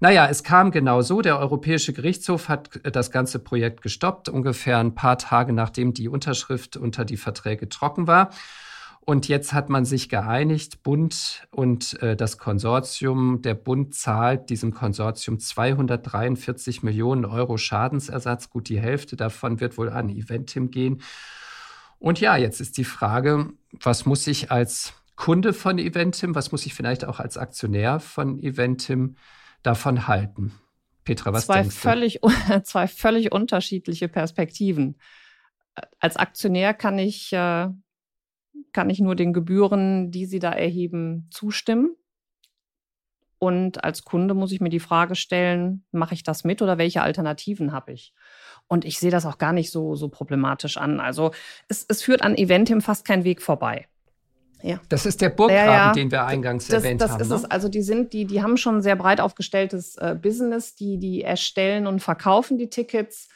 Naja, 0.00 0.26
es 0.28 0.42
kam 0.42 0.72
genau 0.72 1.02
so. 1.02 1.22
Der 1.22 1.38
Europäische 1.38 1.92
Gerichtshof 1.92 2.48
hat 2.48 2.80
das 2.82 3.12
ganze 3.12 3.38
Projekt 3.38 3.82
gestoppt, 3.82 4.28
ungefähr 4.28 4.78
ein 4.78 4.96
paar 4.96 5.16
Tage 5.16 5.52
nachdem 5.52 5.94
die 5.94 6.08
Unterschrift 6.08 6.76
unter 6.76 7.04
die 7.04 7.16
Verträge 7.16 7.68
trocken 7.68 8.08
war. 8.08 8.30
Und 9.04 9.26
jetzt 9.26 9.52
hat 9.52 9.68
man 9.68 9.84
sich 9.84 10.08
geeinigt, 10.08 10.84
Bund 10.84 11.48
und 11.50 12.00
äh, 12.02 12.14
das 12.14 12.38
Konsortium. 12.38 13.42
Der 13.42 13.54
Bund 13.54 13.94
zahlt 13.94 14.48
diesem 14.48 14.72
Konsortium 14.72 15.40
243 15.40 16.84
Millionen 16.84 17.24
Euro 17.24 17.56
Schadensersatz. 17.56 18.48
Gut, 18.48 18.68
die 18.68 18.78
Hälfte 18.78 19.16
davon 19.16 19.58
wird 19.58 19.76
wohl 19.76 19.90
an 19.90 20.08
Eventim 20.08 20.70
gehen. 20.70 21.02
Und 21.98 22.20
ja, 22.20 22.36
jetzt 22.36 22.60
ist 22.60 22.78
die 22.78 22.84
Frage, 22.84 23.50
was 23.72 24.06
muss 24.06 24.26
ich 24.28 24.52
als 24.52 24.92
Kunde 25.16 25.52
von 25.52 25.78
Eventim, 25.78 26.36
was 26.36 26.52
muss 26.52 26.66
ich 26.66 26.74
vielleicht 26.74 27.04
auch 27.04 27.18
als 27.18 27.36
Aktionär 27.36 27.98
von 27.98 28.38
Eventim 28.38 29.16
davon 29.64 30.06
halten? 30.06 30.52
Petra, 31.04 31.32
was 31.32 31.46
zwei 31.46 31.62
denkst 31.62 31.76
völlig, 31.76 32.20
du? 32.22 32.28
Zwei 32.62 32.86
völlig 32.86 33.32
unterschiedliche 33.32 34.08
Perspektiven. 34.08 34.96
Als 35.98 36.16
Aktionär 36.16 36.74
kann 36.74 36.98
ich 36.98 37.32
äh, 37.32 37.68
kann 38.72 38.90
ich 38.90 39.00
nur 39.00 39.16
den 39.16 39.32
Gebühren, 39.32 40.10
die 40.10 40.26
Sie 40.26 40.38
da 40.38 40.52
erheben, 40.52 41.28
zustimmen. 41.30 41.96
Und 43.38 43.82
als 43.82 44.04
Kunde 44.04 44.34
muss 44.34 44.52
ich 44.52 44.60
mir 44.60 44.68
die 44.68 44.78
Frage 44.78 45.16
stellen, 45.16 45.84
mache 45.90 46.14
ich 46.14 46.22
das 46.22 46.44
mit 46.44 46.62
oder 46.62 46.78
welche 46.78 47.02
Alternativen 47.02 47.72
habe 47.72 47.92
ich? 47.92 48.14
Und 48.68 48.84
ich 48.84 49.00
sehe 49.00 49.10
das 49.10 49.26
auch 49.26 49.38
gar 49.38 49.52
nicht 49.52 49.70
so, 49.70 49.96
so 49.96 50.08
problematisch 50.08 50.76
an. 50.76 51.00
Also 51.00 51.32
es, 51.68 51.84
es 51.88 52.02
führt 52.02 52.22
an 52.22 52.36
Eventim 52.36 52.80
fast 52.80 53.04
kein 53.04 53.24
Weg 53.24 53.42
vorbei. 53.42 53.88
Ja. 54.62 54.80
Das 54.88 55.06
ist 55.06 55.20
der 55.20 55.30
Burggraben, 55.30 55.66
ja, 55.66 55.86
ja. 55.88 55.92
den 55.92 56.10
wir 56.10 56.24
eingangs 56.24 56.68
das, 56.68 56.82
erwähnt 56.82 57.00
das 57.00 57.10
haben. 57.10 57.18
Das 57.18 57.26
ist 57.26 57.32
ne? 57.32 57.38
es. 57.38 57.50
Also 57.50 57.68
die 57.68 57.82
sind, 57.82 58.12
die, 58.12 58.26
die 58.26 58.42
haben 58.42 58.56
schon 58.56 58.76
ein 58.76 58.82
sehr 58.82 58.96
breit 58.96 59.20
aufgestelltes 59.20 59.96
äh, 59.96 60.16
Business, 60.20 60.76
die, 60.76 60.98
die 60.98 61.22
erstellen 61.22 61.86
und 61.86 62.00
verkaufen 62.00 62.58
die 62.58 62.70
Tickets 62.70 63.28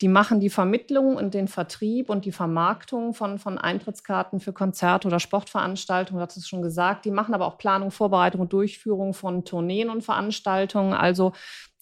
die 0.00 0.08
machen 0.08 0.40
die 0.40 0.48
Vermittlung 0.48 1.16
und 1.16 1.34
den 1.34 1.46
Vertrieb 1.46 2.08
und 2.08 2.24
die 2.24 2.32
Vermarktung 2.32 3.12
von, 3.12 3.38
von 3.38 3.58
Eintrittskarten 3.58 4.40
für 4.40 4.54
Konzerte 4.54 5.08
oder 5.08 5.20
Sportveranstaltungen, 5.20 6.22
hast 6.22 6.38
es 6.38 6.48
schon 6.48 6.62
gesagt. 6.62 7.04
Die 7.04 7.10
machen 7.10 7.34
aber 7.34 7.46
auch 7.46 7.58
Planung, 7.58 7.90
Vorbereitung 7.90 8.40
und 8.40 8.52
Durchführung 8.52 9.12
von 9.12 9.44
Tourneen 9.44 9.90
und 9.90 10.02
Veranstaltungen. 10.02 10.94
Also 10.94 11.32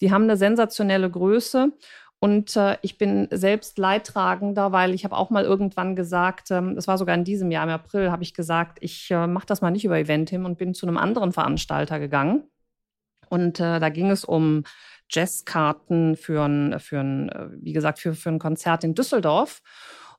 die 0.01 0.11
haben 0.11 0.23
eine 0.23 0.35
sensationelle 0.35 1.09
Größe. 1.09 1.71
Und 2.21 2.57
äh, 2.57 2.77
ich 2.81 2.97
bin 2.97 3.29
selbst 3.31 3.77
Leidtragender, 3.77 4.73
weil 4.73 4.93
ich 4.93 5.05
habe 5.05 5.15
auch 5.15 5.29
mal 5.29 5.45
irgendwann 5.45 5.95
gesagt, 5.95 6.51
ähm, 6.51 6.75
es 6.77 6.85
war 6.85 6.97
sogar 6.97 7.15
in 7.15 7.23
diesem 7.23 7.49
Jahr 7.49 7.63
im 7.63 7.69
April, 7.69 8.11
habe 8.11 8.23
ich 8.23 8.33
gesagt, 8.33 8.79
ich 8.81 9.09
äh, 9.11 9.25
mache 9.27 9.45
das 9.45 9.61
mal 9.61 9.71
nicht 9.71 9.85
über 9.85 9.97
Eventim 9.97 10.43
und 10.43 10.57
bin 10.57 10.73
zu 10.73 10.85
einem 10.85 10.97
anderen 10.97 11.31
Veranstalter 11.31 11.97
gegangen. 11.97 12.43
Und 13.29 13.61
äh, 13.61 13.79
da 13.79 13.87
ging 13.87 14.09
es 14.11 14.25
um 14.25 14.63
Jazzkarten 15.09 16.15
für 16.15 16.43
ein, 16.43 16.79
für 16.79 16.99
ein, 16.99 17.51
wie 17.61 17.73
gesagt, 17.73 17.99
für, 17.99 18.13
für 18.13 18.29
ein 18.29 18.39
Konzert 18.39 18.83
in 18.83 18.95
Düsseldorf. 18.95 19.61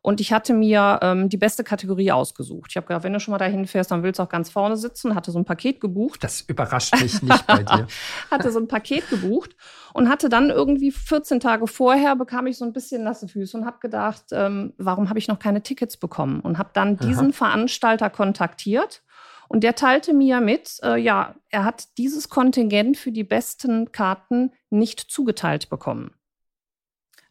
Und 0.02 0.20
ich 0.20 0.32
hatte 0.32 0.54
mir 0.54 0.98
ähm, 1.02 1.28
die 1.28 1.36
beste 1.36 1.62
Kategorie 1.62 2.10
ausgesucht. 2.10 2.70
Ich 2.70 2.76
habe 2.76 2.86
gedacht, 2.86 3.04
wenn 3.04 3.12
du 3.12 3.20
schon 3.20 3.32
mal 3.32 3.38
dahin 3.38 3.66
fährst, 3.66 3.90
dann 3.90 4.02
willst 4.02 4.18
du 4.18 4.22
auch 4.22 4.30
ganz 4.30 4.48
vorne 4.48 4.78
sitzen. 4.78 5.14
Hatte 5.14 5.30
so 5.30 5.38
ein 5.38 5.44
Paket 5.44 5.78
gebucht. 5.78 6.24
Das 6.24 6.40
überrascht 6.40 6.98
mich 6.98 7.22
nicht 7.22 7.46
bei 7.46 7.62
dir. 7.62 7.86
hatte 8.30 8.50
so 8.50 8.58
ein 8.58 8.66
Paket 8.66 9.10
gebucht 9.10 9.54
und 9.92 10.08
hatte 10.08 10.30
dann 10.30 10.48
irgendwie 10.48 10.90
14 10.90 11.38
Tage 11.38 11.66
vorher 11.66 12.16
bekam 12.16 12.46
ich 12.46 12.56
so 12.56 12.64
ein 12.64 12.72
bisschen 12.72 13.04
nasse 13.04 13.28
Füße 13.28 13.58
und 13.58 13.66
habe 13.66 13.78
gedacht, 13.80 14.24
ähm, 14.32 14.72
warum 14.78 15.10
habe 15.10 15.18
ich 15.18 15.28
noch 15.28 15.38
keine 15.38 15.62
Tickets 15.62 15.98
bekommen? 15.98 16.40
Und 16.40 16.56
habe 16.56 16.70
dann 16.72 16.96
diesen 16.96 17.28
Aha. 17.28 17.32
Veranstalter 17.32 18.08
kontaktiert 18.08 19.02
und 19.48 19.64
der 19.64 19.74
teilte 19.74 20.14
mir 20.14 20.40
mit, 20.40 20.78
äh, 20.84 20.96
ja, 20.96 21.34
er 21.48 21.64
hat 21.64 21.98
dieses 21.98 22.28
Kontingent 22.28 22.96
für 22.96 23.10
die 23.10 23.24
besten 23.24 23.90
Karten 23.90 24.52
nicht 24.70 25.00
zugeteilt 25.00 25.68
bekommen. 25.68 26.14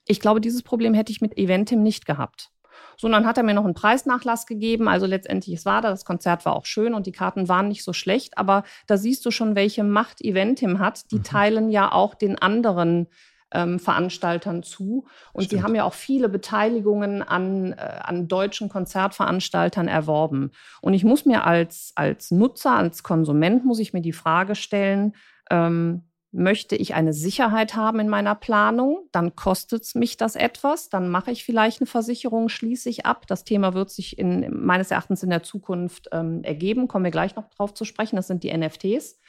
Ich 0.05 0.19
glaube, 0.19 0.41
dieses 0.41 0.63
Problem 0.63 0.93
hätte 0.93 1.11
ich 1.11 1.21
mit 1.21 1.37
Eventim 1.37 1.83
nicht 1.83 2.05
gehabt. 2.05 2.51
Sondern 2.97 3.25
hat 3.25 3.37
er 3.37 3.43
mir 3.43 3.53
noch 3.53 3.65
einen 3.65 3.73
Preisnachlass 3.73 4.45
gegeben. 4.45 4.87
Also 4.87 5.05
letztendlich, 5.05 5.55
es 5.55 5.65
war 5.65 5.81
da, 5.81 5.89
das 5.89 6.05
Konzert 6.05 6.45
war 6.45 6.55
auch 6.55 6.65
schön 6.65 6.93
und 6.93 7.05
die 7.05 7.11
Karten 7.11 7.47
waren 7.47 7.67
nicht 7.67 7.83
so 7.83 7.93
schlecht. 7.93 8.37
Aber 8.37 8.63
da 8.87 8.97
siehst 8.97 9.25
du 9.25 9.31
schon, 9.31 9.55
welche 9.55 9.83
Macht 9.83 10.21
Eventim 10.21 10.79
hat. 10.79 11.11
Die 11.11 11.17
mhm. 11.17 11.23
teilen 11.23 11.69
ja 11.69 11.91
auch 11.91 12.15
den 12.15 12.37
anderen 12.37 13.07
ähm, 13.51 13.79
Veranstaltern 13.79 14.63
zu. 14.63 15.05
Und 15.33 15.45
Stimmt. 15.45 15.49
sie 15.49 15.63
haben 15.63 15.75
ja 15.75 15.83
auch 15.83 15.93
viele 15.93 16.29
Beteiligungen 16.29 17.21
an, 17.21 17.73
äh, 17.73 17.99
an 18.01 18.27
deutschen 18.27 18.69
Konzertveranstaltern 18.69 19.87
erworben. 19.87 20.51
Und 20.81 20.93
ich 20.93 21.03
muss 21.03 21.25
mir 21.25 21.45
als, 21.45 21.91
als 21.95 22.31
Nutzer, 22.31 22.75
als 22.75 23.03
Konsument, 23.03 23.65
muss 23.65 23.79
ich 23.79 23.93
mir 23.93 24.01
die 24.01 24.13
Frage 24.13 24.55
stellen, 24.55 25.13
ähm, 25.49 26.08
Möchte 26.31 26.75
ich 26.75 26.93
eine 26.93 27.11
Sicherheit 27.11 27.75
haben 27.75 27.99
in 27.99 28.09
meiner 28.09 28.35
Planung, 28.35 29.07
dann 29.11 29.35
kostet 29.35 29.83
es 29.83 29.95
mich 29.95 30.15
das 30.15 30.35
etwas, 30.35 30.89
dann 30.89 31.09
mache 31.09 31.31
ich 31.31 31.43
vielleicht 31.43 31.81
eine 31.81 31.87
Versicherung, 31.87 32.49
schließe 32.49 32.87
ich 32.89 33.05
ab. 33.05 33.25
Das 33.27 33.43
Thema 33.43 33.73
wird 33.73 33.89
sich 33.89 34.19
in, 34.19 34.47
meines 34.51 34.91
Erachtens 34.91 35.23
in 35.23 35.31
der 35.31 35.41
Zukunft 35.41 36.09
ähm, 36.11 36.43
ergeben, 36.43 36.87
kommen 36.87 37.05
wir 37.05 37.11
gleich 37.11 37.35
noch 37.35 37.49
drauf 37.49 37.73
zu 37.73 37.83
sprechen. 37.83 38.15
Das 38.15 38.27
sind 38.27 38.43
die 38.43 38.55
NFTs 38.55 39.19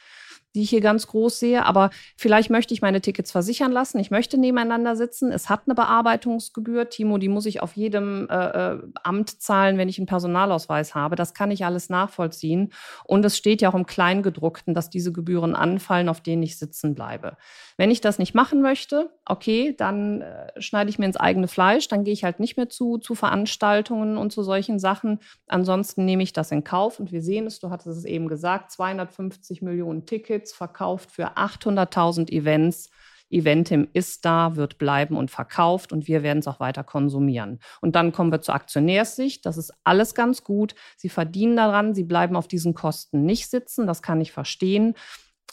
die 0.55 0.63
ich 0.63 0.69
hier 0.69 0.81
ganz 0.81 1.07
groß 1.07 1.39
sehe. 1.39 1.65
Aber 1.65 1.89
vielleicht 2.17 2.49
möchte 2.49 2.73
ich 2.73 2.81
meine 2.81 3.01
Tickets 3.01 3.31
versichern 3.31 3.71
lassen. 3.71 3.99
Ich 3.99 4.11
möchte 4.11 4.37
nebeneinander 4.37 4.95
sitzen. 4.95 5.31
Es 5.31 5.49
hat 5.49 5.61
eine 5.65 5.75
Bearbeitungsgebühr. 5.75 6.89
Timo, 6.89 7.17
die 7.17 7.29
muss 7.29 7.45
ich 7.45 7.61
auf 7.61 7.75
jedem 7.75 8.27
äh, 8.29 8.73
äh, 8.73 8.79
Amt 9.03 9.41
zahlen, 9.41 9.77
wenn 9.77 9.89
ich 9.89 9.97
einen 9.97 10.07
Personalausweis 10.07 10.95
habe. 10.95 11.15
Das 11.15 11.33
kann 11.33 11.51
ich 11.51 11.65
alles 11.65 11.89
nachvollziehen. 11.89 12.71
Und 13.05 13.25
es 13.25 13.37
steht 13.37 13.61
ja 13.61 13.69
auch 13.69 13.75
im 13.75 13.85
Kleingedruckten, 13.85 14.73
dass 14.73 14.89
diese 14.89 15.11
Gebühren 15.11 15.55
anfallen, 15.55 16.09
auf 16.09 16.21
denen 16.21 16.43
ich 16.43 16.57
sitzen 16.57 16.95
bleibe. 16.95 17.37
Wenn 17.81 17.89
ich 17.89 17.99
das 17.99 18.19
nicht 18.19 18.35
machen 18.35 18.61
möchte, 18.61 19.09
okay, 19.25 19.73
dann 19.75 20.21
äh, 20.21 20.61
schneide 20.61 20.91
ich 20.91 20.99
mir 20.99 21.07
ins 21.07 21.17
eigene 21.17 21.47
Fleisch. 21.47 21.87
Dann 21.87 22.03
gehe 22.03 22.13
ich 22.13 22.23
halt 22.23 22.39
nicht 22.39 22.55
mehr 22.55 22.69
zu, 22.69 22.99
zu 22.99 23.15
Veranstaltungen 23.15 24.17
und 24.17 24.31
zu 24.31 24.43
solchen 24.43 24.77
Sachen. 24.77 25.17
Ansonsten 25.47 26.05
nehme 26.05 26.21
ich 26.21 26.31
das 26.31 26.51
in 26.51 26.63
Kauf. 26.63 26.99
Und 26.99 27.11
wir 27.11 27.23
sehen 27.23 27.47
es, 27.47 27.59
du 27.59 27.71
hattest 27.71 27.97
es 27.97 28.05
eben 28.05 28.27
gesagt, 28.27 28.69
250 28.69 29.63
Millionen 29.63 30.05
Tickets 30.05 30.53
verkauft 30.53 31.09
für 31.09 31.37
800.000 31.37 32.31
Events. 32.31 32.91
Eventim 33.31 33.87
ist 33.93 34.25
da, 34.25 34.55
wird 34.55 34.77
bleiben 34.77 35.17
und 35.17 35.31
verkauft 35.31 35.91
und 35.91 36.07
wir 36.07 36.21
werden 36.21 36.39
es 36.39 36.47
auch 36.47 36.59
weiter 36.59 36.83
konsumieren. 36.83 37.61
Und 37.81 37.95
dann 37.95 38.11
kommen 38.11 38.31
wir 38.31 38.41
zur 38.41 38.53
Aktionärssicht. 38.53 39.43
Das 39.43 39.57
ist 39.57 39.73
alles 39.83 40.13
ganz 40.13 40.43
gut. 40.43 40.75
Sie 40.97 41.09
verdienen 41.09 41.55
daran, 41.55 41.95
sie 41.95 42.03
bleiben 42.03 42.35
auf 42.35 42.47
diesen 42.47 42.75
Kosten 42.75 43.25
nicht 43.25 43.49
sitzen. 43.49 43.87
Das 43.87 44.03
kann 44.03 44.21
ich 44.21 44.31
verstehen. 44.31 44.93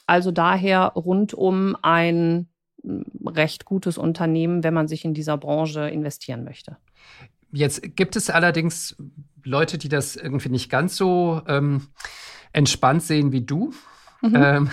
Also 0.09 0.33
daher 0.33 0.87
rundum 0.96 1.77
ein 1.83 2.48
hm, 2.83 3.04
recht 3.27 3.67
gutes 3.67 3.98
Unternehmen, 3.98 4.65
wenn 4.65 4.73
man 4.73 4.88
sich 4.88 5.04
in 5.04 5.13
dieser 5.13 5.37
Branche 5.37 5.88
investieren 5.88 6.44
möchte. 6.44 6.79
Jetzt 7.52 7.94
gibt 7.94 8.17
es 8.17 8.31
allerdings 8.31 8.96
Leute, 9.44 9.77
die 9.77 9.90
das 9.90 10.17
irgendwie 10.17 10.48
nicht 10.48 10.71
ganz 10.71 10.96
so 10.96 11.42
ähm, 11.46 11.88
entspannt 12.52 13.02
sehen 13.02 13.33
wie 13.33 13.42
du. 13.42 13.75
Mhm. 14.23 14.35
Ähm, 14.35 14.71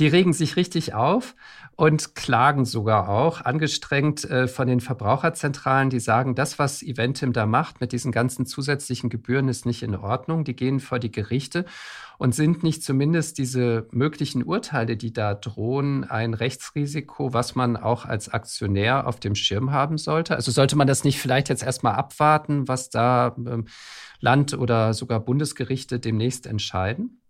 die 0.00 0.08
regen 0.08 0.32
sich 0.32 0.56
richtig 0.56 0.94
auf 0.94 1.36
und 1.76 2.14
klagen 2.14 2.64
sogar 2.64 3.08
auch, 3.08 3.42
angestrengt 3.42 4.24
äh, 4.24 4.48
von 4.48 4.66
den 4.66 4.80
Verbraucherzentralen, 4.80 5.90
die 5.90 6.00
sagen, 6.00 6.34
das, 6.34 6.58
was 6.58 6.82
Eventim 6.82 7.32
da 7.32 7.46
macht 7.46 7.80
mit 7.80 7.92
diesen 7.92 8.10
ganzen 8.10 8.46
zusätzlichen 8.46 9.10
Gebühren, 9.10 9.48
ist 9.48 9.64
nicht 9.64 9.82
in 9.82 9.94
Ordnung. 9.94 10.44
Die 10.44 10.56
gehen 10.56 10.80
vor 10.80 10.98
die 10.98 11.12
Gerichte 11.12 11.66
und 12.18 12.34
sind 12.34 12.62
nicht 12.62 12.82
zumindest 12.82 13.38
diese 13.38 13.86
möglichen 13.90 14.42
Urteile, 14.42 14.96
die 14.96 15.12
da 15.12 15.34
drohen, 15.34 16.04
ein 16.04 16.34
Rechtsrisiko, 16.34 17.32
was 17.32 17.54
man 17.54 17.76
auch 17.76 18.04
als 18.04 18.28
Aktionär 18.28 19.06
auf 19.06 19.20
dem 19.20 19.34
Schirm 19.34 19.72
haben 19.72 19.98
sollte? 19.98 20.36
Also 20.36 20.50
sollte 20.50 20.76
man 20.76 20.86
das 20.86 21.04
nicht 21.04 21.20
vielleicht 21.20 21.48
jetzt 21.48 21.62
erstmal 21.62 21.94
abwarten, 21.94 22.68
was 22.68 22.90
da 22.90 23.34
ähm, 23.38 23.66
Land- 24.20 24.54
oder 24.54 24.94
sogar 24.94 25.20
Bundesgerichte 25.20 25.98
demnächst 25.98 26.46
entscheiden? 26.46 27.20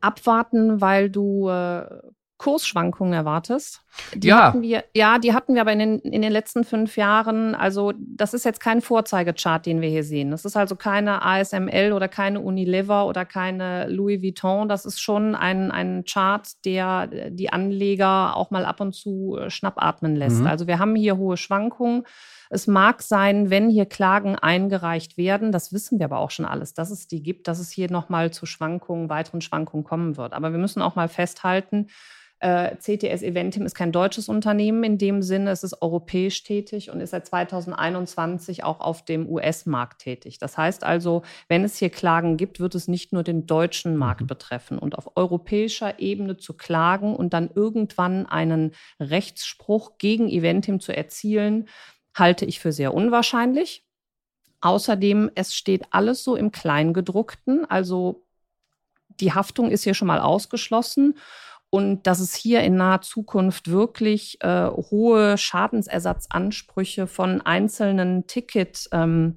abwarten, 0.00 0.80
weil 0.80 1.10
du 1.10 1.48
äh, 1.48 1.86
Kursschwankungen 2.38 3.12
erwartest. 3.12 3.82
Die 4.14 4.28
ja. 4.28 4.46
Hatten 4.46 4.62
wir, 4.62 4.84
ja, 4.94 5.18
die 5.18 5.34
hatten 5.34 5.54
wir 5.54 5.60
aber 5.60 5.72
in 5.72 5.80
den, 5.80 5.98
in 5.98 6.22
den 6.22 6.30
letzten 6.30 6.62
fünf 6.62 6.96
Jahren. 6.96 7.56
Also 7.56 7.92
das 7.98 8.32
ist 8.32 8.44
jetzt 8.44 8.60
kein 8.60 8.80
Vorzeigechart, 8.80 9.66
den 9.66 9.80
wir 9.80 9.88
hier 9.88 10.04
sehen. 10.04 10.30
Das 10.30 10.44
ist 10.44 10.56
also 10.56 10.76
keine 10.76 11.22
ASML 11.22 11.92
oder 11.92 12.06
keine 12.06 12.40
Unilever 12.40 13.06
oder 13.06 13.24
keine 13.24 13.88
Louis 13.88 14.22
Vuitton. 14.22 14.68
Das 14.68 14.86
ist 14.86 15.00
schon 15.00 15.34
ein, 15.34 15.72
ein 15.72 16.04
Chart, 16.04 16.46
der 16.64 17.08
die 17.30 17.52
Anleger 17.52 18.36
auch 18.36 18.52
mal 18.52 18.64
ab 18.64 18.80
und 18.80 18.94
zu 18.94 19.36
äh, 19.36 19.50
schnappatmen 19.50 20.14
lässt. 20.14 20.40
Mhm. 20.40 20.46
Also 20.46 20.68
wir 20.68 20.78
haben 20.78 20.94
hier 20.94 21.16
hohe 21.16 21.36
Schwankungen. 21.36 22.04
Es 22.50 22.66
mag 22.66 23.02
sein, 23.02 23.50
wenn 23.50 23.68
hier 23.68 23.84
Klagen 23.84 24.36
eingereicht 24.36 25.18
werden, 25.18 25.52
das 25.52 25.72
wissen 25.72 25.98
wir 25.98 26.06
aber 26.06 26.18
auch 26.18 26.30
schon 26.30 26.46
alles, 26.46 26.72
dass 26.72 26.90
es 26.90 27.06
die 27.06 27.22
gibt, 27.22 27.46
dass 27.46 27.58
es 27.58 27.70
hier 27.70 27.90
nochmal 27.90 28.30
zu 28.30 28.46
Schwankungen, 28.46 29.10
weiteren 29.10 29.40
Schwankungen 29.40 29.84
kommen 29.84 30.16
wird. 30.16 30.32
Aber 30.32 30.52
wir 30.52 30.58
müssen 30.58 30.80
auch 30.80 30.96
mal 30.96 31.08
festhalten, 31.08 31.88
äh, 32.40 32.76
CTS 32.76 33.22
Eventim 33.22 33.66
ist 33.66 33.74
kein 33.74 33.90
deutsches 33.90 34.28
Unternehmen 34.28 34.84
in 34.84 34.98
dem 34.98 35.22
Sinne, 35.22 35.50
es 35.50 35.64
ist 35.64 35.82
europäisch 35.82 36.44
tätig 36.44 36.90
und 36.90 37.00
ist 37.00 37.10
seit 37.10 37.26
2021 37.26 38.64
auch 38.64 38.80
auf 38.80 39.04
dem 39.04 39.28
US-Markt 39.28 40.02
tätig. 40.02 40.38
Das 40.38 40.56
heißt 40.56 40.84
also, 40.84 41.22
wenn 41.48 41.64
es 41.64 41.76
hier 41.76 41.90
Klagen 41.90 42.36
gibt, 42.36 42.60
wird 42.60 42.74
es 42.74 42.86
nicht 42.86 43.12
nur 43.12 43.24
den 43.24 43.46
deutschen 43.46 43.96
Markt 43.96 44.22
mhm. 44.22 44.26
betreffen. 44.28 44.78
Und 44.78 44.96
auf 44.96 45.16
europäischer 45.16 45.98
Ebene 45.98 46.36
zu 46.36 46.54
klagen 46.54 47.16
und 47.16 47.32
dann 47.32 47.50
irgendwann 47.54 48.26
einen 48.26 48.72
Rechtsspruch 49.00 49.98
gegen 49.98 50.28
Eventim 50.28 50.80
zu 50.80 50.96
erzielen, 50.96 51.68
halte 52.14 52.44
ich 52.44 52.60
für 52.60 52.72
sehr 52.72 52.94
unwahrscheinlich. 52.94 53.84
Außerdem, 54.60 55.30
es 55.34 55.54
steht 55.54 55.86
alles 55.90 56.24
so 56.24 56.36
im 56.36 56.50
Kleingedruckten, 56.50 57.64
also 57.64 58.24
die 59.20 59.32
Haftung 59.32 59.70
ist 59.70 59.84
hier 59.84 59.94
schon 59.94 60.08
mal 60.08 60.20
ausgeschlossen. 60.20 61.16
Und 61.70 62.06
dass 62.06 62.20
es 62.20 62.34
hier 62.34 62.62
in 62.62 62.76
naher 62.76 63.02
Zukunft 63.02 63.70
wirklich 63.70 64.38
äh, 64.42 64.68
hohe 64.68 65.36
Schadensersatzansprüche 65.36 67.06
von 67.06 67.42
einzelnen 67.42 68.26
Ticket 68.26 68.88
ähm, 68.92 69.36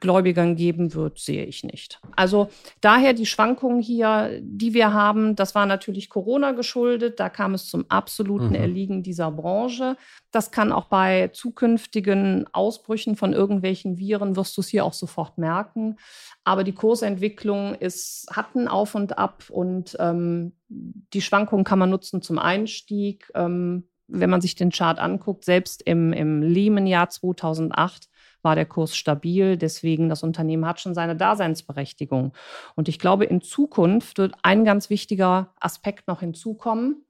Gläubigern 0.00 0.56
geben 0.56 0.92
wird, 0.94 1.18
sehe 1.18 1.44
ich 1.44 1.64
nicht. 1.64 1.98
Also 2.16 2.50
daher 2.82 3.14
die 3.14 3.24
Schwankungen 3.24 3.80
hier, 3.80 4.40
die 4.42 4.74
wir 4.74 4.92
haben, 4.92 5.36
das 5.36 5.54
war 5.54 5.64
natürlich 5.64 6.10
Corona 6.10 6.52
geschuldet. 6.52 7.18
Da 7.18 7.30
kam 7.30 7.54
es 7.54 7.66
zum 7.66 7.86
absoluten 7.88 8.50
mhm. 8.50 8.56
Erliegen 8.56 9.02
dieser 9.02 9.30
Branche. 9.30 9.96
Das 10.30 10.50
kann 10.50 10.70
auch 10.70 10.86
bei 10.86 11.28
zukünftigen 11.28 12.46
Ausbrüchen 12.52 13.16
von 13.16 13.32
irgendwelchen 13.32 13.96
Viren, 13.96 14.36
wirst 14.36 14.56
du 14.56 14.60
es 14.60 14.68
hier 14.68 14.84
auch 14.84 14.92
sofort 14.92 15.38
merken. 15.38 15.96
Aber 16.44 16.62
die 16.62 16.74
Kursentwicklung 16.74 17.74
ist, 17.74 18.26
hat 18.30 18.54
ein 18.54 18.68
Auf 18.68 18.94
und 18.94 19.16
Ab 19.16 19.44
und 19.48 19.96
ähm, 19.98 20.52
die 20.68 21.22
Schwankungen 21.22 21.64
kann 21.64 21.78
man 21.78 21.90
nutzen 21.90 22.20
zum 22.20 22.38
Einstieg. 22.38 23.30
Ähm, 23.34 23.88
wenn 24.06 24.28
man 24.28 24.42
sich 24.42 24.54
den 24.54 24.70
Chart 24.70 24.98
anguckt, 24.98 25.46
selbst 25.46 25.80
im, 25.82 26.12
im 26.12 26.42
Lehman-Jahr 26.42 27.08
2008 27.08 28.10
war 28.44 28.54
der 28.54 28.66
Kurs 28.66 28.96
stabil. 28.96 29.56
Deswegen, 29.56 30.08
das 30.08 30.22
Unternehmen 30.22 30.66
hat 30.66 30.80
schon 30.80 30.94
seine 30.94 31.16
Daseinsberechtigung. 31.16 32.32
Und 32.74 32.88
ich 32.88 32.98
glaube, 32.98 33.24
in 33.24 33.40
Zukunft 33.40 34.18
wird 34.18 34.34
ein 34.42 34.64
ganz 34.64 34.90
wichtiger 34.90 35.52
Aspekt 35.58 36.06
noch 36.08 36.20
hinzukommen. 36.20 37.04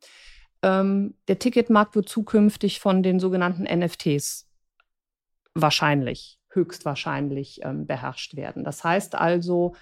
Ähm, 0.62 1.14
der 1.28 1.38
Ticketmarkt 1.38 1.94
wird 1.94 2.08
zukünftig 2.08 2.80
von 2.80 3.02
den 3.02 3.20
sogenannten 3.20 3.64
NFTs 3.64 4.48
wahrscheinlich, 5.54 6.38
höchstwahrscheinlich 6.50 7.60
ähm, 7.62 7.86
beherrscht 7.86 8.36
werden. 8.36 8.64
Das 8.64 8.82
heißt 8.82 9.14
also, 9.14 9.74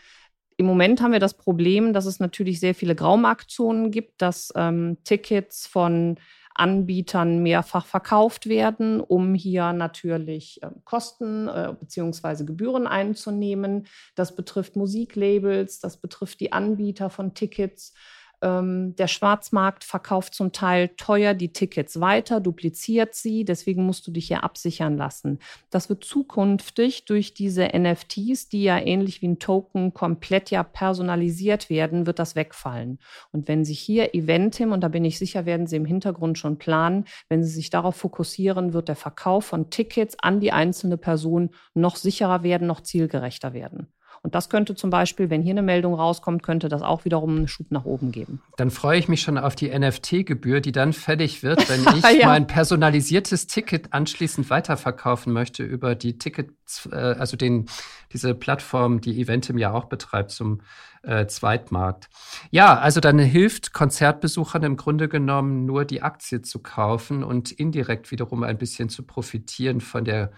im 0.56 0.66
Moment 0.66 1.00
haben 1.00 1.12
wir 1.12 1.18
das 1.18 1.34
Problem, 1.34 1.92
dass 1.92 2.06
es 2.06 2.20
natürlich 2.20 2.60
sehr 2.60 2.74
viele 2.74 2.94
Graumarktzonen 2.94 3.90
gibt, 3.90 4.20
dass 4.20 4.52
ähm, 4.54 4.98
Tickets 5.04 5.66
von 5.66 6.18
Anbietern 6.54 7.42
mehrfach 7.42 7.86
verkauft 7.86 8.48
werden, 8.48 9.00
um 9.00 9.34
hier 9.34 9.72
natürlich 9.72 10.62
äh, 10.62 10.70
Kosten 10.84 11.48
äh, 11.48 11.74
bzw. 11.78 12.44
Gebühren 12.44 12.86
einzunehmen. 12.86 13.86
Das 14.14 14.36
betrifft 14.36 14.76
Musiklabels, 14.76 15.80
das 15.80 16.00
betrifft 16.00 16.40
die 16.40 16.52
Anbieter 16.52 17.10
von 17.10 17.34
Tickets. 17.34 17.94
Ähm, 18.42 18.96
der 18.96 19.06
Schwarzmarkt 19.06 19.84
verkauft 19.84 20.34
zum 20.34 20.52
Teil 20.52 20.88
teuer 20.96 21.32
die 21.32 21.52
Tickets 21.52 22.00
weiter, 22.00 22.40
dupliziert 22.40 23.14
sie. 23.14 23.44
Deswegen 23.44 23.86
musst 23.86 24.06
du 24.06 24.10
dich 24.10 24.26
hier 24.26 24.42
absichern 24.42 24.96
lassen. 24.96 25.38
Das 25.70 25.88
wird 25.88 26.04
zukünftig 26.04 27.04
durch 27.04 27.34
diese 27.34 27.68
NFTs, 27.72 28.48
die 28.48 28.64
ja 28.64 28.78
ähnlich 28.78 29.22
wie 29.22 29.28
ein 29.28 29.38
Token 29.38 29.94
komplett 29.94 30.50
ja 30.50 30.64
personalisiert 30.64 31.70
werden, 31.70 32.06
wird 32.06 32.18
das 32.18 32.34
wegfallen. 32.34 32.98
Und 33.30 33.46
wenn 33.46 33.64
sich 33.64 33.78
hier 33.78 34.14
Eventim, 34.14 34.72
und 34.72 34.80
da 34.80 34.88
bin 34.88 35.04
ich 35.04 35.18
sicher, 35.18 35.46
werden 35.46 35.68
sie 35.68 35.76
im 35.76 35.84
Hintergrund 35.84 36.36
schon 36.36 36.58
planen, 36.58 37.04
wenn 37.28 37.44
sie 37.44 37.52
sich 37.52 37.70
darauf 37.70 37.94
fokussieren, 37.94 38.72
wird 38.72 38.88
der 38.88 38.96
Verkauf 38.96 39.44
von 39.44 39.70
Tickets 39.70 40.16
an 40.20 40.40
die 40.40 40.52
einzelne 40.52 40.96
Person 40.96 41.50
noch 41.74 41.94
sicherer 41.94 42.42
werden, 42.42 42.66
noch 42.66 42.80
zielgerechter 42.80 43.52
werden. 43.52 43.86
Und 44.24 44.36
das 44.36 44.48
könnte 44.48 44.76
zum 44.76 44.90
Beispiel, 44.90 45.30
wenn 45.30 45.42
hier 45.42 45.50
eine 45.50 45.62
Meldung 45.62 45.94
rauskommt, 45.94 46.44
könnte 46.44 46.68
das 46.68 46.80
auch 46.82 47.04
wiederum 47.04 47.36
einen 47.36 47.48
Schub 47.48 47.72
nach 47.72 47.84
oben 47.84 48.12
geben. 48.12 48.40
Dann 48.56 48.70
freue 48.70 48.96
ich 48.96 49.08
mich 49.08 49.20
schon 49.20 49.36
auf 49.36 49.56
die 49.56 49.76
NFT-Gebühr, 49.76 50.60
die 50.60 50.70
dann 50.70 50.92
fällig 50.92 51.42
wird, 51.42 51.68
wenn 51.68 51.80
ich 51.96 52.20
ja. 52.20 52.28
mein 52.28 52.46
personalisiertes 52.46 53.48
Ticket 53.48 53.92
anschließend 53.92 54.48
weiterverkaufen 54.48 55.32
möchte 55.32 55.64
über 55.64 55.96
die 55.96 56.18
Tickets, 56.18 56.88
äh, 56.92 56.94
also 56.94 57.36
den, 57.36 57.66
diese 58.12 58.34
Plattform, 58.36 59.00
die 59.00 59.20
Eventim 59.20 59.58
ja 59.58 59.72
auch 59.72 59.86
betreibt 59.86 60.30
zum 60.30 60.60
äh, 61.02 61.26
Zweitmarkt. 61.26 62.08
Ja, 62.52 62.78
also 62.78 63.00
dann 63.00 63.18
hilft 63.18 63.72
Konzertbesuchern 63.72 64.62
im 64.62 64.76
Grunde 64.76 65.08
genommen 65.08 65.66
nur 65.66 65.84
die 65.84 66.02
Aktie 66.02 66.42
zu 66.42 66.60
kaufen 66.60 67.24
und 67.24 67.50
indirekt 67.50 68.12
wiederum 68.12 68.44
ein 68.44 68.58
bisschen 68.58 68.88
zu 68.88 69.02
profitieren 69.02 69.80
von 69.80 70.04
der 70.04 70.30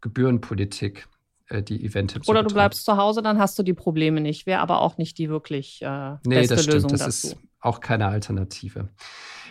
Gebührenpolitik. 0.00 1.08
Äh, 1.52 1.62
die 1.62 1.84
Event 1.84 2.18
Oder 2.26 2.42
du 2.42 2.52
bleibst 2.54 2.84
zu 2.84 2.96
Hause, 2.96 3.22
dann 3.22 3.38
hast 3.38 3.58
du 3.58 3.62
die 3.62 3.74
Probleme 3.74 4.20
nicht. 4.20 4.46
Wäre 4.46 4.60
aber 4.60 4.80
auch 4.80 4.96
nicht 4.96 5.18
die 5.18 5.28
wirklich 5.28 5.82
äh, 5.82 6.12
nee, 6.24 6.36
beste 6.36 6.54
das 6.54 6.62
stimmt. 6.64 6.74
Lösung 6.74 6.90
das 6.90 7.00
dazu. 7.00 7.26
ist 7.28 7.36
auch 7.60 7.80
keine 7.80 8.06
Alternative. 8.06 8.88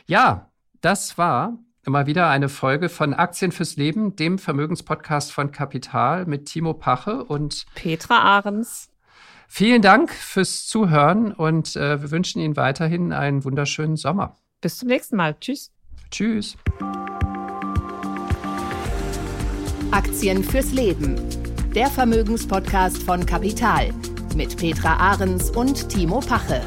Ja, 0.07 0.49
das 0.81 1.17
war 1.17 1.57
immer 1.85 2.07
wieder 2.07 2.29
eine 2.29 2.49
Folge 2.49 2.89
von 2.89 3.13
Aktien 3.13 3.51
fürs 3.51 3.75
Leben, 3.75 4.15
dem 4.15 4.37
Vermögenspodcast 4.39 5.31
von 5.31 5.51
Kapital 5.51 6.25
mit 6.25 6.45
Timo 6.45 6.73
Pache 6.73 7.23
und 7.23 7.65
Petra 7.75 8.19
Ahrens. 8.19 8.89
Vielen 9.47 9.81
Dank 9.81 10.11
fürs 10.11 10.65
Zuhören 10.65 11.33
und 11.33 11.75
äh, 11.75 12.01
wir 12.01 12.11
wünschen 12.11 12.41
Ihnen 12.41 12.55
weiterhin 12.55 13.13
einen 13.13 13.43
wunderschönen 13.43 13.97
Sommer. 13.97 14.37
Bis 14.61 14.77
zum 14.77 14.87
nächsten 14.87 15.17
Mal. 15.17 15.35
Tschüss. 15.39 15.71
Tschüss. 16.09 16.55
Aktien 19.91 20.43
fürs 20.43 20.71
Leben 20.71 21.15
der 21.75 21.87
Vermögenspodcast 21.87 23.01
von 23.03 23.25
Kapital 23.25 23.93
mit 24.35 24.57
Petra 24.57 24.97
Ahrens 24.97 25.51
und 25.51 25.87
Timo 25.89 26.19
Pache. 26.19 26.61